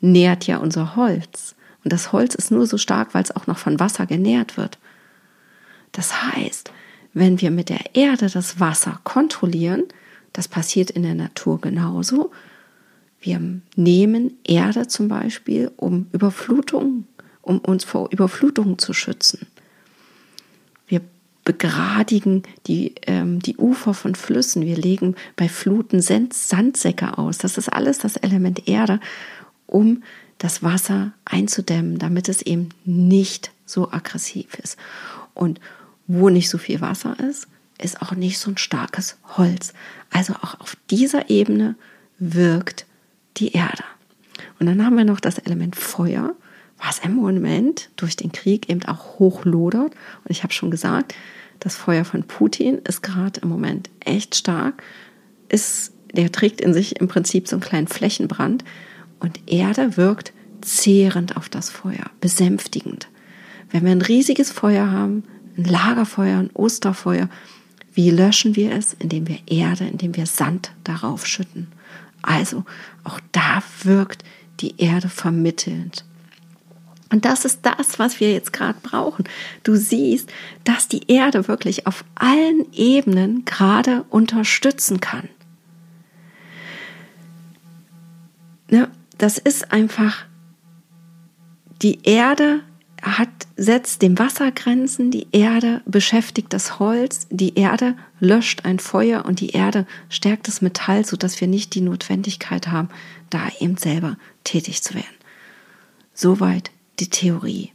nährt 0.00 0.46
ja 0.46 0.58
unser 0.58 0.94
Holz. 0.94 1.56
Und 1.82 1.92
das 1.92 2.12
Holz 2.12 2.34
ist 2.34 2.50
nur 2.50 2.66
so 2.66 2.78
stark, 2.78 3.14
weil 3.14 3.24
es 3.24 3.34
auch 3.34 3.46
noch 3.46 3.58
von 3.58 3.80
Wasser 3.80 4.06
genährt 4.06 4.56
wird. 4.56 4.78
Das 5.92 6.22
heißt, 6.22 6.70
wenn 7.12 7.40
wir 7.40 7.50
mit 7.50 7.68
der 7.68 7.94
Erde 7.94 8.28
das 8.28 8.60
Wasser 8.60 9.00
kontrollieren, 9.04 9.84
das 10.32 10.48
passiert 10.48 10.90
in 10.90 11.02
der 11.02 11.14
Natur 11.14 11.60
genauso, 11.60 12.30
wir 13.20 13.40
nehmen 13.76 14.38
Erde 14.44 14.88
zum 14.88 15.08
Beispiel, 15.08 15.70
um 15.76 16.06
Überflutung, 16.12 17.06
um 17.42 17.58
uns 17.58 17.84
vor 17.84 18.08
Überflutungen 18.10 18.78
zu 18.78 18.94
schützen 18.94 19.46
begradigen 21.44 22.42
die, 22.66 22.94
ähm, 23.06 23.40
die 23.40 23.56
Ufer 23.56 23.94
von 23.94 24.14
Flüssen, 24.14 24.64
wir 24.64 24.76
legen 24.76 25.16
bei 25.36 25.48
Fluten 25.48 26.00
Sandsäcke 26.00 27.18
aus. 27.18 27.38
Das 27.38 27.58
ist 27.58 27.68
alles 27.68 27.98
das 27.98 28.16
Element 28.16 28.68
Erde, 28.68 29.00
um 29.66 30.02
das 30.38 30.62
Wasser 30.62 31.12
einzudämmen, 31.24 31.98
damit 31.98 32.28
es 32.28 32.42
eben 32.42 32.68
nicht 32.84 33.50
so 33.66 33.90
aggressiv 33.90 34.54
ist. 34.62 34.78
Und 35.34 35.60
wo 36.12 36.28
nicht 36.28 36.50
so 36.50 36.58
viel 36.58 36.80
Wasser 36.80 37.16
ist, 37.20 37.46
ist 37.80 38.02
auch 38.02 38.12
nicht 38.12 38.38
so 38.38 38.50
ein 38.50 38.58
starkes 38.58 39.16
Holz. 39.36 39.72
Also 40.10 40.34
auch 40.34 40.60
auf 40.60 40.76
dieser 40.90 41.30
Ebene 41.30 41.76
wirkt 42.18 42.84
die 43.36 43.52
Erde. 43.52 43.84
Und 44.58 44.66
dann 44.66 44.84
haben 44.84 44.96
wir 44.96 45.04
noch 45.04 45.20
das 45.20 45.38
Element 45.38 45.76
Feuer, 45.76 46.34
was 46.78 46.98
im 46.98 47.14
Moment 47.14 47.90
durch 47.96 48.16
den 48.16 48.32
Krieg 48.32 48.68
eben 48.68 48.84
auch 48.86 49.18
hochlodert. 49.18 49.92
Und 49.92 50.30
ich 50.30 50.42
habe 50.42 50.52
schon 50.52 50.70
gesagt, 50.70 51.14
das 51.60 51.76
Feuer 51.76 52.04
von 52.04 52.24
Putin 52.24 52.78
ist 52.78 53.02
gerade 53.02 53.40
im 53.40 53.48
Moment 53.48 53.88
echt 54.00 54.34
stark. 54.34 54.82
Ist, 55.48 55.92
der 56.12 56.32
trägt 56.32 56.60
in 56.60 56.74
sich 56.74 57.00
im 57.00 57.06
Prinzip 57.06 57.46
so 57.46 57.56
einen 57.56 57.62
kleinen 57.62 57.88
Flächenbrand. 57.88 58.64
Und 59.20 59.40
Erde 59.46 59.96
wirkt 59.96 60.32
zehrend 60.60 61.36
auf 61.36 61.48
das 61.48 61.70
Feuer, 61.70 62.10
besänftigend. 62.20 63.08
Wenn 63.70 63.84
wir 63.84 63.92
ein 63.92 64.02
riesiges 64.02 64.50
Feuer 64.50 64.90
haben, 64.90 65.22
ein 65.56 65.64
Lagerfeuer, 65.64 66.38
ein 66.38 66.50
Osterfeuer, 66.54 67.28
wie 67.92 68.10
löschen 68.10 68.56
wir 68.56 68.72
es? 68.72 68.94
Indem 68.94 69.28
wir 69.28 69.38
Erde, 69.46 69.86
indem 69.86 70.16
wir 70.16 70.26
Sand 70.26 70.72
darauf 70.84 71.26
schütten. 71.26 71.68
Also 72.22 72.64
auch 73.04 73.20
da 73.32 73.62
wirkt 73.82 74.24
die 74.60 74.80
Erde 74.80 75.08
vermittelnd. 75.08 76.04
Und 77.12 77.24
das 77.24 77.44
ist 77.44 77.60
das, 77.62 77.98
was 77.98 78.20
wir 78.20 78.32
jetzt 78.32 78.52
gerade 78.52 78.78
brauchen. 78.80 79.24
Du 79.64 79.74
siehst, 79.74 80.30
dass 80.62 80.86
die 80.86 81.10
Erde 81.10 81.48
wirklich 81.48 81.86
auf 81.88 82.04
allen 82.14 82.72
Ebenen 82.72 83.44
gerade 83.44 84.04
unterstützen 84.10 85.00
kann. 85.00 85.28
Ja, 88.70 88.86
das 89.18 89.38
ist 89.38 89.72
einfach, 89.72 90.24
die 91.82 91.98
Erde 92.04 92.60
hat, 93.02 93.28
setzt 93.56 94.02
dem 94.02 94.18
Wasser 94.18 94.52
Grenzen, 94.52 95.10
die 95.10 95.26
Erde 95.32 95.82
beschäftigt 95.84 96.52
das 96.52 96.78
Holz, 96.78 97.26
die 97.30 97.54
Erde 97.54 97.96
löscht 98.18 98.64
ein 98.64 98.78
Feuer 98.78 99.24
und 99.24 99.40
die 99.40 99.50
Erde 99.50 99.86
stärkt 100.08 100.48
das 100.48 100.62
Metall, 100.62 101.04
sodass 101.04 101.40
wir 101.40 101.48
nicht 101.48 101.74
die 101.74 101.80
Notwendigkeit 101.80 102.68
haben, 102.68 102.88
da 103.30 103.48
eben 103.60 103.76
selber 103.76 104.16
tätig 104.44 104.82
zu 104.82 104.94
werden. 104.94 105.06
Soweit 106.14 106.70
die 106.98 107.08
Theorie. 107.08 107.72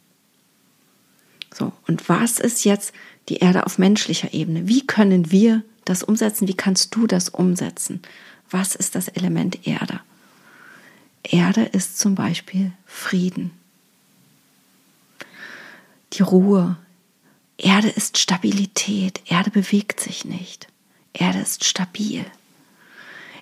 So, 1.54 1.72
und 1.88 2.10
was 2.10 2.40
ist 2.40 2.66
jetzt 2.66 2.94
die 3.30 3.38
Erde 3.38 3.66
auf 3.66 3.78
menschlicher 3.78 4.34
Ebene? 4.34 4.68
Wie 4.68 4.86
können 4.86 5.32
wir 5.32 5.64
das 5.86 6.04
umsetzen? 6.04 6.48
Wie 6.48 6.56
kannst 6.58 6.94
du 6.96 7.08
das 7.08 7.30
umsetzen? 7.30 8.02
Was 8.50 8.76
ist 8.76 8.96
das 8.96 9.08
Element 9.08 9.66
Erde? 9.66 10.02
Erde 11.24 11.64
ist 11.64 11.98
zum 11.98 12.16
Beispiel 12.16 12.72
Frieden, 12.86 13.52
die 16.14 16.22
Ruhe. 16.22 16.78
Erde 17.58 17.90
ist 17.90 18.18
Stabilität. 18.18 19.22
Erde 19.26 19.52
bewegt 19.52 20.00
sich 20.00 20.26
nicht. 20.26 20.68
Erde 21.14 21.40
ist 21.40 21.64
stabil. 21.64 22.26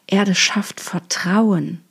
Erde 0.08 0.36
schafft 0.36 0.80
Vertrauen. 0.80 1.82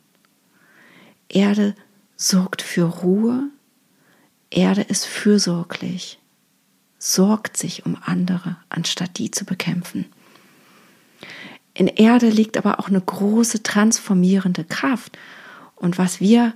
Erde 1.29 1.75
sorgt 2.15 2.61
für 2.61 2.83
Ruhe, 2.83 3.49
Erde 4.49 4.81
ist 4.81 5.05
fürsorglich, 5.05 6.19
sorgt 6.99 7.57
sich 7.57 7.85
um 7.85 7.97
andere, 8.01 8.57
anstatt 8.69 9.17
die 9.17 9.31
zu 9.31 9.45
bekämpfen. 9.45 10.05
In 11.73 11.87
Erde 11.87 12.29
liegt 12.29 12.55
aber 12.55 12.79
auch 12.79 12.87
eine 12.87 13.01
große 13.01 13.63
transformierende 13.63 14.63
Kraft. 14.63 15.17
Und 15.75 15.97
was 15.97 16.19
wir 16.19 16.53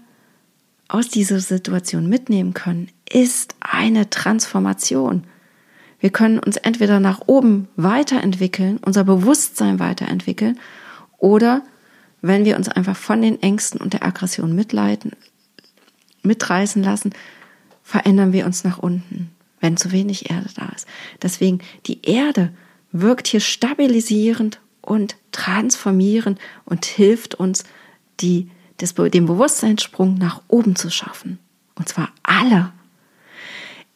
aus 0.87 1.09
dieser 1.09 1.39
Situation 1.39 2.07
mitnehmen 2.07 2.53
können, 2.53 2.89
ist 3.11 3.55
eine 3.59 4.09
Transformation. 4.09 5.23
Wir 5.99 6.09
können 6.11 6.39
uns 6.39 6.57
entweder 6.57 6.99
nach 6.99 7.21
oben 7.25 7.67
weiterentwickeln, 7.75 8.79
unser 8.85 9.03
Bewusstsein 9.03 9.79
weiterentwickeln, 9.79 10.59
oder 11.17 11.63
wenn 12.21 12.45
wir 12.45 12.57
uns 12.57 12.69
einfach 12.69 12.95
von 12.95 13.21
den 13.21 13.41
Ängsten 13.41 13.81
und 13.81 13.93
der 13.93 14.05
Aggression 14.05 14.53
mitleiten, 14.53 15.11
mitreißen 16.23 16.83
lassen, 16.83 17.13
verändern 17.83 18.33
wir 18.33 18.45
uns 18.45 18.63
nach 18.63 18.77
unten, 18.77 19.31
wenn 19.59 19.77
zu 19.77 19.91
wenig 19.91 20.29
Erde 20.29 20.49
da 20.55 20.69
ist. 20.75 20.87
Deswegen, 21.21 21.59
die 21.85 22.01
Erde 22.03 22.53
wirkt 22.91 23.27
hier 23.27 23.39
stabilisierend 23.39 24.59
und 24.81 25.15
transformieren 25.31 26.37
und 26.65 26.85
hilft 26.85 27.35
uns, 27.35 27.63
die, 28.19 28.49
das, 28.77 28.93
den 28.93 29.25
Bewusstseinssprung 29.25 30.15
nach 30.15 30.41
oben 30.47 30.75
zu 30.75 30.89
schaffen. 30.89 31.39
Und 31.75 31.87
zwar 31.89 32.09
alle. 32.23 32.71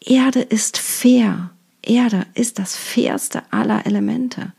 Erde 0.04 0.42
ist 0.42 0.78
fair. 0.78 1.52
Erde 1.84 2.26
ist 2.34 2.60
das 2.60 2.76
fairste 2.76 3.44
aller 3.52 3.86
Elemente. 3.86 4.54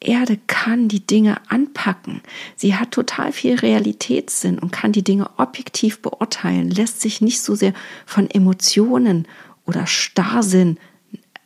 Erde 0.00 0.38
kann 0.48 0.88
die 0.88 1.06
Dinge 1.06 1.40
anpacken. 1.48 2.22
Sie 2.56 2.74
hat 2.74 2.90
total 2.90 3.32
viel 3.32 3.54
Realitätssinn 3.54 4.58
und 4.58 4.72
kann 4.72 4.92
die 4.92 5.04
Dinge 5.04 5.30
objektiv 5.36 6.02
beurteilen, 6.02 6.70
lässt 6.70 7.00
sich 7.00 7.20
nicht 7.20 7.40
so 7.40 7.54
sehr 7.54 7.72
von 8.04 8.28
Emotionen 8.28 9.28
oder 9.64 9.86
Starrsinn 9.86 10.78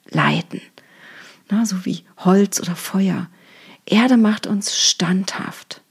leiten. 0.08 0.62
Na, 1.50 1.66
so 1.66 1.84
wie 1.84 2.02
Holz 2.18 2.60
oder 2.60 2.76
Feuer. 2.76 3.28
Erde 3.84 4.16
macht 4.16 4.46
uns 4.46 4.76
standhaft. 4.76 5.82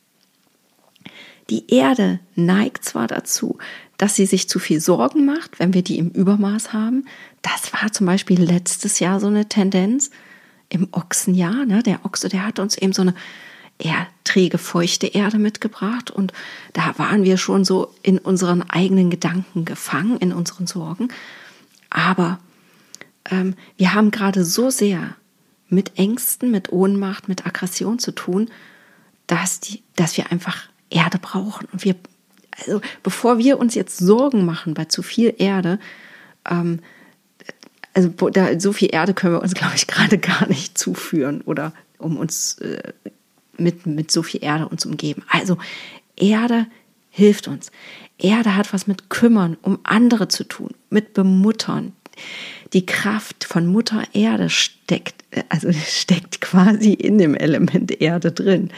Die 1.50 1.72
Erde 1.72 2.20
neigt 2.34 2.84
zwar 2.84 3.08
dazu, 3.08 3.60
dass 3.98 4.16
sie 4.16 4.26
sich 4.26 4.50
zu 4.50 4.60
viel 4.60 4.80
Sorgen 4.80 5.26
macht, 5.26 5.60
wenn 5.60 5.74
wir 5.74 5.82
die 5.82 5.98
im 5.98 6.10
Übermaß 6.10 6.74
haben. 6.74 7.06
Das 7.42 7.72
war 7.74 7.92
zum 7.92 8.06
Beispiel 8.06 8.42
letztes 8.42 9.00
Jahr 9.00 9.20
so 9.20 9.28
eine 9.28 9.48
Tendenz 9.48 10.12
im 10.70 10.88
Ochsenjahr. 10.92 11.66
Ne? 11.66 11.84
Der 11.84 12.06
Ochse, 12.06 12.30
der 12.30 12.46
hat 12.46 12.60
uns 12.60 12.78
eben 12.78 12.94
so 12.94 13.04
eine 13.04 13.16
eher 13.78 14.08
träge, 14.24 14.58
feuchte 14.58 15.08
Erde 15.08 15.38
mitgebracht 15.38 16.10
und 16.10 16.32
da 16.74 16.98
waren 16.98 17.24
wir 17.24 17.38
schon 17.38 17.66
so 17.66 17.94
in 18.04 18.18
unseren 18.18 18.62
eigenen 18.70 19.10
Gedanken 19.10 19.66
gefangen, 19.66 20.18
in 20.18 20.32
unseren 20.32 20.66
Sorgen. 20.66 21.10
Aber 21.90 22.40
ähm, 23.30 23.56
wir 23.78 23.94
haben 23.94 24.12
gerade 24.12 24.46
so 24.46 24.70
sehr 24.70 25.16
mit 25.68 25.98
Ängsten, 25.98 26.52
mit 26.52 26.72
Ohnmacht, 26.72 27.28
mit 27.28 27.46
Aggression 27.46 28.00
zu 28.00 28.14
tun, 28.14 28.50
dass, 29.28 29.60
die, 29.60 29.84
dass 29.96 30.16
wir 30.16 30.32
einfach 30.32 30.70
Erde 30.90 31.18
brauchen. 31.20 31.68
Und 31.72 31.84
wir, 31.84 31.96
also 32.58 32.82
bevor 33.04 33.38
wir 33.38 33.60
uns 33.60 33.76
jetzt 33.76 33.98
Sorgen 33.98 34.46
machen 34.46 34.74
bei 34.74 34.86
zu 34.86 35.02
viel 35.02 35.34
Erde, 35.38 35.80
ähm, 36.50 36.80
also 37.94 38.10
da, 38.10 38.60
so 38.60 38.74
viel 38.74 38.94
Erde 38.94 39.14
können 39.14 39.34
wir 39.34 39.42
uns, 39.42 39.54
glaube 39.54 39.74
ich, 39.76 39.88
gerade 39.88 40.18
gar 40.18 40.48
nicht 40.48 40.78
zuführen 40.78 41.42
oder 41.42 41.74
um 41.98 42.18
uns 42.18 42.60
äh, 42.60 42.94
mit, 43.58 43.86
mit 43.86 44.12
so 44.12 44.22
viel 44.22 44.44
Erde 44.44 44.68
uns 44.68 44.86
umgeben. 44.86 45.24
Also 45.30 45.58
Erde 46.16 46.68
hilft 47.10 47.48
uns. 47.48 47.72
Erde 48.18 48.56
hat 48.56 48.74
was 48.74 48.88
mit 48.88 49.10
kümmern, 49.10 49.58
um 49.62 49.80
andere 49.84 50.28
zu 50.28 50.44
tun, 50.44 50.72
mit 50.90 51.14
bemuttern. 51.14 51.94
Die 52.74 52.86
Kraft 52.86 53.44
von 53.44 53.68
Mutter 53.68 54.04
Erde 54.14 54.50
steckt, 54.50 55.24
äh, 55.32 55.44
also 55.50 55.72
steckt 55.72 56.42
quasi 56.42 56.94
in 56.94 57.18
dem 57.18 57.36
Element 57.36 58.02
Erde 58.02 58.32
drin 58.32 58.72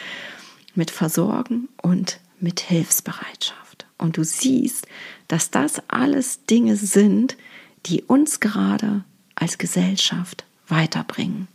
mit 0.75 0.91
Versorgen 0.91 1.69
und 1.81 2.19
mit 2.39 2.59
Hilfsbereitschaft. 2.59 3.66
Und 3.97 4.17
du 4.17 4.23
siehst, 4.23 4.87
dass 5.27 5.51
das 5.51 5.81
alles 5.87 6.45
Dinge 6.45 6.75
sind, 6.75 7.37
die 7.85 8.03
uns 8.03 8.39
gerade 8.39 9.03
als 9.35 9.57
Gesellschaft 9.57 10.45
weiterbringen. 10.67 11.47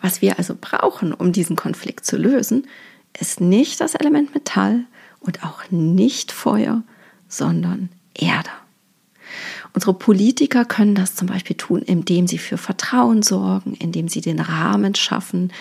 Was 0.00 0.20
wir 0.20 0.38
also 0.38 0.56
brauchen, 0.60 1.12
um 1.12 1.32
diesen 1.32 1.56
Konflikt 1.56 2.04
zu 2.04 2.16
lösen, 2.16 2.66
ist 3.18 3.40
nicht 3.40 3.80
das 3.80 3.94
Element 3.94 4.34
Metall 4.34 4.84
und 5.20 5.44
auch 5.44 5.70
nicht 5.70 6.32
Feuer, 6.32 6.82
sondern 7.28 7.88
Erde. 8.14 8.50
Unsere 9.72 9.94
Politiker 9.94 10.64
können 10.64 10.94
das 10.94 11.14
zum 11.14 11.26
Beispiel 11.26 11.56
tun, 11.56 11.82
indem 11.82 12.26
sie 12.26 12.38
für 12.38 12.58
Vertrauen 12.58 13.22
sorgen, 13.22 13.74
indem 13.74 14.08
sie 14.08 14.20
den 14.20 14.40
Rahmen 14.40 14.94
schaffen, 14.94 15.52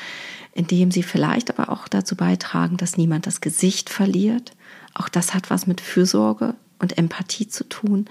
indem 0.53 0.91
sie 0.91 1.01
vielleicht 1.01 1.49
aber 1.49 1.71
auch 1.71 1.88
dazu 1.88 2.15
beitragen, 2.15 2.77
dass 2.77 2.97
niemand 2.97 3.25
das 3.25 3.41
Gesicht 3.41 3.89
verliert. 3.89 4.51
Auch 4.93 5.10
das 5.10 5.34
hat 5.34 5.49
was 5.49 5.67
mit 5.67 5.82
Fürsorge 5.82 6.56
und 6.79 6.97
Empathie 6.97 7.47
zu 7.47 7.67
tun. 7.67 8.06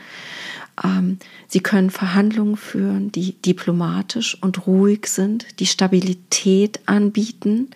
Ähm, 0.82 1.18
sie 1.48 1.60
können 1.60 1.90
Verhandlungen 1.90 2.56
führen, 2.56 3.12
die 3.12 3.34
diplomatisch 3.34 4.36
und 4.40 4.66
ruhig 4.66 5.06
sind, 5.06 5.60
die 5.60 5.66
Stabilität 5.66 6.80
anbieten. 6.86 7.70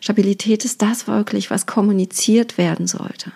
Stabilität 0.00 0.64
ist 0.64 0.82
das 0.82 1.08
wirklich, 1.08 1.50
was 1.50 1.66
kommuniziert 1.66 2.58
werden 2.58 2.86
sollte. 2.86 3.32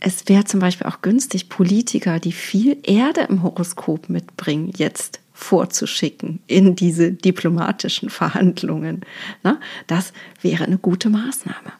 Es 0.00 0.28
wäre 0.28 0.44
zum 0.44 0.58
Beispiel 0.58 0.88
auch 0.88 1.00
günstig, 1.00 1.48
Politiker, 1.48 2.18
die 2.18 2.32
viel 2.32 2.76
Erde 2.82 3.20
im 3.28 3.44
Horoskop 3.44 4.08
mitbringen, 4.08 4.72
jetzt 4.76 5.20
vorzuschicken 5.32 6.40
in 6.48 6.74
diese 6.74 7.12
diplomatischen 7.12 8.10
Verhandlungen. 8.10 9.02
Das 9.86 10.12
wäre 10.40 10.64
eine 10.64 10.78
gute 10.78 11.08
Maßnahme. 11.08 11.72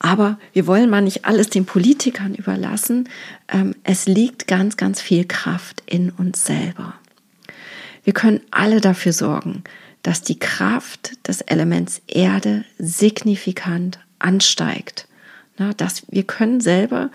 Aber 0.00 0.38
wir 0.54 0.66
wollen 0.66 0.90
mal 0.90 1.02
nicht 1.02 1.26
alles 1.26 1.50
den 1.50 1.66
Politikern 1.66 2.34
überlassen. 2.34 3.08
Ähm, 3.48 3.74
es 3.84 4.06
liegt 4.06 4.48
ganz, 4.48 4.76
ganz 4.76 5.00
viel 5.00 5.26
Kraft 5.26 5.82
in 5.86 6.10
uns 6.10 6.44
selber. 6.44 6.94
Wir 8.02 8.14
können 8.14 8.40
alle 8.50 8.80
dafür 8.80 9.12
sorgen, 9.12 9.62
dass 10.02 10.22
die 10.22 10.38
Kraft 10.38 11.28
des 11.28 11.42
Elements 11.42 12.00
Erde 12.08 12.64
signifikant 12.78 14.00
ansteigt. 14.18 15.06
dass 15.76 16.04
wir 16.08 16.22
können 16.22 16.62
selber 16.62 17.10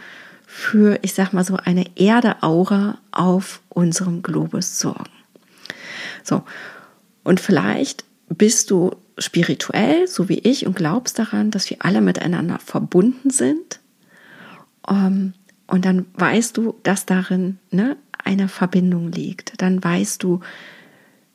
für, 0.46 1.00
ich 1.02 1.14
sag 1.14 1.34
mal 1.34 1.44
so, 1.44 1.58
eine 1.58 1.86
Erde-Aura 1.96 3.00
auf 3.10 3.62
unserem 3.70 4.22
Globus 4.22 4.78
sorgen. 4.78 5.10
So. 6.24 6.44
Und 7.24 7.40
vielleicht 7.40 8.06
bist 8.30 8.70
du 8.70 8.96
spirituell, 9.18 10.08
so 10.08 10.30
wie 10.30 10.40
ich, 10.40 10.66
und 10.66 10.76
glaubst 10.76 11.20
daran, 11.20 11.52
dass 11.52 11.70
wir 11.70 11.78
alle 11.80 12.02
miteinander 12.02 12.60
verbunden 12.60 13.30
sind. 13.30 13.80
Um, 14.88 15.34
und 15.68 15.86
dann 15.86 16.06
weißt 16.14 16.58
du, 16.58 16.76
dass 16.84 17.06
darin 17.06 17.58
ne, 17.72 17.98
eine 18.24 18.48
Verbindung 18.48 19.12
liegt. 19.12 19.62
Dann 19.62 19.84
weißt 19.84 20.22
du, 20.22 20.42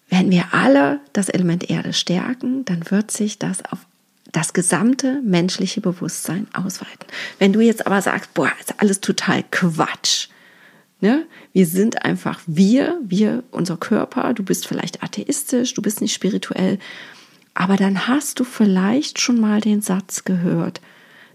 wenn 0.08 0.30
wir 0.30 0.52
alle 0.52 1.00
das 1.12 1.28
Element 1.28 1.70
Erde 1.70 1.92
stärken, 1.92 2.64
dann 2.64 2.90
wird 2.90 3.10
sich 3.10 3.38
das 3.38 3.64
auf 3.64 3.78
das 4.32 4.52
gesamte 4.52 5.20
menschliche 5.22 5.80
Bewusstsein 5.80 6.46
ausweiten. 6.52 7.06
Wenn 7.38 7.52
du 7.52 7.60
jetzt 7.60 7.86
aber 7.86 8.00
sagst, 8.00 8.32
boah, 8.34 8.52
ist 8.60 8.74
alles 8.78 9.00
total 9.00 9.42
Quatsch. 9.50 10.28
Ne? 11.00 11.26
Wir 11.52 11.66
sind 11.66 12.04
einfach 12.04 12.40
wir, 12.46 12.98
wir, 13.02 13.42
unser 13.50 13.76
Körper, 13.76 14.34
du 14.34 14.42
bist 14.42 14.68
vielleicht 14.68 15.02
atheistisch, 15.02 15.74
du 15.74 15.82
bist 15.82 16.00
nicht 16.00 16.12
spirituell, 16.12 16.78
aber 17.54 17.76
dann 17.76 18.06
hast 18.08 18.40
du 18.40 18.44
vielleicht 18.44 19.20
schon 19.20 19.40
mal 19.40 19.60
den 19.60 19.82
Satz 19.82 20.24
gehört, 20.24 20.80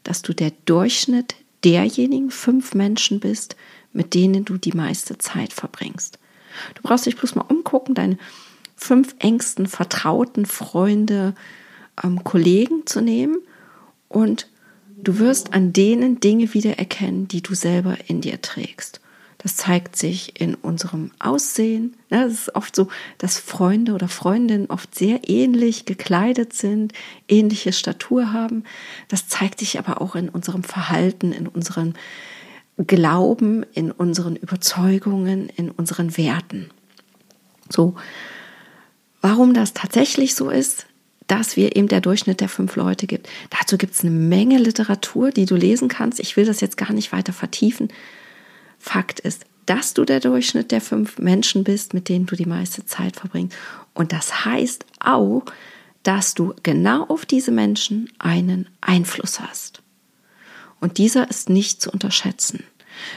dass 0.04 0.22
du 0.22 0.34
der 0.34 0.52
Durchschnitt 0.66 1.36
derjenigen 1.64 2.32
fünf 2.32 2.74
Menschen 2.74 3.20
bist, 3.20 3.56
mit 3.92 4.14
denen 4.14 4.46
du 4.46 4.58
die 4.58 4.74
meiste 4.74 5.18
Zeit 5.18 5.54
verbringst. 5.54 6.20
Du 6.76 6.82
brauchst 6.84 7.06
dich 7.06 7.18
bloß 7.18 7.36
mal 7.36 7.46
umgucken, 7.48 7.96
deine 7.96 8.18
fünf 8.76 9.16
engsten, 9.20 9.68
vertrauten 9.68 10.46
Freunde, 10.46 11.34
ähm, 12.04 12.24
Kollegen 12.24 12.86
zu 12.86 13.02
nehmen 13.02 13.38
und 14.10 14.48
du 14.98 15.20
wirst 15.20 15.54
an 15.54 15.74
denen 15.74 16.20
Dinge 16.20 16.54
wiedererkennen, 16.54 17.28
die 17.28 17.42
du 17.42 17.56
selber 17.56 17.98
in 18.08 18.22
dir 18.22 18.42
trägst. 18.42 19.02
Das 19.46 19.58
zeigt 19.58 19.96
sich 19.96 20.42
in 20.42 20.56
unserem 20.56 21.12
Aussehen. 21.20 21.96
Es 22.10 22.34
ist 22.34 22.56
oft 22.56 22.76
so, 22.76 22.88
dass 23.20 23.38
Freunde 23.38 23.94
oder 23.94 24.08
Freundinnen 24.08 24.72
oft 24.72 24.96
sehr 24.96 25.30
ähnlich 25.30 25.86
gekleidet 25.86 26.54
sind, 26.54 26.94
ähnliche 27.28 27.72
Statur 27.72 28.34
haben. 28.34 28.64
Das 29.08 29.28
zeigt 29.28 29.60
sich 29.60 29.78
aber 29.78 30.02
auch 30.02 30.16
in 30.16 30.30
unserem 30.30 30.64
Verhalten, 30.64 31.32
in 31.32 31.46
unserem 31.48 31.94
Glauben, 32.88 33.64
in 33.72 33.92
unseren 33.92 34.36
Überzeugungen, 34.36 35.50
in 35.50 35.70
unseren 35.70 36.18
Werten. 36.18 36.72
So, 37.70 37.94
warum 39.22 39.54
das 39.54 39.76
tatsächlich 39.76 40.34
so 40.34 40.50
ist, 40.50 40.88
dass 41.28 41.56
wir 41.56 41.76
eben 41.76 41.88
der 41.88 42.02
Durchschnitt 42.02 42.42
der 42.42 42.50
fünf 42.50 42.76
Leute 42.78 43.06
gibt. 43.06 43.30
Dazu 43.52 43.78
gibt 43.78 43.94
es 43.94 44.02
eine 44.02 44.10
Menge 44.10 44.58
Literatur, 44.58 45.30
die 45.30 45.46
du 45.46 45.56
lesen 45.56 45.88
kannst. 45.88 46.20
Ich 46.20 46.36
will 46.36 46.46
das 46.46 46.62
jetzt 46.62 46.78
gar 46.78 46.94
nicht 46.94 47.12
weiter 47.12 47.32
vertiefen. 47.32 47.90
Fakt 48.86 49.20
ist, 49.20 49.46
dass 49.66 49.96
du 49.96 50.06
der 50.06 50.20
Durchschnitt 50.20 50.72
der 50.72 50.80
fünf 50.80 51.18
Menschen 51.18 51.64
bist, 51.64 51.96
mit 51.96 52.08
denen 52.08 52.28
du 52.28 52.36
die 52.36 52.46
meiste 52.46 52.86
Zeit 52.86 53.16
verbringst. 53.16 53.58
Und 53.96 54.12
das 54.12 54.46
heißt 54.46 54.86
auch, 55.00 55.44
dass 56.04 56.36
du 56.36 56.54
genau 56.62 57.06
auf 57.06 57.26
diese 57.26 57.52
Menschen 57.52 58.12
einen 58.20 58.70
Einfluss 58.82 59.40
hast. 59.40 59.82
Und 60.80 61.00
dieser 61.00 61.28
ist 61.32 61.50
nicht 61.50 61.82
zu 61.82 61.90
unterschätzen. 61.90 62.64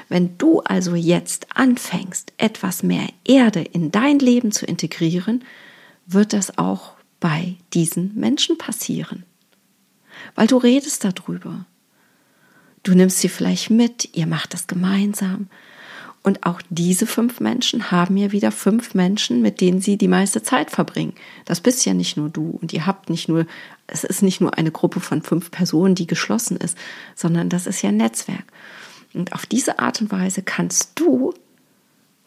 Wenn 0.08 0.38
du 0.38 0.60
also 0.60 0.94
jetzt 0.94 1.48
anfängst, 1.54 2.32
etwas 2.38 2.82
mehr 2.82 3.06
Erde 3.24 3.60
in 3.60 3.90
dein 3.90 4.20
Leben 4.20 4.52
zu 4.52 4.64
integrieren, 4.64 5.44
wird 6.06 6.32
das 6.32 6.56
auch 6.56 6.94
bei 7.20 7.56
diesen 7.74 8.14
Menschen 8.14 8.56
passieren. 8.56 9.24
Weil 10.34 10.46
du 10.46 10.56
redest 10.56 11.04
darüber. 11.04 11.66
Du 12.88 12.94
nimmst 12.94 13.18
sie 13.18 13.28
vielleicht 13.28 13.68
mit, 13.68 14.16
ihr 14.16 14.26
macht 14.26 14.54
das 14.54 14.66
gemeinsam 14.66 15.48
Und 16.22 16.46
auch 16.46 16.62
diese 16.70 17.06
fünf 17.06 17.38
Menschen 17.38 17.90
haben 17.90 18.16
ja 18.16 18.32
wieder 18.32 18.50
fünf 18.50 18.94
Menschen, 18.94 19.42
mit 19.42 19.60
denen 19.60 19.82
sie 19.82 19.98
die 19.98 20.08
meiste 20.08 20.42
Zeit 20.42 20.70
verbringen. 20.70 21.12
Das 21.44 21.60
bist 21.60 21.84
ja 21.84 21.92
nicht 21.92 22.16
nur 22.16 22.30
du 22.30 22.58
und 22.62 22.72
ihr 22.72 22.86
habt 22.86 23.10
nicht 23.10 23.28
nur, 23.28 23.44
es 23.88 24.04
ist 24.04 24.22
nicht 24.22 24.40
nur 24.40 24.56
eine 24.56 24.70
Gruppe 24.70 25.00
von 25.00 25.20
fünf 25.20 25.50
Personen, 25.50 25.96
die 25.96 26.06
geschlossen 26.06 26.56
ist, 26.56 26.78
sondern 27.14 27.50
das 27.50 27.66
ist 27.66 27.82
ja 27.82 27.90
ein 27.90 27.98
Netzwerk. 27.98 28.44
Und 29.12 29.34
auf 29.34 29.44
diese 29.44 29.80
Art 29.80 30.00
und 30.00 30.10
Weise 30.10 30.40
kannst 30.40 30.98
du 30.98 31.34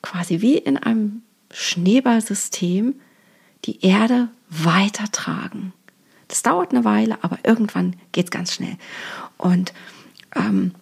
quasi 0.03 0.41
wie 0.41 0.59
in 0.59 0.77
einem 0.77 1.23
Schneeballsystem 1.51 2.93
die 3.65 3.83
Erde 3.83 4.29
weitertragen. 4.47 5.73
Das 6.27 6.43
dauert 6.43 6.71
eine 6.71 6.85
Weile, 6.85 7.17
aber 7.23 7.39
irgendwann 7.43 7.95
geht 8.11 8.25
es 8.25 8.31
ganz 8.31 8.53
schnell. 8.53 8.77
Und 9.39 9.73
ähm, 10.35 10.73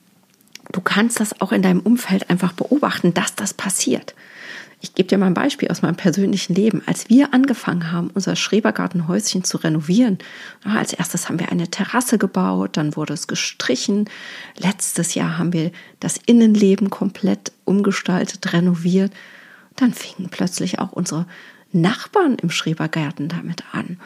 du 0.71 0.81
kannst 0.81 1.19
das 1.19 1.41
auch 1.41 1.51
in 1.51 1.61
deinem 1.61 1.81
Umfeld 1.81 2.29
einfach 2.29 2.53
beobachten, 2.53 3.13
dass 3.13 3.35
das 3.35 3.53
passiert. 3.53 4.15
Ich 4.81 4.95
gebe 4.95 5.09
dir 5.09 5.17
mal 5.17 5.25
ein 5.25 5.33
Beispiel 5.33 5.67
aus 5.67 5.81
meinem 5.81 5.97
persönlichen 5.97 6.55
Leben. 6.55 6.81
Als 6.85 7.09
wir 7.09 7.33
angefangen 7.33 7.91
haben, 7.91 8.11
unser 8.13 8.37
Schrebergartenhäuschen 8.37 9.43
zu 9.43 9.57
renovieren, 9.57 10.19
als 10.63 10.93
erstes 10.93 11.27
haben 11.27 11.39
wir 11.39 11.51
eine 11.51 11.69
Terrasse 11.69 12.17
gebaut, 12.17 12.77
dann 12.77 12.95
wurde 12.95 13.13
es 13.13 13.27
gestrichen. 13.27 14.09
Letztes 14.57 15.15
Jahr 15.15 15.37
haben 15.37 15.51
wir 15.51 15.71
das 15.99 16.17
Innenleben 16.25 16.89
komplett 16.89 17.51
umgestaltet, 17.65 18.53
renoviert. 18.53 19.11
Dann 19.75 19.93
fingen 19.93 20.29
plötzlich 20.29 20.79
auch 20.79 20.93
unsere 20.93 21.25
Nachbarn 21.73 22.35
im 22.35 22.49
Schrebergarten 22.49 23.27
damit 23.27 23.63
an. 23.73 23.99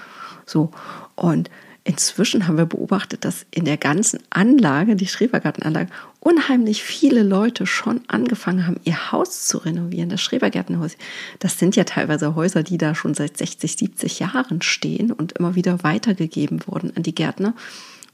So. 0.47 0.71
Und 1.15 1.51
Inzwischen 1.85 2.47
haben 2.47 2.57
wir 2.57 2.65
beobachtet, 2.65 3.25
dass 3.25 3.45
in 3.51 3.65
der 3.65 3.75
ganzen 3.75 4.19
Anlage, 4.29 4.95
die 4.95 5.07
Schrebergartenanlage, 5.07 5.89
unheimlich 6.21 6.81
viele 6.81 7.23
Leute 7.23 7.65
schon 7.65 8.01
angefangen 8.07 8.65
haben, 8.65 8.79
ihr 8.85 9.11
Haus 9.11 9.47
zu 9.47 9.57
renovieren, 9.57 10.07
das 10.07 10.21
Schrebergärtenhaus. 10.21 10.95
Das 11.39 11.59
sind 11.59 11.75
ja 11.75 11.83
teilweise 11.83 12.35
Häuser, 12.35 12.63
die 12.63 12.77
da 12.77 12.95
schon 12.95 13.13
seit 13.13 13.37
60, 13.37 13.75
70 13.75 14.19
Jahren 14.19 14.61
stehen 14.61 15.11
und 15.11 15.33
immer 15.33 15.55
wieder 15.55 15.83
weitergegeben 15.83 16.61
wurden 16.67 16.95
an 16.95 17.03
die 17.03 17.15
Gärtner. 17.15 17.53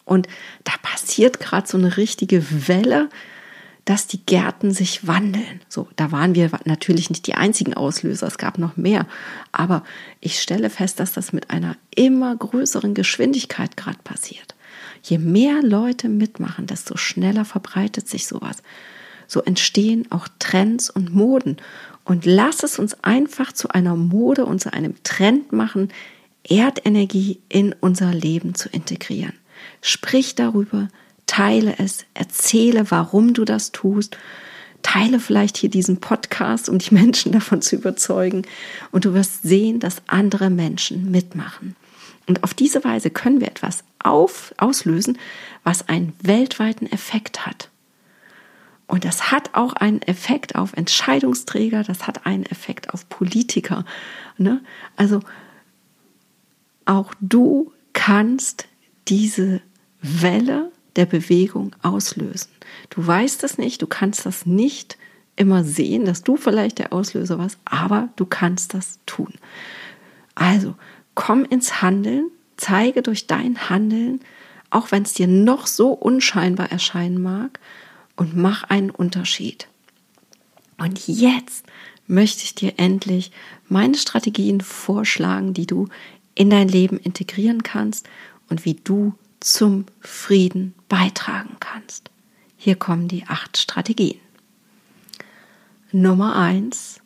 Und 0.04 0.28
da 0.64 0.74
passiert 0.82 1.40
gerade 1.40 1.68
so 1.68 1.78
eine 1.78 1.96
richtige 1.96 2.44
Welle 2.68 3.10
dass 3.90 4.06
die 4.06 4.24
Gärten 4.24 4.70
sich 4.70 5.08
wandeln. 5.08 5.62
So, 5.68 5.88
da 5.96 6.12
waren 6.12 6.36
wir 6.36 6.52
natürlich 6.66 7.10
nicht 7.10 7.26
die 7.26 7.34
einzigen 7.34 7.74
Auslöser, 7.74 8.28
es 8.28 8.38
gab 8.38 8.60
noch 8.60 8.78
mehr. 8.78 9.08
Aber 9.52 9.84
ich 10.22 10.40
stelle 10.40 10.70
fest, 10.70 11.00
dass 11.00 11.14
das 11.14 11.34
mit 11.34 11.50
einer 11.50 11.76
immer 11.96 12.36
größeren 12.36 12.94
Geschwindigkeit 12.94 13.78
gerade 13.78 13.98
passiert. 14.04 14.54
Je 15.02 15.18
mehr 15.18 15.64
Leute 15.64 16.08
mitmachen, 16.08 16.68
desto 16.68 16.98
schneller 16.98 17.46
verbreitet 17.46 18.08
sich 18.08 18.28
sowas. 18.28 18.58
So 19.26 19.42
entstehen 19.42 20.06
auch 20.12 20.28
Trends 20.38 20.92
und 20.92 21.16
Moden. 21.16 21.58
Und 22.06 22.28
lass 22.28 22.62
es 22.62 22.78
uns 22.78 23.04
einfach 23.04 23.54
zu 23.54 23.70
einer 23.70 23.96
Mode 23.96 24.46
und 24.46 24.62
zu 24.62 24.72
einem 24.72 25.02
Trend 25.04 25.52
machen, 25.52 25.92
Erdenergie 26.48 27.40
in 27.50 27.74
unser 27.80 28.14
Leben 28.14 28.54
zu 28.54 28.70
integrieren. 28.70 29.34
Sprich 29.82 30.36
darüber, 30.36 30.90
teile 31.30 31.76
es, 31.78 32.06
erzähle, 32.16 32.90
warum 32.90 33.36
du 33.36 33.46
das 33.46 33.72
tust. 33.72 34.18
Teile 34.82 35.20
vielleicht 35.20 35.58
hier 35.58 35.70
diesen 35.70 36.00
Podcast, 36.00 36.70
um 36.70 36.80
die 36.80 36.94
Menschen 36.94 37.32
davon 37.32 37.62
zu 37.62 37.76
überzeugen. 37.76 38.42
Und 38.92 39.06
du 39.06 39.14
wirst 39.14 39.44
sehen, 39.44 39.80
dass 39.80 40.02
andere 40.08 40.50
Menschen 40.50 41.12
mitmachen. 41.12 41.76
Und 42.28 42.44
auf 42.44 42.54
diese 42.54 42.84
Weise 42.84 43.12
können 43.12 43.42
wir 43.42 43.48
etwas 43.48 43.84
auf, 44.00 44.54
auslösen, 44.58 45.18
was 45.64 45.88
einen 45.88 46.14
weltweiten 46.22 46.92
Effekt 46.92 47.46
hat. 47.46 47.70
Und 48.88 49.06
das 49.06 49.32
hat 49.32 49.52
auch 49.54 49.74
einen 49.74 50.02
Effekt 50.02 50.56
auf 50.56 50.74
Entscheidungsträger, 50.74 51.84
das 51.84 52.08
hat 52.08 52.26
einen 52.26 52.46
Effekt 52.48 52.92
auf 52.92 53.08
Politiker. 53.08 53.86
Ne? 54.38 54.62
Also 54.96 55.20
auch 56.86 57.14
du 57.22 57.72
kannst 57.94 58.68
diese 59.08 59.62
Welle 60.02 60.72
der 61.00 61.06
Bewegung 61.06 61.76
auslösen. 61.82 62.52
Du 62.90 63.06
weißt 63.06 63.44
es 63.46 63.58
nicht, 63.58 63.82
du 63.82 63.88
kannst 63.88 64.26
das 64.26 64.46
nicht 64.46 64.98
immer 65.38 65.64
sehen, 65.64 66.04
dass 66.04 66.24
du 66.24 66.36
vielleicht 66.36 66.80
der 66.80 66.92
Auslöser 66.92 67.40
warst, 67.40 67.58
aber 67.64 68.10
du 68.18 68.26
kannst 68.26 68.74
das 68.74 69.00
tun. 69.06 69.34
Also 70.36 70.76
komm 71.16 71.46
ins 71.46 71.82
Handeln, 71.82 72.30
zeige 72.58 73.02
durch 73.02 73.28
dein 73.28 73.70
Handeln, 73.70 74.20
auch 74.70 74.92
wenn 74.92 75.04
es 75.04 75.14
dir 75.14 75.28
noch 75.28 75.66
so 75.66 75.92
unscheinbar 75.92 76.72
erscheinen 76.72 77.22
mag, 77.22 77.60
und 78.18 78.36
mach 78.36 78.66
einen 78.66 78.90
Unterschied. 78.90 79.70
Und 80.78 81.08
jetzt 81.08 81.66
möchte 82.06 82.44
ich 82.44 82.54
dir 82.54 82.74
endlich 82.76 83.32
meine 83.70 83.96
Strategien 83.96 84.60
vorschlagen, 84.60 85.54
die 85.54 85.66
du 85.66 85.88
in 86.36 86.50
dein 86.50 86.68
Leben 86.68 86.98
integrieren 86.98 87.64
kannst 87.64 88.10
und 88.50 88.66
wie 88.66 88.74
du 88.74 89.14
zum 89.40 89.86
Frieden 90.00 90.74
beitragen 90.88 91.58
kannst. 91.60 92.10
Hier 92.58 92.76
kommen 92.76 93.08
die 93.08 93.26
acht 93.28 93.58
Strategien. 93.58 94.20
Nummer 95.92 96.36
eins, 96.36 97.02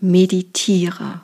meditiere. 0.00 1.22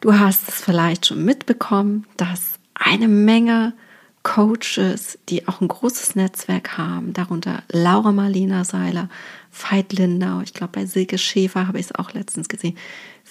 Du 0.00 0.18
hast 0.18 0.48
es 0.48 0.60
vielleicht 0.60 1.06
schon 1.06 1.24
mitbekommen, 1.24 2.06
dass 2.16 2.58
eine 2.74 3.06
Menge 3.06 3.74
Coaches, 4.22 5.18
die 5.28 5.48
auch 5.48 5.60
ein 5.60 5.68
großes 5.68 6.14
Netzwerk 6.14 6.76
haben, 6.76 7.12
darunter 7.12 7.62
Laura 7.70 8.12
Marlina 8.12 8.64
Seiler, 8.64 9.08
Veit 9.50 9.92
Lindau, 9.94 10.40
ich 10.42 10.52
glaube 10.52 10.72
bei 10.72 10.86
Silke 10.86 11.16
Schäfer 11.16 11.66
habe 11.66 11.78
ich 11.78 11.86
es 11.86 11.94
auch 11.94 12.12
letztens 12.12 12.48
gesehen, 12.48 12.76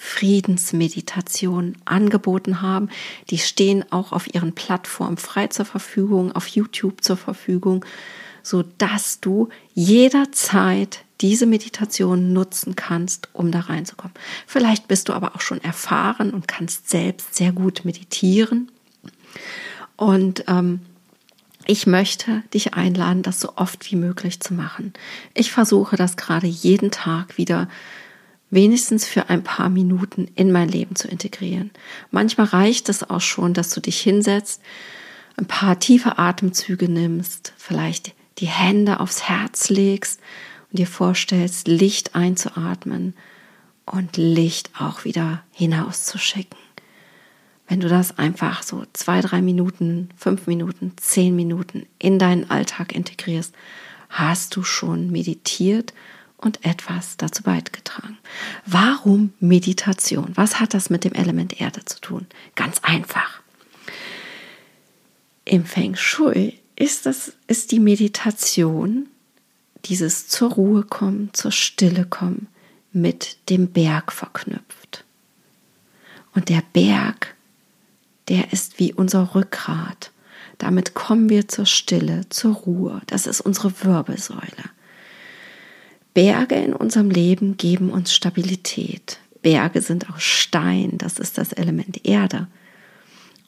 Friedensmeditation 0.02 1.76
angeboten 1.84 2.62
haben. 2.62 2.88
Die 3.28 3.36
stehen 3.36 3.84
auch 3.92 4.12
auf 4.12 4.34
ihren 4.34 4.54
Plattformen 4.54 5.18
frei 5.18 5.48
zur 5.48 5.66
Verfügung, 5.66 6.32
auf 6.32 6.46
YouTube 6.46 7.04
zur 7.04 7.18
Verfügung, 7.18 7.84
so 8.42 8.64
dass 8.78 9.20
du 9.20 9.50
jederzeit 9.74 11.04
diese 11.20 11.44
Meditation 11.44 12.32
nutzen 12.32 12.76
kannst, 12.76 13.28
um 13.34 13.52
da 13.52 13.60
reinzukommen. 13.60 14.14
Vielleicht 14.46 14.88
bist 14.88 15.10
du 15.10 15.12
aber 15.12 15.36
auch 15.36 15.42
schon 15.42 15.62
erfahren 15.62 16.30
und 16.30 16.48
kannst 16.48 16.88
selbst 16.88 17.34
sehr 17.34 17.52
gut 17.52 17.84
meditieren. 17.84 18.72
Und 19.96 20.44
ähm, 20.48 20.80
ich 21.66 21.86
möchte 21.86 22.42
dich 22.54 22.72
einladen, 22.72 23.22
das 23.22 23.38
so 23.38 23.52
oft 23.56 23.92
wie 23.92 23.96
möglich 23.96 24.40
zu 24.40 24.54
machen. 24.54 24.94
Ich 25.34 25.52
versuche 25.52 25.96
das 25.96 26.16
gerade 26.16 26.46
jeden 26.46 26.90
Tag 26.90 27.36
wieder 27.36 27.68
wenigstens 28.50 29.06
für 29.06 29.30
ein 29.30 29.42
paar 29.42 29.68
Minuten 29.68 30.28
in 30.34 30.52
mein 30.52 30.68
Leben 30.68 30.96
zu 30.96 31.08
integrieren. 31.08 31.70
Manchmal 32.10 32.46
reicht 32.46 32.88
es 32.88 33.08
auch 33.08 33.20
schon, 33.20 33.54
dass 33.54 33.70
du 33.70 33.80
dich 33.80 34.00
hinsetzt, 34.00 34.60
ein 35.36 35.46
paar 35.46 35.78
tiefe 35.78 36.18
Atemzüge 36.18 36.88
nimmst, 36.88 37.54
vielleicht 37.56 38.14
die 38.38 38.46
Hände 38.46 39.00
aufs 39.00 39.28
Herz 39.28 39.68
legst 39.68 40.20
und 40.70 40.78
dir 40.78 40.86
vorstellst, 40.86 41.68
Licht 41.68 42.14
einzuatmen 42.14 43.14
und 43.86 44.16
Licht 44.16 44.70
auch 44.78 45.04
wieder 45.04 45.42
hinauszuschicken. 45.52 46.58
Wenn 47.68 47.80
du 47.80 47.88
das 47.88 48.18
einfach 48.18 48.64
so 48.64 48.84
zwei, 48.92 49.20
drei 49.20 49.40
Minuten, 49.42 50.08
fünf 50.16 50.48
Minuten, 50.48 50.92
zehn 50.96 51.36
Minuten 51.36 51.86
in 52.00 52.18
deinen 52.18 52.50
Alltag 52.50 52.92
integrierst, 52.92 53.54
hast 54.08 54.56
du 54.56 54.64
schon 54.64 55.10
meditiert 55.10 55.94
und 56.40 56.64
etwas 56.64 57.16
dazu 57.16 57.42
beigetragen. 57.42 58.18
Warum 58.66 59.32
Meditation? 59.40 60.32
Was 60.34 60.60
hat 60.60 60.74
das 60.74 60.90
mit 60.90 61.04
dem 61.04 61.12
Element 61.12 61.60
Erde 61.60 61.84
zu 61.84 62.00
tun? 62.00 62.26
Ganz 62.54 62.78
einfach. 62.82 63.40
Im 65.44 65.64
Feng 65.64 65.96
Shui 65.96 66.58
ist, 66.76 67.06
das, 67.06 67.32
ist 67.46 67.72
die 67.72 67.80
Meditation, 67.80 69.08
dieses 69.86 70.28
zur 70.28 70.52
Ruhe 70.52 70.82
kommen, 70.82 71.30
zur 71.32 71.52
Stille 71.52 72.06
kommen, 72.06 72.48
mit 72.92 73.36
dem 73.50 73.68
Berg 73.68 74.12
verknüpft. 74.12 75.04
Und 76.32 76.48
der 76.48 76.62
Berg 76.72 77.34
der 78.30 78.52
ist 78.52 78.78
wie 78.78 78.94
unser 78.94 79.34
Rückgrat. 79.34 80.12
Damit 80.58 80.94
kommen 80.94 81.28
wir 81.28 81.48
zur 81.48 81.66
Stille, 81.66 82.28
zur 82.30 82.54
Ruhe. 82.54 83.02
Das 83.06 83.26
ist 83.26 83.40
unsere 83.40 83.72
Wirbelsäule. 83.84 84.70
Berge 86.14 86.56
in 86.56 86.72
unserem 86.72 87.10
Leben 87.10 87.56
geben 87.56 87.90
uns 87.90 88.12
Stabilität. 88.12 89.18
Berge 89.42 89.80
sind 89.80 90.10
aus 90.10 90.22
Stein, 90.22 90.98
das 90.98 91.18
ist 91.18 91.38
das 91.38 91.52
Element 91.52 92.06
Erde. 92.06 92.48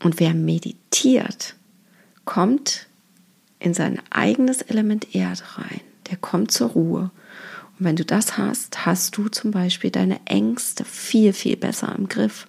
Und 0.03 0.21
wer 0.21 0.35
meditiert, 0.35 1.55
kommt 2.25 2.87
in 3.59 3.75
sein 3.75 4.01
eigenes 4.11 4.63
Element 4.63 5.15
Erde 5.15 5.43
rein. 5.57 5.81
Der 6.11 6.17
kommt 6.17 6.51
zur 6.51 6.71
Ruhe. 6.71 7.11
Und 7.79 7.87
wenn 7.87 7.97
du 7.97 8.05
das 8.05 8.37
hast, 8.39 8.87
hast 8.87 9.17
du 9.17 9.29
zum 9.29 9.51
Beispiel 9.51 9.91
deine 9.91 10.21
Ängste 10.27 10.85
viel, 10.85 11.33
viel 11.33 11.57
besser 11.57 11.95
im 11.97 12.09
Griff. 12.09 12.47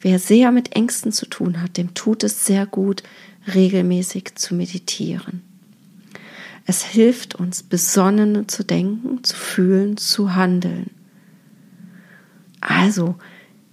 Wer 0.00 0.18
sehr 0.18 0.52
mit 0.52 0.76
Ängsten 0.76 1.12
zu 1.12 1.26
tun 1.26 1.62
hat, 1.62 1.76
dem 1.76 1.94
tut 1.94 2.22
es 2.22 2.44
sehr 2.44 2.66
gut, 2.66 3.02
regelmäßig 3.54 4.34
zu 4.34 4.54
meditieren. 4.54 5.42
Es 6.66 6.84
hilft 6.84 7.36
uns, 7.36 7.62
besonnen 7.62 8.48
zu 8.48 8.64
denken, 8.64 9.22
zu 9.22 9.36
fühlen, 9.36 9.96
zu 9.96 10.34
handeln. 10.34 10.90
Also, 12.60 13.14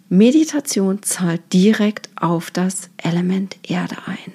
Meditation 0.10 1.02
zahlt 1.02 1.42
direkt 1.52 2.10
auf 2.16 2.52
das 2.52 2.92
Element 2.98 3.58
Erde 3.68 3.98
ein. 4.06 4.32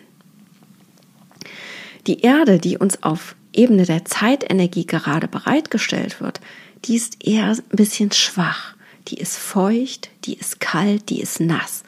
Die 2.09 2.21
Erde, 2.23 2.59
die 2.59 2.77
uns 2.77 3.03
auf 3.05 3.37
Ebene 3.53 3.85
der 3.85 4.05
Zeitenergie 4.05 4.87
gerade 4.87 5.29
bereitgestellt 5.29 6.21
wird, 6.21 6.41
die 6.85 6.97
ist 6.97 7.25
eher 7.25 7.47
ein 7.51 7.77
bisschen 7.77 8.11
schwach. 8.11 8.75
Die 9.09 9.19
ist 9.19 9.37
feucht, 9.37 10.11
die 10.25 10.35
ist 10.35 10.59
kalt, 10.59 11.11
die 11.11 11.21
ist 11.21 11.41
nass. 11.41 11.85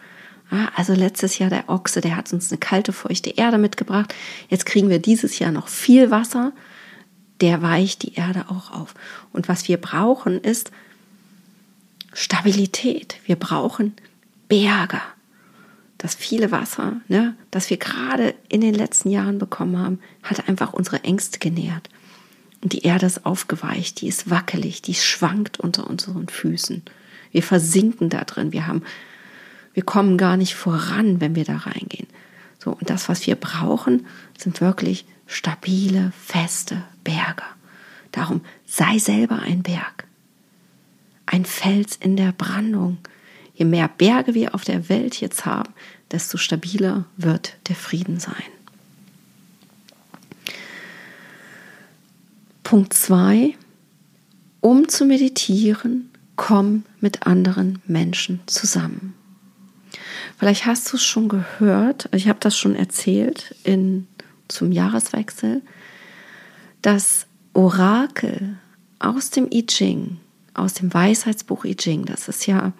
Ja, 0.51 0.71
also 0.75 0.95
letztes 0.95 1.39
Jahr 1.39 1.51
der 1.51 1.69
Ochse, 1.69 2.01
der 2.01 2.17
hat 2.17 2.33
uns 2.33 2.51
eine 2.51 2.59
kalte, 2.59 2.93
feuchte 2.93 3.31
Erde 3.31 3.59
mitgebracht. 3.59 4.15
Jetzt 4.49 4.67
kriegen 4.67 4.89
wir 4.89 4.99
dieses 4.99 5.39
Jahr 5.39 5.53
noch 5.53 5.69
viel 5.69 6.11
Wasser. 6.11 6.53
Der 7.41 7.63
weicht 7.63 8.03
die 8.03 8.15
Erde 8.15 8.47
auch 8.49 8.73
auf. 8.73 8.95
Und 9.33 9.49
was 9.49 9.69
wir 9.69 9.77
brauchen 9.77 10.41
ist 10.41 10.71
Stabilität. 12.13 13.17
Wir 13.25 13.37
brauchen 13.37 13.95
Berge. 14.49 15.01
Das 15.99 16.15
viele 16.15 16.51
Wasser, 16.51 16.97
ne, 17.09 17.37
das 17.51 17.69
wir 17.69 17.77
gerade 17.77 18.35
in 18.49 18.63
den 18.63 18.75
letzten 18.75 19.11
Jahren 19.11 19.39
bekommen 19.39 19.79
haben, 19.79 20.01
hat 20.23 20.49
einfach 20.49 20.73
unsere 20.73 21.05
Ängste 21.05 21.39
genährt. 21.39 21.89
Und 22.63 22.73
die 22.73 22.83
Erde 22.83 23.07
ist 23.07 23.27
aufgeweicht, 23.27 24.01
die 24.01 24.09
ist 24.09 24.31
wackelig, 24.31 24.83
die 24.83 24.95
schwankt 24.95 25.61
unter 25.61 25.89
unseren 25.89 26.29
Füßen. 26.29 26.83
Wir 27.33 27.43
versinken 27.43 28.09
da 28.09 28.25
drin. 28.25 28.53
Wir 28.53 28.67
haben, 28.67 28.83
wir 29.81 29.87
kommen 29.87 30.19
gar 30.19 30.37
nicht 30.37 30.57
voran, 30.57 31.23
wenn 31.23 31.35
wir 31.35 31.47
da 31.47 31.57
reingehen. 31.57 32.07
So, 32.59 32.73
und 32.73 32.91
das, 32.91 33.09
was 33.09 33.27
wir 33.27 33.35
brauchen, 33.35 34.05
sind 34.37 34.61
wirklich 34.61 35.07
stabile, 35.27 36.13
feste 36.23 36.83
Berge. 37.03 37.45
Darum 38.13 38.43
sei 38.67 38.99
selber 38.99 39.39
ein 39.39 39.63
Berg. 39.63 40.05
Ein 41.25 41.47
Fels 41.47 41.97
in 41.97 42.19
der 42.19 42.33
Brandung. 42.33 42.99
Je 43.55 43.65
mehr 43.65 43.89
Berge 43.89 44.35
wir 44.35 44.55
auf 44.55 44.65
der 44.65 44.91
Welt 44.91 45.19
jetzt 45.19 45.47
haben, 45.47 45.73
desto 46.11 46.37
stabiler 46.37 47.07
wird 47.17 47.57
der 47.69 47.77
Frieden 47.77 48.21
sein. 48.21 48.35
Punkt 52.65 52.93
2. 52.93 53.55
Um 54.61 54.91
zu 54.91 55.07
meditieren, 55.07 56.11
komm 56.37 56.85
mit 57.01 57.27
anderen 57.27 57.81
Menschen 57.87 58.41
zusammen. 58.45 59.15
Vielleicht 60.41 60.65
hast 60.65 60.91
du 60.91 60.97
es 60.97 61.05
schon 61.05 61.29
gehört, 61.29 62.09
ich 62.13 62.27
habe 62.27 62.39
das 62.41 62.57
schon 62.57 62.75
erzählt 62.75 63.55
in, 63.63 64.07
zum 64.49 64.73
Jahreswechsel, 64.73 65.61
dass 66.81 67.27
Orakel 67.53 68.57
aus 69.01 69.29
dem 69.29 69.51
I 69.53 69.67
Ching, 69.67 70.17
aus 70.55 70.73
dem 70.73 70.95
Weisheitsbuch 70.95 71.67
I 71.67 71.77
Ching, 71.77 72.07
das 72.07 72.27
ist 72.29 72.47
ja 72.47 72.73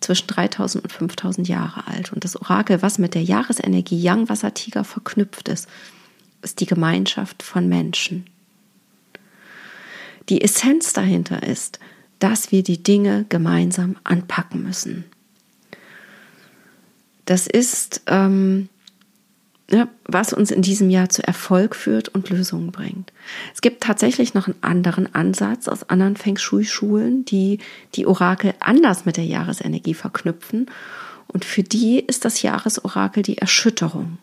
zwischen 0.00 0.26
3000 0.26 0.82
und 0.82 0.92
5000 0.92 1.46
Jahre 1.46 1.86
alt. 1.86 2.12
Und 2.12 2.24
das 2.24 2.34
Orakel, 2.34 2.82
was 2.82 2.98
mit 2.98 3.14
der 3.14 3.22
Jahresenergie 3.22 4.02
Yang 4.02 4.28
Wasser 4.28 4.52
Tiger 4.52 4.82
verknüpft 4.82 5.48
ist, 5.48 5.68
ist 6.42 6.58
die 6.58 6.66
Gemeinschaft 6.66 7.44
von 7.44 7.68
Menschen. 7.68 8.26
Die 10.30 10.42
Essenz 10.42 10.94
dahinter 10.94 11.44
ist, 11.44 11.78
dass 12.18 12.50
wir 12.50 12.64
die 12.64 12.82
Dinge 12.82 13.24
gemeinsam 13.28 13.94
anpacken 14.02 14.64
müssen. 14.64 15.04
Das 17.28 17.46
ist, 17.46 18.00
ähm, 18.06 18.70
ja, 19.70 19.86
was 20.06 20.32
uns 20.32 20.50
in 20.50 20.62
diesem 20.62 20.88
Jahr 20.88 21.10
zu 21.10 21.22
Erfolg 21.22 21.76
führt 21.76 22.08
und 22.08 22.30
Lösungen 22.30 22.72
bringt. 22.72 23.12
Es 23.52 23.60
gibt 23.60 23.82
tatsächlich 23.82 24.32
noch 24.32 24.46
einen 24.46 24.62
anderen 24.62 25.14
Ansatz 25.14 25.68
aus 25.68 25.90
anderen 25.90 26.16
Feng 26.16 26.38
Shui-Schulen, 26.38 27.26
die 27.26 27.58
die 27.94 28.06
Orakel 28.06 28.54
anders 28.60 29.04
mit 29.04 29.18
der 29.18 29.26
Jahresenergie 29.26 29.92
verknüpfen. 29.92 30.70
Und 31.26 31.44
für 31.44 31.62
die 31.62 31.98
ist 31.98 32.24
das 32.24 32.40
Jahresorakel 32.40 33.22
die 33.22 33.36
Erschütterung. 33.36 34.16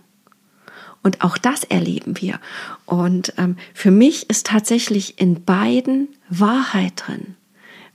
Und 1.03 1.21
auch 1.21 1.37
das 1.37 1.63
erleben 1.63 2.19
wir. 2.19 2.39
Und 2.87 3.33
ähm, 3.37 3.57
für 3.75 3.91
mich 3.91 4.31
ist 4.31 4.47
tatsächlich 4.47 5.21
in 5.21 5.43
beiden 5.43 6.07
Wahrheit 6.31 6.93
drin. 7.05 7.35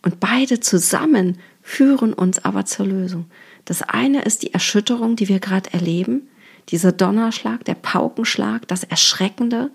Und 0.02 0.20
beide 0.20 0.60
zusammen 0.60 1.38
führen 1.62 2.12
uns 2.12 2.44
aber 2.44 2.64
zur 2.64 2.86
Lösung. 2.86 3.26
Das 3.70 3.82
eine 3.82 4.22
ist 4.22 4.42
die 4.42 4.52
Erschütterung, 4.52 5.14
die 5.14 5.28
wir 5.28 5.38
gerade 5.38 5.72
erleben, 5.72 6.28
dieser 6.70 6.90
Donnerschlag, 6.90 7.64
der 7.66 7.76
Paukenschlag, 7.76 8.66
das 8.66 8.82
Erschreckende 8.82 9.70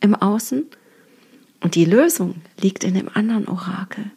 im 0.00 0.14
Außen. 0.14 0.64
Und 1.60 1.74
die 1.74 1.84
Lösung 1.84 2.36
liegt 2.58 2.84
in 2.84 2.94
dem 2.94 3.10
anderen 3.12 3.46
Orakel, 3.46 4.10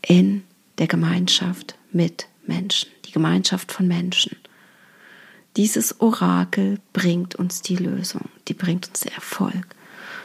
in 0.00 0.44
der 0.78 0.86
Gemeinschaft 0.86 1.76
mit 1.90 2.28
Menschen, 2.46 2.88
die 3.06 3.10
Gemeinschaft 3.10 3.72
von 3.72 3.88
Menschen. 3.88 4.36
Dieses 5.56 6.00
Orakel 6.00 6.78
bringt 6.92 7.34
uns 7.34 7.62
die 7.62 7.74
Lösung, 7.74 8.28
die 8.46 8.54
bringt 8.54 8.90
uns 8.90 9.00
den 9.00 9.12
Erfolg. 9.12 9.66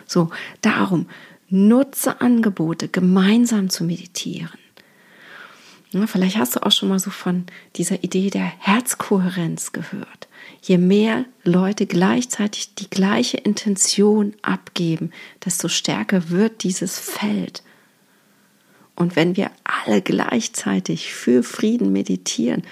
So, 0.06 0.30
darum 0.62 1.08
nutze 1.50 2.22
Angebote, 2.22 2.88
gemeinsam 2.88 3.72
zu 3.72 3.84
meditieren. 3.84 4.60
Ja, 5.96 6.08
vielleicht 6.08 6.36
hast 6.36 6.58
du 6.58 6.66
auch 6.66 6.74
schon 6.74 6.90
mal 6.90 7.00
so 7.00 7.10
von 7.10 7.46
dieser 7.78 8.04
Idee 8.04 8.30
der 8.30 8.44
Herzkohärenz 8.44 9.72
gehört. 9.72 10.28
Je 10.62 10.78
mehr 10.78 11.24
Leute 11.46 11.86
gleichzeitig 11.86 12.76
die 12.76 12.90
gleiche 12.90 13.38
Intention 13.38 14.34
abgeben, 14.42 15.12
desto 15.46 15.70
stärker 15.70 16.30
wird 16.32 16.64
dieses 16.64 17.00
Feld. 17.00 17.64
Und 18.98 19.16
wenn 19.16 19.38
wir 19.38 19.52
alle 19.64 20.02
gleichzeitig 20.02 21.14
für 21.14 21.44
Frieden 21.44 21.94
meditieren, 21.94 22.64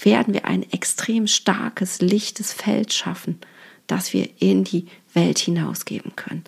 werden 0.00 0.32
wir 0.32 0.44
ein 0.44 0.62
extrem 0.70 1.26
starkes, 1.26 2.00
lichtes 2.00 2.52
Feld 2.52 2.92
schaffen, 2.92 3.40
das 3.88 4.12
wir 4.12 4.28
in 4.38 4.62
die 4.62 4.86
Welt 5.14 5.40
hinausgeben 5.40 6.14
können. 6.14 6.44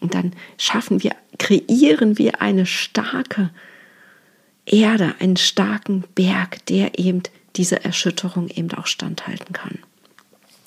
Und 0.00 0.14
dann 0.14 0.32
schaffen 0.58 1.04
wir, 1.04 1.14
kreieren 1.38 2.18
wir 2.18 2.42
eine 2.42 2.66
starke 2.66 3.50
Erde, 4.66 5.14
einen 5.18 5.36
starken 5.36 6.04
Berg, 6.14 6.64
der 6.66 6.98
eben 6.98 7.22
diese 7.56 7.84
Erschütterung 7.84 8.48
eben 8.48 8.72
auch 8.72 8.86
standhalten 8.86 9.52
kann. 9.52 9.78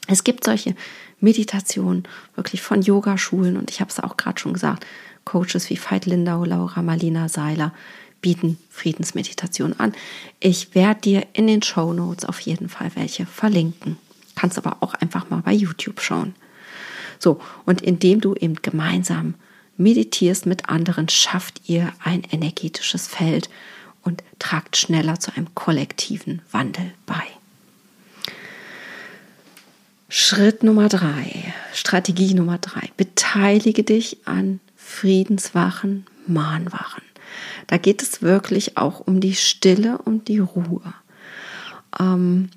Es 0.07 0.23
gibt 0.23 0.43
solche 0.43 0.75
Meditationen 1.19 2.03
wirklich 2.35 2.61
von 2.61 2.81
Yogaschulen 2.81 3.57
und 3.57 3.71
ich 3.71 3.79
habe 3.79 3.89
es 3.89 3.99
auch 3.99 4.17
gerade 4.17 4.39
schon 4.39 4.53
gesagt, 4.53 4.85
Coaches 5.23 5.69
wie 5.69 5.79
Veit 5.79 6.05
Lindau, 6.05 6.45
Laura 6.45 6.81
Marlina 6.83 7.29
Seiler, 7.29 7.73
bieten 8.21 8.57
Friedensmeditation 8.69 9.73
an. 9.79 9.93
Ich 10.39 10.75
werde 10.75 11.01
dir 11.01 11.27
in 11.33 11.47
den 11.47 11.61
Show 11.61 11.93
Notes 11.93 12.25
auf 12.25 12.39
jeden 12.39 12.69
Fall 12.69 12.91
welche 12.95 13.25
verlinken. 13.25 13.97
Kannst 14.35 14.57
aber 14.57 14.77
auch 14.81 14.93
einfach 14.95 15.29
mal 15.29 15.41
bei 15.41 15.53
YouTube 15.53 16.01
schauen. 16.01 16.35
So, 17.19 17.39
und 17.65 17.81
indem 17.81 18.21
du 18.21 18.35
eben 18.35 18.55
gemeinsam 18.61 19.35
meditierst 19.77 20.45
mit 20.45 20.69
anderen, 20.69 21.09
schafft 21.09 21.61
ihr 21.67 21.91
ein 22.03 22.23
energetisches 22.31 23.07
Feld 23.07 23.49
und 24.05 24.23
tragt 24.39 24.77
schneller 24.77 25.19
zu 25.19 25.35
einem 25.35 25.53
kollektiven 25.55 26.41
Wandel 26.51 26.93
bei. 27.05 27.23
Schritt 30.07 30.63
Nummer 30.63 30.87
drei, 30.87 31.53
Strategie 31.73 32.33
Nummer 32.33 32.57
drei, 32.59 32.89
beteilige 32.95 33.83
dich 33.83 34.19
an 34.25 34.61
Friedenswachen, 34.77 36.05
Mahnwachen. 36.25 37.03
Da 37.67 37.77
geht 37.77 38.01
es 38.01 38.21
wirklich 38.21 38.77
auch 38.77 39.01
um 39.01 39.19
die 39.19 39.35
Stille 39.35 39.97
und 39.97 40.27
die 40.29 40.39
Ruhe. 40.39 40.93
Ähm, 41.99 42.49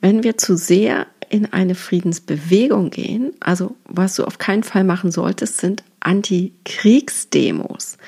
wenn 0.00 0.22
wir 0.22 0.36
zu 0.36 0.56
sehr 0.56 1.06
in 1.30 1.52
eine 1.52 1.74
Friedensbewegung 1.74 2.90
gehen, 2.90 3.32
also 3.40 3.74
was 3.86 4.14
du 4.14 4.24
auf 4.24 4.38
keinen 4.38 4.62
Fall 4.62 4.84
machen 4.84 5.10
solltest, 5.10 5.58
sind 5.58 5.82
Antikriegsdemos. 6.04 7.98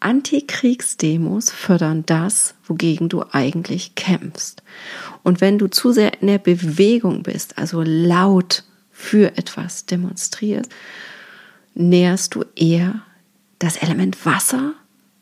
Antikriegsdemos 0.00 1.50
fördern 1.50 2.04
das, 2.04 2.54
wogegen 2.64 3.08
du 3.08 3.24
eigentlich 3.30 3.94
kämpfst. 3.94 4.62
Und 5.22 5.40
wenn 5.40 5.58
du 5.58 5.68
zu 5.68 5.92
sehr 5.92 6.20
in 6.20 6.26
der 6.26 6.38
Bewegung 6.38 7.22
bist, 7.22 7.56
also 7.56 7.82
laut 7.82 8.64
für 8.90 9.38
etwas 9.38 9.86
demonstrierst, 9.86 10.70
näherst 11.74 12.34
du 12.34 12.44
eher 12.54 13.02
das 13.58 13.76
Element 13.76 14.26
Wasser 14.26 14.74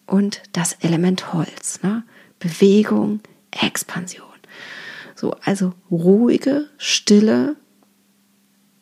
und 0.06 0.42
das 0.52 0.72
Element 0.80 1.32
Holz. 1.32 1.80
Ne? 1.82 2.02
Bewegung, 2.38 3.20
Expansion. 3.50 4.26
So, 5.14 5.36
also 5.44 5.74
ruhige, 5.90 6.68
stille 6.78 7.56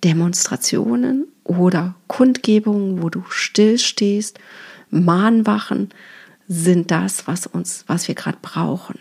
Demonstrationen 0.04 1.26
oder 1.44 1.94
Kundgebungen, 2.06 3.02
wo 3.02 3.10
du 3.10 3.24
still 3.28 3.78
stehst, 3.78 4.38
Mahnwachen 4.90 5.90
sind 6.48 6.90
das, 6.90 7.26
was 7.26 7.46
uns, 7.46 7.84
was 7.86 8.08
wir 8.08 8.14
gerade 8.14 8.38
brauchen, 8.42 8.98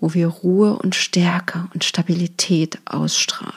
wo 0.00 0.14
wir 0.14 0.26
Ruhe 0.28 0.76
und 0.76 0.94
Stärke 0.94 1.68
und 1.74 1.84
Stabilität 1.84 2.78
ausstrahlen. 2.84 3.54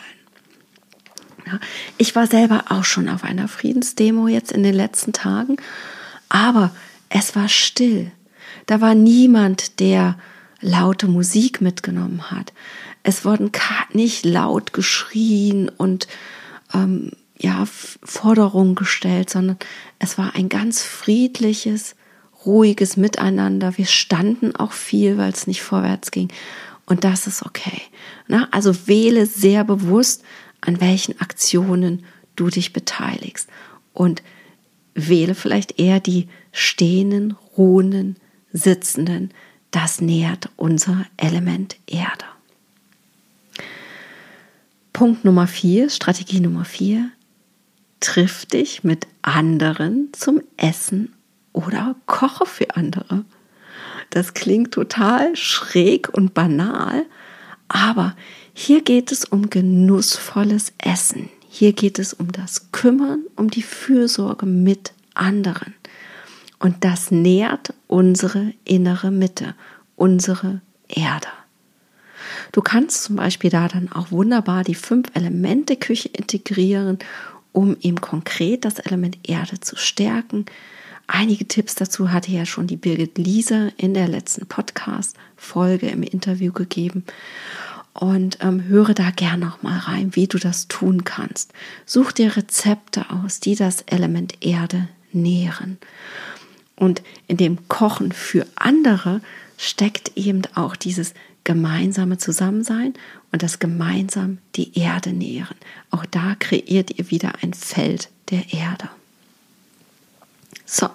Ja, 1.47 1.59
ich 1.97 2.15
war 2.15 2.27
selber 2.27 2.65
auch 2.69 2.83
schon 2.83 3.09
auf 3.09 3.23
einer 3.23 3.47
Friedensdemo 3.47 4.27
jetzt 4.27 4.51
in 4.51 4.63
den 4.63 4.75
letzten 4.75 5.11
Tagen, 5.11 5.57
aber 6.29 6.71
es 7.09 7.35
war 7.35 7.49
still. 7.49 8.11
Da 8.67 8.79
war 8.79 8.95
niemand, 8.95 9.79
der 9.79 10.17
laute 10.61 11.07
Musik 11.07 11.61
mitgenommen 11.61 12.29
hat. 12.31 12.53
Es 13.03 13.25
wurden 13.25 13.51
nicht 13.93 14.23
laut 14.23 14.73
geschrien 14.73 15.69
und 15.69 16.07
ähm, 16.73 17.11
ja, 17.37 17.65
Forderungen 17.65 18.75
gestellt, 18.75 19.29
sondern 19.29 19.57
es 19.99 20.17
war 20.17 20.35
ein 20.35 20.49
ganz 20.49 20.83
friedliches, 20.83 21.95
ruhiges 22.45 22.97
Miteinander. 22.97 23.77
Wir 23.77 23.85
standen 23.85 24.55
auch 24.55 24.71
viel, 24.71 25.17
weil 25.17 25.31
es 25.31 25.47
nicht 25.47 25.63
vorwärts 25.63 26.11
ging. 26.11 26.29
Und 26.85 27.03
das 27.03 27.27
ist 27.27 27.43
okay. 27.45 27.81
Na, 28.27 28.47
also 28.51 28.87
wähle 28.87 29.25
sehr 29.25 29.63
bewusst, 29.63 30.23
an 30.61 30.81
welchen 30.81 31.19
Aktionen 31.19 32.03
du 32.35 32.49
dich 32.49 32.73
beteiligst. 32.73 33.49
Und 33.93 34.21
wähle 34.93 35.35
vielleicht 35.35 35.79
eher 35.79 35.99
die 35.99 36.27
stehenden, 36.51 37.35
ruhenden, 37.57 38.17
sitzenden. 38.51 39.31
Das 39.71 40.01
nährt 40.01 40.49
unser 40.57 41.05
Element 41.17 41.77
Erde. 41.87 42.25
Punkt 45.01 45.25
Nummer 45.25 45.47
vier, 45.47 45.89
Strategie 45.89 46.41
Nummer 46.41 46.63
vier, 46.63 47.09
triff 48.01 48.45
dich 48.45 48.83
mit 48.83 49.07
anderen 49.23 50.09
zum 50.11 50.43
Essen 50.57 51.11
oder 51.53 51.95
koche 52.05 52.45
für 52.45 52.75
andere. 52.75 53.25
Das 54.11 54.35
klingt 54.35 54.75
total 54.75 55.35
schräg 55.35 56.09
und 56.13 56.35
banal, 56.35 57.07
aber 57.67 58.15
hier 58.53 58.83
geht 58.83 59.11
es 59.11 59.25
um 59.25 59.49
genussvolles 59.49 60.71
Essen. 60.77 61.29
Hier 61.49 61.73
geht 61.73 61.97
es 61.97 62.13
um 62.13 62.31
das 62.31 62.71
Kümmern, 62.71 63.23
um 63.35 63.49
die 63.49 63.63
Fürsorge 63.63 64.45
mit 64.45 64.93
anderen. 65.15 65.73
Und 66.59 66.83
das 66.83 67.09
nährt 67.09 67.73
unsere 67.87 68.53
innere 68.65 69.09
Mitte, 69.09 69.55
unsere 69.95 70.61
Erde. 70.87 71.40
Du 72.51 72.61
kannst 72.61 73.03
zum 73.03 73.15
Beispiel 73.15 73.49
da 73.49 73.67
dann 73.67 73.91
auch 73.91 74.11
wunderbar 74.11 74.63
die 74.63 74.75
fünf 74.75 75.07
Elemente 75.13 75.75
Küche 75.75 76.09
integrieren, 76.09 76.99
um 77.53 77.77
eben 77.81 77.99
konkret 78.01 78.65
das 78.65 78.79
Element 78.79 79.17
Erde 79.23 79.59
zu 79.59 79.75
stärken. 79.75 80.45
Einige 81.07 81.47
Tipps 81.47 81.75
dazu 81.75 82.11
hatte 82.11 82.31
ja 82.31 82.45
schon 82.45 82.67
die 82.67 82.77
Birgit 82.77 83.17
Liese 83.17 83.73
in 83.77 83.93
der 83.93 84.07
letzten 84.07 84.45
Podcast-Folge 84.45 85.87
im 85.87 86.03
Interview 86.03 86.53
gegeben 86.53 87.03
und 87.93 88.37
ähm, 88.41 88.63
höre 88.63 88.93
da 88.93 89.11
gern 89.11 89.41
noch 89.41 89.61
mal 89.61 89.77
rein, 89.77 90.15
wie 90.15 90.27
du 90.27 90.37
das 90.37 90.67
tun 90.67 91.03
kannst. 91.03 91.53
Such 91.85 92.13
dir 92.13 92.37
Rezepte 92.37 93.09
aus, 93.09 93.41
die 93.41 93.55
das 93.55 93.81
Element 93.81 94.35
Erde 94.39 94.87
nähren. 95.11 95.77
Und 96.75 97.01
in 97.27 97.37
dem 97.37 97.67
Kochen 97.67 98.11
für 98.11 98.47
andere 98.55 99.21
steckt 99.57 100.13
eben 100.15 100.41
auch 100.55 100.75
dieses 100.75 101.13
gemeinsame 101.43 102.17
Zusammensein 102.17 102.93
und 103.31 103.43
das 103.43 103.59
gemeinsam 103.59 104.37
die 104.55 104.77
Erde 104.77 105.11
nähren. 105.11 105.55
Auch 105.89 106.05
da 106.05 106.35
kreiert 106.37 106.97
ihr 106.97 107.09
wieder 107.09 107.33
ein 107.41 107.53
Feld 107.53 108.09
der 108.29 108.53
Erde. 108.53 108.89
So, 110.65 110.89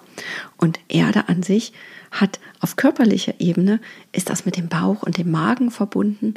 und 0.57 0.79
Erde 0.87 1.27
an 1.29 1.43
sich 1.43 1.73
hat 2.11 2.39
auf 2.61 2.75
körperlicher 2.77 3.35
Ebene, 3.39 3.79
ist 4.11 4.29
das 4.29 4.45
mit 4.45 4.57
dem 4.57 4.69
Bauch 4.69 5.03
und 5.03 5.17
dem 5.17 5.29
Magen 5.29 5.71
verbunden 5.71 6.35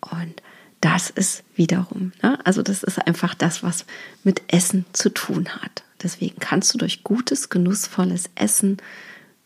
und 0.00 0.42
das 0.80 1.08
ist 1.08 1.42
wiederum, 1.54 2.12
ne? 2.22 2.38
also 2.44 2.62
das 2.62 2.82
ist 2.82 3.04
einfach 3.06 3.34
das, 3.34 3.62
was 3.62 3.86
mit 4.24 4.42
Essen 4.48 4.84
zu 4.92 5.08
tun 5.08 5.48
hat. 5.48 5.82
Deswegen 6.02 6.38
kannst 6.38 6.74
du 6.74 6.78
durch 6.78 7.02
gutes, 7.02 7.48
genussvolles 7.48 8.28
Essen 8.34 8.76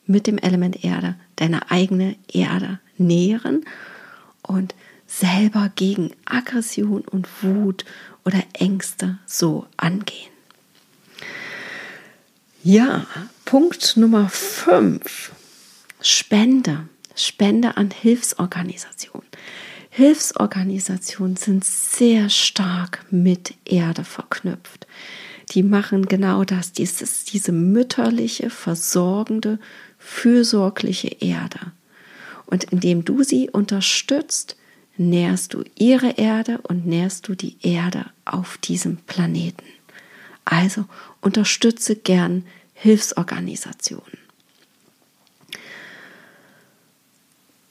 mit 0.06 0.26
dem 0.26 0.38
Element 0.38 0.84
Erde 0.84 1.14
deine 1.36 1.70
eigene 1.70 2.16
Erde 2.32 2.80
nähren 3.00 3.64
und 4.42 4.74
selber 5.06 5.70
gegen 5.74 6.12
Aggression 6.24 7.02
und 7.02 7.26
Wut 7.42 7.84
oder 8.24 8.42
Ängste 8.52 9.18
so 9.26 9.66
angehen. 9.76 10.30
Ja, 12.62 13.06
Punkt 13.44 13.96
Nummer 13.96 14.28
5. 14.28 15.32
Spende. 16.00 16.88
Spende 17.16 17.76
an 17.76 17.90
Hilfsorganisationen. 17.90 19.26
Hilfsorganisationen 19.90 21.36
sind 21.36 21.64
sehr 21.64 22.30
stark 22.30 23.04
mit 23.10 23.54
Erde 23.64 24.04
verknüpft. 24.04 24.86
Die 25.50 25.62
machen 25.64 26.06
genau 26.06 26.44
das, 26.44 26.72
dieses, 26.72 27.24
diese 27.24 27.50
mütterliche, 27.50 28.50
versorgende, 28.50 29.58
fürsorgliche 29.98 31.08
Erde. 31.08 31.72
Und 32.50 32.64
indem 32.64 33.04
du 33.04 33.22
sie 33.22 33.48
unterstützt, 33.48 34.56
nährst 34.96 35.54
du 35.54 35.64
ihre 35.76 36.10
Erde 36.18 36.58
und 36.62 36.86
nährst 36.86 37.28
du 37.28 37.34
die 37.34 37.56
Erde 37.62 38.06
auf 38.24 38.58
diesem 38.58 38.98
Planeten. 38.98 39.64
Also 40.44 40.84
unterstütze 41.20 41.96
gern 41.96 42.44
Hilfsorganisationen. 42.74 44.18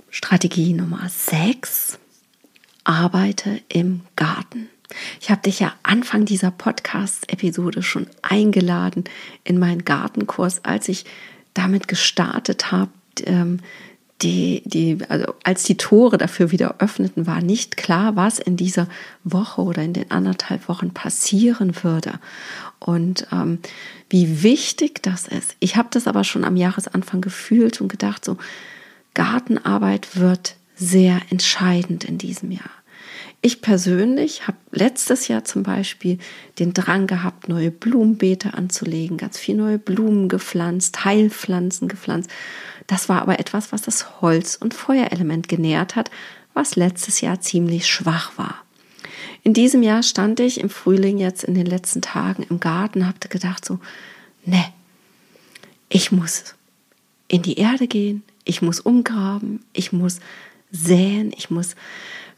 Strategie 0.09 0.73
Nummer 0.73 1.07
6 1.07 1.99
arbeite 2.83 3.61
im 3.69 4.01
Garten. 4.15 4.69
Ich 5.21 5.29
habe 5.29 5.41
dich 5.41 5.59
ja 5.59 5.73
Anfang 5.83 6.25
dieser 6.25 6.51
Podcast-Episode 6.51 7.83
schon 7.83 8.07
eingeladen 8.21 9.03
in 9.43 9.59
meinen 9.59 9.85
Gartenkurs, 9.85 10.65
als 10.65 10.89
ich 10.89 11.05
damit 11.53 11.87
gestartet 11.87 12.71
habe, 12.71 12.91
ähm, 13.25 13.59
die, 14.21 14.63
die, 14.65 14.97
also 15.07 15.33
als 15.43 15.63
die 15.63 15.77
Tore 15.77 16.17
dafür 16.17 16.51
wieder 16.51 16.75
öffneten, 16.79 17.25
war 17.25 17.41
nicht 17.41 17.77
klar, 17.77 18.15
was 18.15 18.39
in 18.39 18.57
dieser 18.57 18.87
Woche 19.23 19.61
oder 19.61 19.81
in 19.81 19.93
den 19.93 20.11
anderthalb 20.11 20.67
Wochen 20.67 20.91
passieren 20.91 21.83
würde 21.83 22.19
und 22.79 23.27
ähm, 23.31 23.59
wie 24.09 24.43
wichtig 24.43 25.01
das 25.03 25.27
ist. 25.27 25.55
Ich 25.59 25.77
habe 25.77 25.89
das 25.91 26.07
aber 26.07 26.23
schon 26.23 26.43
am 26.43 26.57
Jahresanfang 26.57 27.21
gefühlt 27.21 27.79
und 27.79 27.87
gedacht, 27.87 28.25
so 28.25 28.37
Gartenarbeit 29.13 30.17
wird 30.17 30.55
sehr 30.75 31.21
entscheidend 31.29 32.03
in 32.03 32.17
diesem 32.17 32.51
Jahr. 32.51 32.71
Ich 33.41 33.61
persönlich 33.61 34.47
habe 34.47 34.57
letztes 34.71 35.29
Jahr 35.29 35.45
zum 35.45 35.63
Beispiel 35.63 36.17
den 36.59 36.73
Drang 36.73 37.07
gehabt, 37.07 37.47
neue 37.47 37.71
Blumenbeete 37.71 38.53
anzulegen, 38.53 39.15
ganz 39.17 39.37
viel 39.37 39.55
neue 39.55 39.79
Blumen 39.79 40.27
gepflanzt, 40.27 41.05
Heilpflanzen 41.05 41.87
gepflanzt. 41.87 42.29
Das 42.87 43.07
war 43.07 43.21
aber 43.21 43.39
etwas, 43.39 43.71
was 43.71 43.81
das 43.81 44.21
Holz- 44.21 44.57
und 44.57 44.73
Feuerelement 44.73 45.47
genährt 45.47 45.95
hat, 45.95 46.11
was 46.53 46.75
letztes 46.75 47.21
Jahr 47.21 47.39
ziemlich 47.39 47.87
schwach 47.87 48.37
war. 48.37 48.55
In 49.43 49.53
diesem 49.53 49.83
Jahr 49.83 50.03
stand 50.03 50.41
ich 50.41 50.59
im 50.59 50.69
Frühling 50.69 51.17
jetzt 51.17 51.45
in 51.45 51.53
den 51.53 51.65
letzten 51.65 52.01
Tagen 52.01 52.45
im 52.49 52.59
Garten, 52.59 53.07
habe 53.07 53.19
gedacht 53.29 53.63
so, 53.63 53.79
ne, 54.45 54.65
ich 55.87 56.11
muss 56.11 56.55
in 57.29 57.41
die 57.41 57.57
Erde 57.57 57.87
gehen, 57.87 58.23
ich 58.43 58.61
muss 58.61 58.81
umgraben, 58.81 59.63
ich 59.71 59.93
muss 59.93 60.19
säen, 60.71 61.31
ich 61.37 61.49
muss 61.49 61.75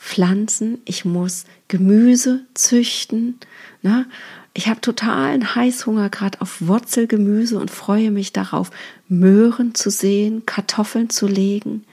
pflanzen, 0.02 0.80
ich 0.86 1.06
muss 1.06 1.46
Gemüse 1.68 2.42
züchten. 2.56 3.40
Ne? 3.84 4.08
Ich 4.54 4.68
habe 4.68 4.82
totalen 4.82 5.56
Heißhunger 5.56 6.10
gerade 6.10 6.42
auf 6.42 6.58
Wurzelgemüse 6.60 7.58
und 7.60 7.72
freue 7.72 8.12
mich 8.12 8.34
darauf, 8.34 8.72
Möhren 9.08 9.76
zu 9.76 9.90
sehen, 9.90 10.46
Kartoffeln 10.46 11.10
zu 11.10 11.28
legen 11.28 11.86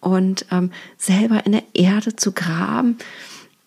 und 0.00 0.46
ähm, 0.50 0.70
selber 0.96 1.44
in 1.44 1.52
der 1.52 1.64
Erde 1.74 2.14
zu 2.16 2.32
graben. 2.32 2.96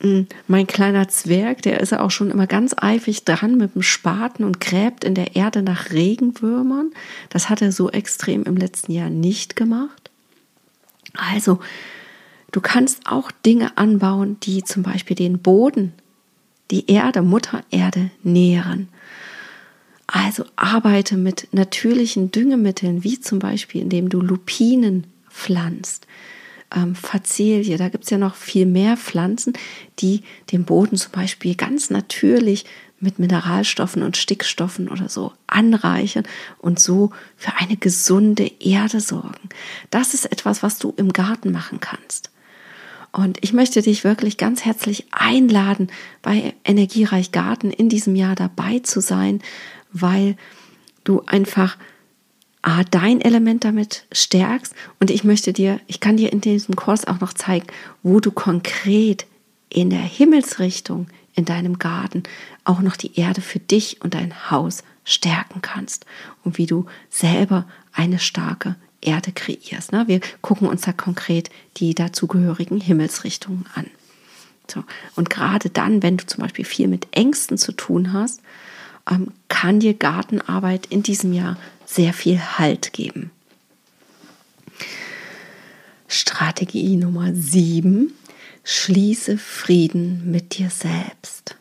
Hm, 0.02 0.28
mein 0.48 0.68
kleiner 0.68 1.10
Zwerg, 1.10 1.62
der 1.62 1.82
ist 1.82 1.92
ja 1.92 2.00
auch 2.00 2.12
schon 2.12 2.32
immer 2.32 2.48
ganz 2.48 2.74
eifrig 2.78 3.26
dran 3.26 3.58
mit 3.58 3.76
dem 3.76 3.84
Spaten 3.84 4.46
und 4.46 4.62
gräbt 4.62 5.04
in 5.04 5.16
der 5.16 5.36
Erde 5.36 5.62
nach 5.62 5.92
Regenwürmern. 5.92 6.92
Das 7.30 7.50
hat 7.50 7.62
er 7.62 7.72
so 7.72 7.92
extrem 7.92 8.44
im 8.44 8.56
letzten 8.56 8.94
Jahr 8.94 9.10
nicht 9.10 9.56
gemacht. 9.56 10.10
Also 11.14 11.60
Du 12.56 12.62
kannst 12.62 13.02
auch 13.06 13.32
Dinge 13.32 13.78
anbauen, 13.78 14.38
die 14.42 14.64
zum 14.64 14.82
Beispiel 14.82 15.18
den 15.18 15.40
Boden, 15.40 15.92
die 16.72 16.90
Erde, 16.90 17.22
Mutter 17.22 17.66
Erde 17.70 18.12
nähren. 18.24 18.88
Also 20.08 20.46
arbeite 20.56 21.18
mit 21.18 21.50
natürlichen 21.52 22.32
Düngemitteln, 22.32 23.04
wie 23.04 23.20
zum 23.20 23.40
Beispiel, 23.40 23.82
indem 23.82 24.08
du 24.08 24.22
Lupinen 24.22 25.06
pflanzt, 25.30 26.08
ähm, 26.74 26.96
Facelie, 26.96 27.76
da 27.76 27.90
gibt 27.90 28.06
es 28.06 28.10
ja 28.10 28.18
noch 28.18 28.36
viel 28.36 28.66
mehr 28.66 28.96
Pflanzen, 28.96 29.52
die 30.00 30.22
den 30.54 30.64
Boden 30.64 30.96
zum 30.96 31.12
Beispiel 31.12 31.56
ganz 31.56 31.90
natürlich 31.90 32.64
mit 33.02 33.20
Mineralstoffen 33.20 34.02
und 34.02 34.16
Stickstoffen 34.16 34.88
oder 34.88 35.10
so 35.10 35.34
anreichern 35.46 36.24
und 36.60 36.80
so 36.80 37.12
für 37.36 37.52
eine 37.58 37.76
gesunde 37.76 38.50
Erde 38.62 39.02
sorgen. 39.02 39.50
Das 39.90 40.14
ist 40.14 40.32
etwas, 40.32 40.64
was 40.64 40.80
du 40.80 40.94
im 40.96 41.12
Garten 41.12 41.52
machen 41.52 41.82
kannst. 41.82 42.30
Und 43.16 43.38
ich 43.42 43.54
möchte 43.54 43.82
dich 43.82 44.04
wirklich 44.04 44.36
ganz 44.36 44.66
herzlich 44.66 45.06
einladen, 45.12 45.88
bei 46.22 46.54
Energiereich 46.66 47.32
Garten 47.32 47.72
in 47.72 47.88
diesem 47.88 48.14
Jahr 48.14 48.36
dabei 48.36 48.80
zu 48.80 49.00
sein, 49.00 49.42
weil 49.94 50.36
du 51.06 51.22
einfach 51.26 51.78
A, 52.62 52.84
dein 52.84 53.22
Element 53.22 53.64
damit 53.64 54.06
stärkst. 54.12 54.76
Und 55.00 55.12
ich 55.12 55.24
möchte 55.24 55.54
dir, 55.54 55.80
ich 55.88 56.02
kann 56.02 56.18
dir 56.18 56.34
in 56.34 56.42
diesem 56.42 56.76
Kurs 56.76 57.08
auch 57.08 57.22
noch 57.22 57.32
zeigen, 57.32 57.68
wo 58.04 58.20
du 58.20 58.32
konkret 58.32 59.26
in 59.70 59.92
der 59.92 60.00
Himmelsrichtung 60.00 61.08
in 61.36 61.46
deinem 61.46 61.80
Garten 61.80 62.24
auch 62.66 62.82
noch 62.82 62.98
die 62.98 63.18
Erde 63.18 63.40
für 63.40 63.60
dich 63.60 64.02
und 64.02 64.14
dein 64.14 64.52
Haus 64.52 64.84
stärken 65.06 65.62
kannst. 65.62 66.06
Und 66.44 66.58
wie 66.58 66.66
du 66.66 66.86
selber 67.10 67.66
eine 67.94 68.20
starke 68.20 68.76
Erde 69.02 69.32
kreierst. 69.32 69.92
Ne? 69.92 70.08
Wir 70.08 70.20
gucken 70.42 70.68
uns 70.68 70.82
da 70.82 70.92
konkret 70.92 71.50
die 71.78 71.94
dazugehörigen 71.94 72.82
Himmelsrichtungen 72.82 73.66
an. 73.74 73.88
So. 74.70 74.84
Und 75.16 75.30
gerade 75.30 75.70
dann, 75.70 76.02
wenn 76.02 76.18
du 76.18 76.26
zum 76.26 76.42
Beispiel 76.42 76.66
viel 76.66 76.88
mit 76.88 77.08
Ängsten 77.12 77.58
zu 77.58 77.72
tun 77.72 78.14
hast, 78.14 78.42
ähm, 79.10 79.32
kann 79.48 79.80
dir 79.80 79.94
Gartenarbeit 79.94 80.88
in 80.88 81.04
diesem 81.04 81.34
Jahr 81.34 81.58
sehr 81.86 82.14
viel 82.14 82.40
Halt 82.40 82.94
geben. 82.94 83.32
Strategie 86.08 86.96
Nummer 86.96 87.34
7. 87.34 88.14
Schließe 88.64 89.38
Frieden 89.38 90.32
mit 90.32 90.58
dir 90.58 90.70
selbst. 90.70 91.56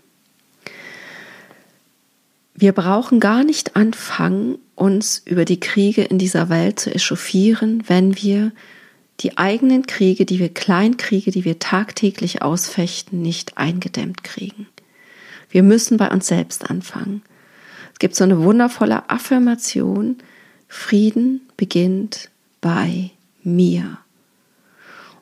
Wir 2.54 2.72
brauchen 2.72 3.18
gar 3.18 3.42
nicht 3.42 3.74
anfangen, 3.74 4.58
uns 4.76 5.22
über 5.24 5.44
die 5.44 5.58
Kriege 5.58 6.02
in 6.02 6.18
dieser 6.18 6.48
Welt 6.48 6.78
zu 6.78 6.94
echauffieren, 6.94 7.82
wenn 7.88 8.16
wir 8.16 8.52
die 9.20 9.38
eigenen 9.38 9.86
Kriege, 9.86 10.24
die 10.24 10.38
wir 10.38 10.52
Kleinkriege, 10.52 11.30
die 11.30 11.44
wir 11.44 11.58
tagtäglich 11.58 12.42
ausfechten, 12.42 13.22
nicht 13.22 13.58
eingedämmt 13.58 14.24
kriegen. 14.24 14.68
Wir 15.50 15.62
müssen 15.62 15.96
bei 15.96 16.10
uns 16.10 16.26
selbst 16.26 16.68
anfangen. 16.70 17.22
Es 17.92 17.98
gibt 17.98 18.14
so 18.16 18.24
eine 18.24 18.42
wundervolle 18.42 19.08
Affirmation, 19.10 20.18
Frieden 20.68 21.42
beginnt 21.56 22.30
bei 22.60 23.10
mir. 23.44 23.98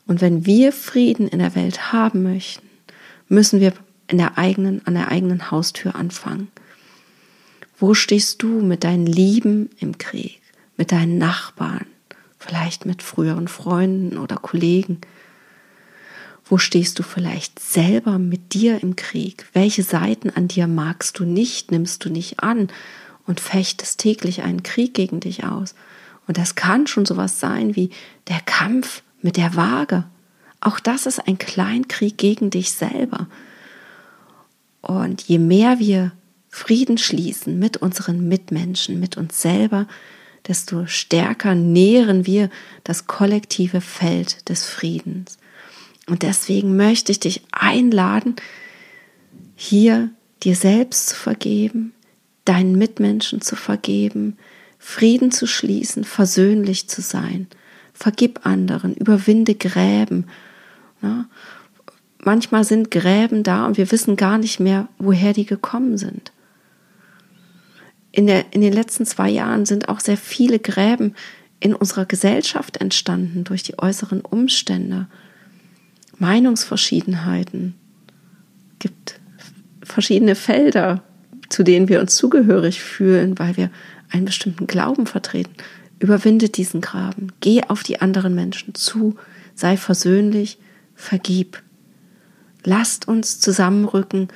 Und 0.06 0.20
wenn 0.20 0.46
wir 0.46 0.72
Frieden 0.72 1.28
in 1.28 1.38
der 1.38 1.54
Welt 1.54 1.92
haben 1.92 2.22
möchten, 2.22 2.66
müssen 3.28 3.60
wir 3.60 3.72
in 4.08 4.18
der 4.18 4.36
eigenen, 4.38 4.86
an 4.86 4.94
der 4.94 5.08
eigenen 5.08 5.50
Haustür 5.50 5.94
anfangen. 5.94 6.48
Wo 7.82 7.94
stehst 7.94 8.44
du 8.44 8.46
mit 8.46 8.84
deinen 8.84 9.06
Lieben 9.06 9.68
im 9.80 9.98
Krieg, 9.98 10.40
mit 10.76 10.92
deinen 10.92 11.18
Nachbarn, 11.18 11.86
vielleicht 12.38 12.86
mit 12.86 13.02
früheren 13.02 13.48
Freunden 13.48 14.18
oder 14.18 14.36
Kollegen? 14.36 15.00
Wo 16.44 16.58
stehst 16.58 17.00
du 17.00 17.02
vielleicht 17.02 17.58
selber 17.58 18.20
mit 18.20 18.54
dir 18.54 18.80
im 18.84 18.94
Krieg? 18.94 19.46
Welche 19.52 19.82
Seiten 19.82 20.30
an 20.30 20.46
dir 20.46 20.68
magst 20.68 21.18
du 21.18 21.24
nicht, 21.24 21.72
nimmst 21.72 22.04
du 22.04 22.08
nicht 22.08 22.38
an 22.38 22.68
und 23.26 23.40
fechtest 23.40 23.98
täglich 23.98 24.42
einen 24.42 24.62
Krieg 24.62 24.94
gegen 24.94 25.18
dich 25.18 25.42
aus? 25.42 25.74
Und 26.28 26.38
das 26.38 26.54
kann 26.54 26.86
schon 26.86 27.04
sowas 27.04 27.40
sein 27.40 27.74
wie 27.74 27.90
der 28.28 28.38
Kampf 28.46 29.02
mit 29.22 29.36
der 29.36 29.56
Waage. 29.56 30.04
Auch 30.60 30.78
das 30.78 31.06
ist 31.06 31.26
ein 31.26 31.36
Kleinkrieg 31.36 32.16
gegen 32.16 32.50
dich 32.50 32.70
selber. 32.70 33.26
Und 34.82 35.22
je 35.22 35.40
mehr 35.40 35.80
wir 35.80 36.12
Frieden 36.54 36.98
schließen 36.98 37.58
mit 37.58 37.78
unseren 37.78 38.28
Mitmenschen, 38.28 39.00
mit 39.00 39.16
uns 39.16 39.40
selber, 39.40 39.88
desto 40.46 40.86
stärker 40.86 41.54
nähren 41.54 42.26
wir 42.26 42.50
das 42.84 43.06
kollektive 43.06 43.80
Feld 43.80 44.48
des 44.50 44.66
Friedens. 44.66 45.38
Und 46.06 46.22
deswegen 46.22 46.76
möchte 46.76 47.10
ich 47.10 47.20
dich 47.20 47.42
einladen, 47.52 48.36
hier 49.56 50.10
dir 50.42 50.54
selbst 50.54 51.08
zu 51.08 51.16
vergeben, 51.16 51.94
deinen 52.44 52.76
Mitmenschen 52.76 53.40
zu 53.40 53.56
vergeben, 53.56 54.36
Frieden 54.78 55.32
zu 55.32 55.46
schließen, 55.46 56.04
versöhnlich 56.04 56.86
zu 56.86 57.00
sein. 57.00 57.46
Vergib 57.94 58.44
anderen, 58.44 58.94
überwinde 58.94 59.54
Gräben. 59.54 60.26
Ja? 61.00 61.24
Manchmal 62.18 62.64
sind 62.64 62.90
Gräben 62.90 63.42
da 63.42 63.64
und 63.64 63.78
wir 63.78 63.90
wissen 63.90 64.16
gar 64.16 64.36
nicht 64.36 64.60
mehr, 64.60 64.88
woher 64.98 65.32
die 65.32 65.46
gekommen 65.46 65.96
sind 65.96 66.30
in, 68.12 68.26
der, 68.26 68.52
in 68.52 68.60
den 68.60 68.72
letzten 68.72 69.06
zwei 69.06 69.30
Jahren 69.30 69.64
sind 69.64 69.88
auch 69.88 70.00
sehr 70.00 70.18
viele 70.18 70.58
Gräben 70.58 71.14
in 71.60 71.74
unserer 71.74 72.04
Gesellschaft 72.04 72.76
entstanden 72.76 73.44
durch 73.44 73.62
die 73.62 73.78
äußeren 73.78 74.20
Umstände. 74.20 75.06
Meinungsverschiedenheiten. 76.18 77.74
gibt 78.78 79.18
verschiedene 79.82 80.34
Felder, 80.34 81.02
zu 81.48 81.62
denen 81.62 81.88
wir 81.88 82.00
uns 82.00 82.16
zugehörig 82.16 82.82
fühlen, 82.82 83.38
weil 83.38 83.56
wir 83.56 83.70
einen 84.10 84.26
bestimmten 84.26 84.66
Glauben 84.66 85.06
vertreten. 85.06 85.54
Überwinde 85.98 86.48
diesen 86.48 86.80
Graben. 86.80 87.32
Geh 87.40 87.62
auf 87.68 87.82
die 87.82 88.00
anderen 88.00 88.34
Menschen 88.34 88.74
zu. 88.74 89.16
Sei 89.54 89.76
versöhnlich. 89.76 90.58
Vergib. 90.94 91.62
Lasst 92.64 93.08
uns 93.08 93.40
zusammenrücken 93.40 94.28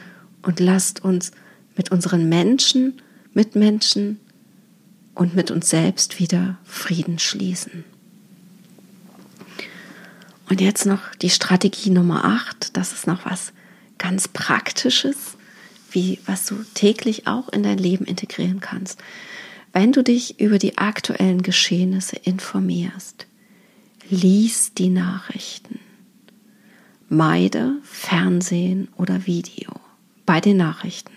und 0.42 0.60
lasst 0.60 1.04
uns 1.04 1.32
mit 1.76 1.92
unseren 1.92 2.28
Menschen 2.28 3.00
Mitmenschen 3.36 4.18
und 5.14 5.36
mit 5.36 5.50
uns 5.50 5.68
selbst 5.68 6.18
wieder 6.18 6.56
Frieden 6.64 7.18
schließen. 7.18 7.84
Und 10.48 10.62
jetzt 10.62 10.86
noch 10.86 11.14
die 11.16 11.28
Strategie 11.28 11.90
Nummer 11.90 12.24
8, 12.24 12.74
das 12.78 12.94
ist 12.94 13.06
noch 13.06 13.26
was 13.26 13.52
ganz 13.98 14.26
Praktisches, 14.26 15.36
wie 15.90 16.18
was 16.24 16.46
du 16.46 16.64
täglich 16.72 17.26
auch 17.26 17.50
in 17.50 17.62
dein 17.62 17.76
Leben 17.76 18.06
integrieren 18.06 18.60
kannst. 18.60 19.02
Wenn 19.74 19.92
du 19.92 20.02
dich 20.02 20.40
über 20.40 20.58
die 20.58 20.78
aktuellen 20.78 21.42
Geschehnisse 21.42 22.16
informierst, 22.16 23.26
lies 24.08 24.72
die 24.72 24.88
Nachrichten, 24.88 25.78
meide 27.10 27.74
Fernsehen 27.82 28.88
oder 28.96 29.26
Video 29.26 29.72
bei 30.24 30.40
den 30.40 30.56
Nachrichten. 30.56 31.12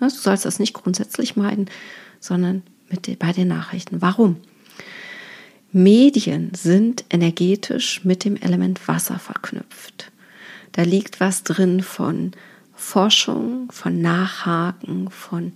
Ne, 0.00 0.08
du 0.08 0.14
sollst 0.14 0.44
das 0.44 0.58
nicht 0.58 0.74
grundsätzlich 0.74 1.36
meiden, 1.36 1.70
sondern 2.20 2.62
mit, 2.88 3.18
bei 3.18 3.32
den 3.32 3.48
Nachrichten. 3.48 4.02
Warum? 4.02 4.36
Medien 5.72 6.52
sind 6.54 7.04
energetisch 7.10 8.04
mit 8.04 8.24
dem 8.24 8.36
Element 8.36 8.86
Wasser 8.86 9.18
verknüpft. 9.18 10.12
Da 10.72 10.82
liegt 10.82 11.20
was 11.20 11.42
drin 11.42 11.82
von 11.82 12.32
Forschung, 12.74 13.70
von 13.72 14.00
Nachhaken, 14.00 15.10
von 15.10 15.52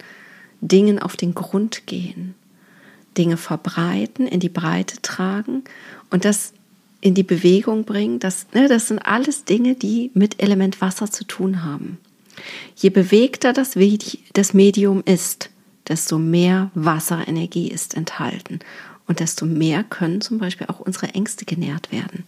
Dingen 0.61 0.99
auf 0.99 1.17
den 1.17 1.35
Grund 1.35 1.87
gehen, 1.87 2.35
Dinge 3.17 3.37
verbreiten, 3.37 4.27
in 4.27 4.41
die 4.41 4.49
Breite 4.49 5.01
tragen 5.03 5.65
und 6.11 6.25
das 6.25 6.53
in 7.01 7.15
die 7.15 7.23
Bewegung 7.23 7.85
bringen. 7.85 8.19
Das, 8.19 8.47
ne, 8.55 8.69
das 8.69 8.89
sind 8.89 8.99
alles 8.99 9.45
Dinge, 9.45 9.75
die 9.75 10.11
mit 10.15 10.43
Element 10.43 10.81
Wasser 10.81 11.11
zu 11.11 11.25
tun 11.25 11.65
haben. 11.65 11.99
Je 12.77 12.91
bewegter 12.91 13.53
das, 13.53 13.75
Medium 14.55 15.03
ist, 15.05 15.51
desto 15.89 16.19
mehr 16.19 16.71
Wasserenergie 16.75 17.69
ist 17.69 17.95
enthalten 17.95 18.61
und 19.07 19.21
desto 19.21 19.47
mehr 19.47 19.85
können 19.85 20.21
zum 20.21 20.39
Beispiel 20.39 20.67
auch 20.69 20.81
unsere 20.81 21.09
Ängste 21.09 21.45
genährt 21.45 21.91
werden. 21.91 22.25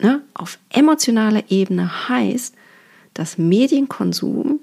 Ne? 0.00 0.22
Auf 0.34 0.58
emotionaler 0.70 1.44
Ebene 1.48 2.08
heißt, 2.08 2.54
dass 3.14 3.38
Medienkonsum, 3.38 4.60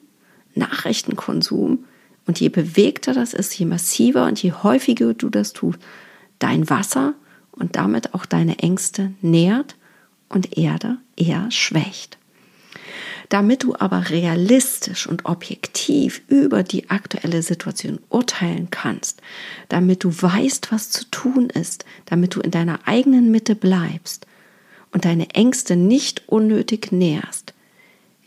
Nachrichtenkonsum 0.54 1.86
und 2.26 2.40
je 2.40 2.50
bewegter 2.50 3.14
das 3.14 3.34
ist, 3.34 3.58
je 3.58 3.66
massiver 3.66 4.26
und 4.26 4.42
je 4.42 4.54
häufiger 4.54 5.14
du 5.14 5.30
das 5.30 5.54
tust, 5.54 5.80
dein 6.40 6.70
Wasser 6.70 7.14
und 7.52 7.76
damit 7.76 8.14
auch 8.14 8.26
deine 8.26 8.60
Ängste 8.60 9.14
nährt 9.22 9.76
und 10.30 10.58
Erde 10.58 10.98
eher 11.18 11.50
schwächt. 11.52 12.18
Damit 13.30 13.64
du 13.64 13.76
aber 13.76 14.10
realistisch 14.10 15.08
und 15.08 15.26
objektiv 15.26 16.22
über 16.28 16.64
die 16.64 16.90
aktuelle 16.90 17.42
Situation 17.42 18.00
urteilen 18.10 18.70
kannst, 18.70 19.22
damit 19.70 20.04
du 20.04 20.10
weißt, 20.10 20.72
was 20.72 20.92
zu 20.92 21.06
tun 21.10 21.50
ist, 21.50 21.86
damit 22.06 22.36
du 22.36 22.42
in 22.42 22.52
deiner 22.52 22.88
eigenen 22.88 23.32
Mitte 23.32 23.56
bleibst 23.56 24.28
und 24.92 25.06
deine 25.06 25.30
Ängste 25.32 25.76
nicht 25.76 26.24
unnötig 26.28 26.92
nährst, 26.92 27.54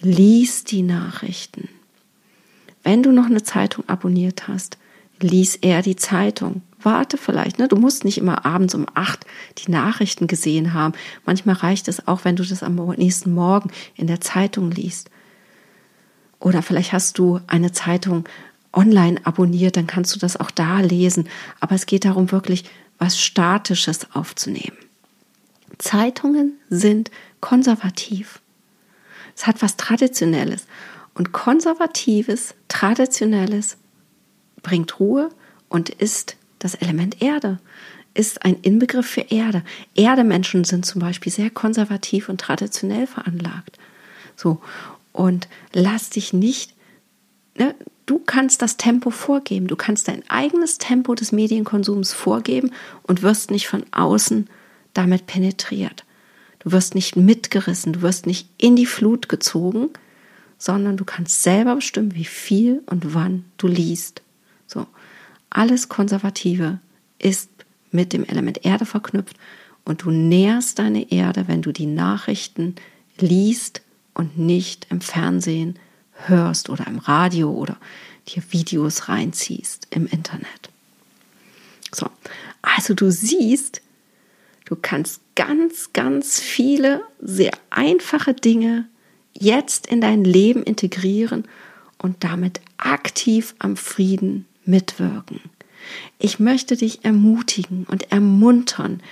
lies 0.00 0.64
die 0.64 0.82
Nachrichten. 0.82 1.68
Wenn 2.82 3.02
du 3.02 3.12
noch 3.12 3.26
eine 3.26 3.42
Zeitung 3.42 3.88
abonniert 3.88 4.48
hast, 4.48 4.78
lies 5.20 5.56
eher 5.56 5.82
die 5.82 5.96
Zeitung 5.96 6.62
warte 6.82 7.18
vielleicht. 7.18 7.58
Ne? 7.58 7.68
Du 7.68 7.76
musst 7.76 8.04
nicht 8.04 8.18
immer 8.18 8.44
abends 8.44 8.74
um 8.74 8.86
acht 8.94 9.26
die 9.58 9.70
Nachrichten 9.70 10.26
gesehen 10.26 10.74
haben. 10.74 10.94
Manchmal 11.26 11.56
reicht 11.56 11.88
es 11.88 12.06
auch, 12.06 12.24
wenn 12.24 12.36
du 12.36 12.44
das 12.44 12.62
am 12.62 12.76
nächsten 12.96 13.32
Morgen 13.32 13.70
in 13.94 14.06
der 14.06 14.20
Zeitung 14.20 14.70
liest. 14.70 15.10
Oder 16.40 16.62
vielleicht 16.62 16.92
hast 16.92 17.18
du 17.18 17.40
eine 17.46 17.72
Zeitung 17.72 18.28
online 18.72 19.20
abonniert, 19.24 19.76
dann 19.76 19.86
kannst 19.86 20.14
du 20.14 20.18
das 20.18 20.38
auch 20.38 20.50
da 20.50 20.80
lesen. 20.80 21.28
Aber 21.60 21.74
es 21.74 21.86
geht 21.86 22.04
darum, 22.04 22.30
wirklich 22.30 22.64
was 22.98 23.18
Statisches 23.18 24.12
aufzunehmen. 24.12 24.76
Zeitungen 25.78 26.58
sind 26.68 27.10
konservativ. 27.40 28.40
Es 29.36 29.46
hat 29.46 29.62
was 29.62 29.76
Traditionelles. 29.76 30.66
Und 31.14 31.32
konservatives, 31.32 32.54
traditionelles 32.68 33.76
bringt 34.62 35.00
Ruhe 35.00 35.30
und 35.68 35.88
ist 35.88 36.36
das 36.58 36.74
Element 36.74 37.22
Erde, 37.22 37.58
ist 38.14 38.44
ein 38.44 38.56
Inbegriff 38.62 39.06
für 39.06 39.26
Erde. 39.30 39.62
Erdemenschen 39.94 40.64
sind 40.64 40.84
zum 40.84 41.00
Beispiel 41.00 41.32
sehr 41.32 41.50
konservativ 41.50 42.28
und 42.28 42.40
traditionell 42.40 43.06
veranlagt. 43.06 43.78
So. 44.36 44.60
Und 45.12 45.48
lass 45.72 46.10
dich 46.10 46.32
nicht, 46.32 46.74
ne, 47.56 47.74
du 48.06 48.18
kannst 48.18 48.62
das 48.62 48.76
Tempo 48.76 49.10
vorgeben. 49.10 49.66
Du 49.66 49.76
kannst 49.76 50.08
dein 50.08 50.28
eigenes 50.28 50.78
Tempo 50.78 51.14
des 51.14 51.32
Medienkonsums 51.32 52.12
vorgeben 52.12 52.72
und 53.02 53.22
wirst 53.22 53.50
nicht 53.50 53.68
von 53.68 53.84
außen 53.92 54.48
damit 54.94 55.26
penetriert. 55.26 56.04
Du 56.60 56.72
wirst 56.72 56.94
nicht 56.94 57.16
mitgerissen, 57.16 57.92
du 57.92 58.02
wirst 58.02 58.26
nicht 58.26 58.48
in 58.58 58.74
die 58.74 58.86
Flut 58.86 59.28
gezogen, 59.28 59.90
sondern 60.58 60.96
du 60.96 61.04
kannst 61.04 61.42
selber 61.42 61.76
bestimmen, 61.76 62.14
wie 62.14 62.24
viel 62.24 62.82
und 62.86 63.14
wann 63.14 63.44
du 63.58 63.68
liest. 63.68 64.22
Alles 65.50 65.88
Konservative 65.88 66.78
ist 67.18 67.50
mit 67.90 68.12
dem 68.12 68.24
Element 68.24 68.64
Erde 68.64 68.86
verknüpft 68.86 69.36
und 69.84 70.02
du 70.02 70.10
nährst 70.10 70.78
deine 70.78 71.10
Erde, 71.10 71.48
wenn 71.48 71.62
du 71.62 71.72
die 71.72 71.86
Nachrichten 71.86 72.74
liest 73.18 73.82
und 74.14 74.38
nicht 74.38 74.86
im 74.90 75.00
Fernsehen 75.00 75.78
hörst 76.26 76.68
oder 76.68 76.86
im 76.86 76.98
Radio 76.98 77.50
oder 77.50 77.76
dir 78.28 78.42
Videos 78.50 79.08
reinziehst 79.08 79.86
im 79.90 80.06
Internet. 80.06 80.70
So, 81.92 82.08
also 82.60 82.94
du 82.94 83.10
siehst, 83.10 83.80
du 84.66 84.76
kannst 84.76 85.20
ganz, 85.34 85.92
ganz 85.92 86.40
viele 86.40 87.02
sehr 87.20 87.52
einfache 87.70 88.34
Dinge 88.34 88.86
jetzt 89.32 89.86
in 89.86 90.00
dein 90.00 90.24
Leben 90.24 90.62
integrieren 90.62 91.46
und 91.96 92.24
damit 92.24 92.60
aktiv 92.76 93.54
am 93.58 93.76
Frieden 93.76 94.47
mitwirken. 94.68 95.40
Ich 96.18 96.38
möchte 96.38 96.76
dich 96.76 97.04
ermutigen 97.04 97.84
und 97.84 98.12
ermuntern, 98.12 99.02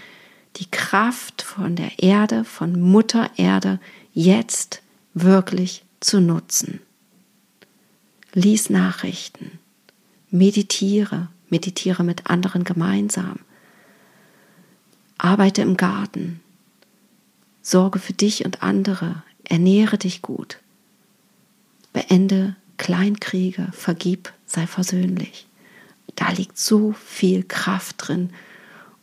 die 0.56 0.70
Kraft 0.70 1.42
von 1.42 1.76
der 1.76 1.98
Erde, 1.98 2.44
von 2.44 2.80
Mutter 2.80 3.30
Erde 3.36 3.80
jetzt 4.12 4.82
wirklich 5.14 5.84
zu 6.00 6.20
nutzen. 6.20 6.80
Lies 8.32 8.70
Nachrichten, 8.70 9.58
meditiere, 10.30 11.28
meditiere 11.48 12.04
mit 12.04 12.26
anderen 12.26 12.64
gemeinsam, 12.64 13.38
arbeite 15.18 15.62
im 15.62 15.76
Garten, 15.76 16.40
sorge 17.62 17.98
für 17.98 18.12
dich 18.12 18.44
und 18.44 18.62
andere, 18.62 19.22
ernähre 19.44 19.96
dich 19.96 20.20
gut, 20.20 20.58
beende 21.92 22.56
Kleinkriege, 22.76 23.68
vergib, 23.72 24.32
sei 24.44 24.66
versöhnlich. 24.66 25.45
Da 26.16 26.30
liegt 26.30 26.58
so 26.58 26.92
viel 26.92 27.44
Kraft 27.44 27.96
drin 27.98 28.30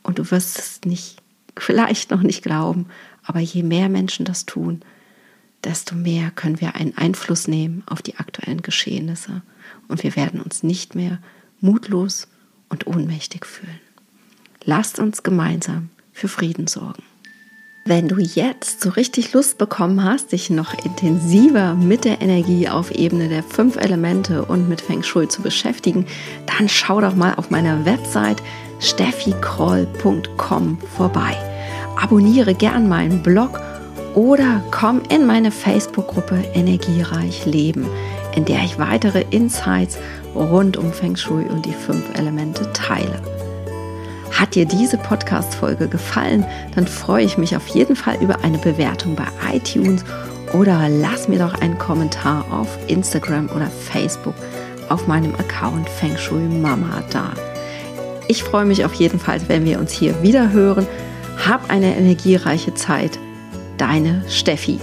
und 0.01 0.19
du 0.19 0.29
wirst 0.31 0.59
es 0.59 0.81
nicht, 0.85 1.21
vielleicht 1.57 2.11
noch 2.11 2.21
nicht 2.21 2.43
glauben, 2.43 2.87
aber 3.23 3.39
je 3.39 3.63
mehr 3.63 3.87
Menschen 3.87 4.25
das 4.25 4.45
tun, 4.45 4.81
desto 5.63 5.95
mehr 5.95 6.31
können 6.31 6.59
wir 6.59 6.75
einen 6.75 6.97
Einfluss 6.97 7.47
nehmen 7.47 7.83
auf 7.85 8.01
die 8.01 8.17
aktuellen 8.17 8.61
Geschehnisse 8.61 9.41
und 9.87 10.03
wir 10.03 10.15
werden 10.15 10.41
uns 10.41 10.63
nicht 10.63 10.95
mehr 10.95 11.19
mutlos 11.61 12.27
und 12.67 12.87
ohnmächtig 12.87 13.45
fühlen. 13.45 13.79
Lasst 14.65 14.99
uns 14.99 15.23
gemeinsam 15.23 15.89
für 16.11 16.27
Frieden 16.27 16.67
sorgen. 16.67 17.03
Wenn 17.85 18.07
du 18.07 18.17
jetzt 18.17 18.79
so 18.81 18.91
richtig 18.91 19.33
Lust 19.33 19.57
bekommen 19.57 20.05
hast, 20.05 20.31
dich 20.31 20.49
noch 20.49 20.73
intensiver 20.85 21.75
mit 21.75 22.05
der 22.05 22.21
Energie 22.21 22.69
auf 22.69 22.91
Ebene 22.91 23.27
der 23.27 23.43
fünf 23.43 23.75
Elemente 23.75 24.45
und 24.45 24.69
mit 24.69 24.79
Feng 24.79 25.03
Shui 25.03 25.27
zu 25.27 25.41
beschäftigen, 25.41 26.05
dann 26.45 26.69
schau 26.69 27.01
doch 27.01 27.13
mal 27.13 27.33
auf 27.35 27.49
meiner 27.49 27.83
Website 27.83 28.41
steffikroll.com 28.79 30.77
vorbei. 30.95 31.35
Abonniere 32.01 32.55
gern 32.55 32.87
meinen 32.87 33.21
Blog 33.21 33.59
oder 34.15 34.63
komm 34.71 35.01
in 35.09 35.25
meine 35.25 35.51
Facebook-Gruppe 35.51 36.41
Energiereich 36.53 37.45
Leben, 37.45 37.85
in 38.33 38.45
der 38.45 38.63
ich 38.63 38.79
weitere 38.79 39.25
Insights 39.29 39.97
rund 40.33 40.77
um 40.77 40.93
Feng 40.93 41.17
Shui 41.17 41.43
und 41.43 41.65
die 41.65 41.73
fünf 41.73 42.17
Elemente 42.17 42.71
teile. 42.71 43.21
Hat 44.33 44.55
dir 44.55 44.65
diese 44.65 44.97
Podcast-Folge 44.97 45.87
gefallen, 45.87 46.45
dann 46.75 46.87
freue 46.87 47.23
ich 47.23 47.37
mich 47.37 47.55
auf 47.55 47.67
jeden 47.67 47.95
Fall 47.95 48.17
über 48.21 48.43
eine 48.43 48.57
Bewertung 48.57 49.15
bei 49.15 49.27
iTunes 49.53 50.03
oder 50.53 50.89
lass 50.89 51.27
mir 51.27 51.39
doch 51.39 51.53
einen 51.61 51.77
Kommentar 51.77 52.45
auf 52.51 52.67
Instagram 52.87 53.49
oder 53.55 53.67
Facebook 53.67 54.35
auf 54.89 55.07
meinem 55.07 55.33
Account 55.35 55.87
Feng 55.87 56.17
Shui 56.17 56.41
Mama 56.41 57.03
da. 57.11 57.33
Ich 58.27 58.43
freue 58.43 58.65
mich 58.65 58.85
auf 58.85 58.93
jeden 58.95 59.19
Fall, 59.19 59.39
wenn 59.47 59.65
wir 59.65 59.79
uns 59.79 59.91
hier 59.91 60.21
wieder 60.23 60.51
hören. 60.51 60.87
Hab 61.45 61.69
eine 61.69 61.95
energiereiche 61.95 62.73
Zeit. 62.73 63.19
Deine 63.77 64.23
Steffi. 64.29 64.79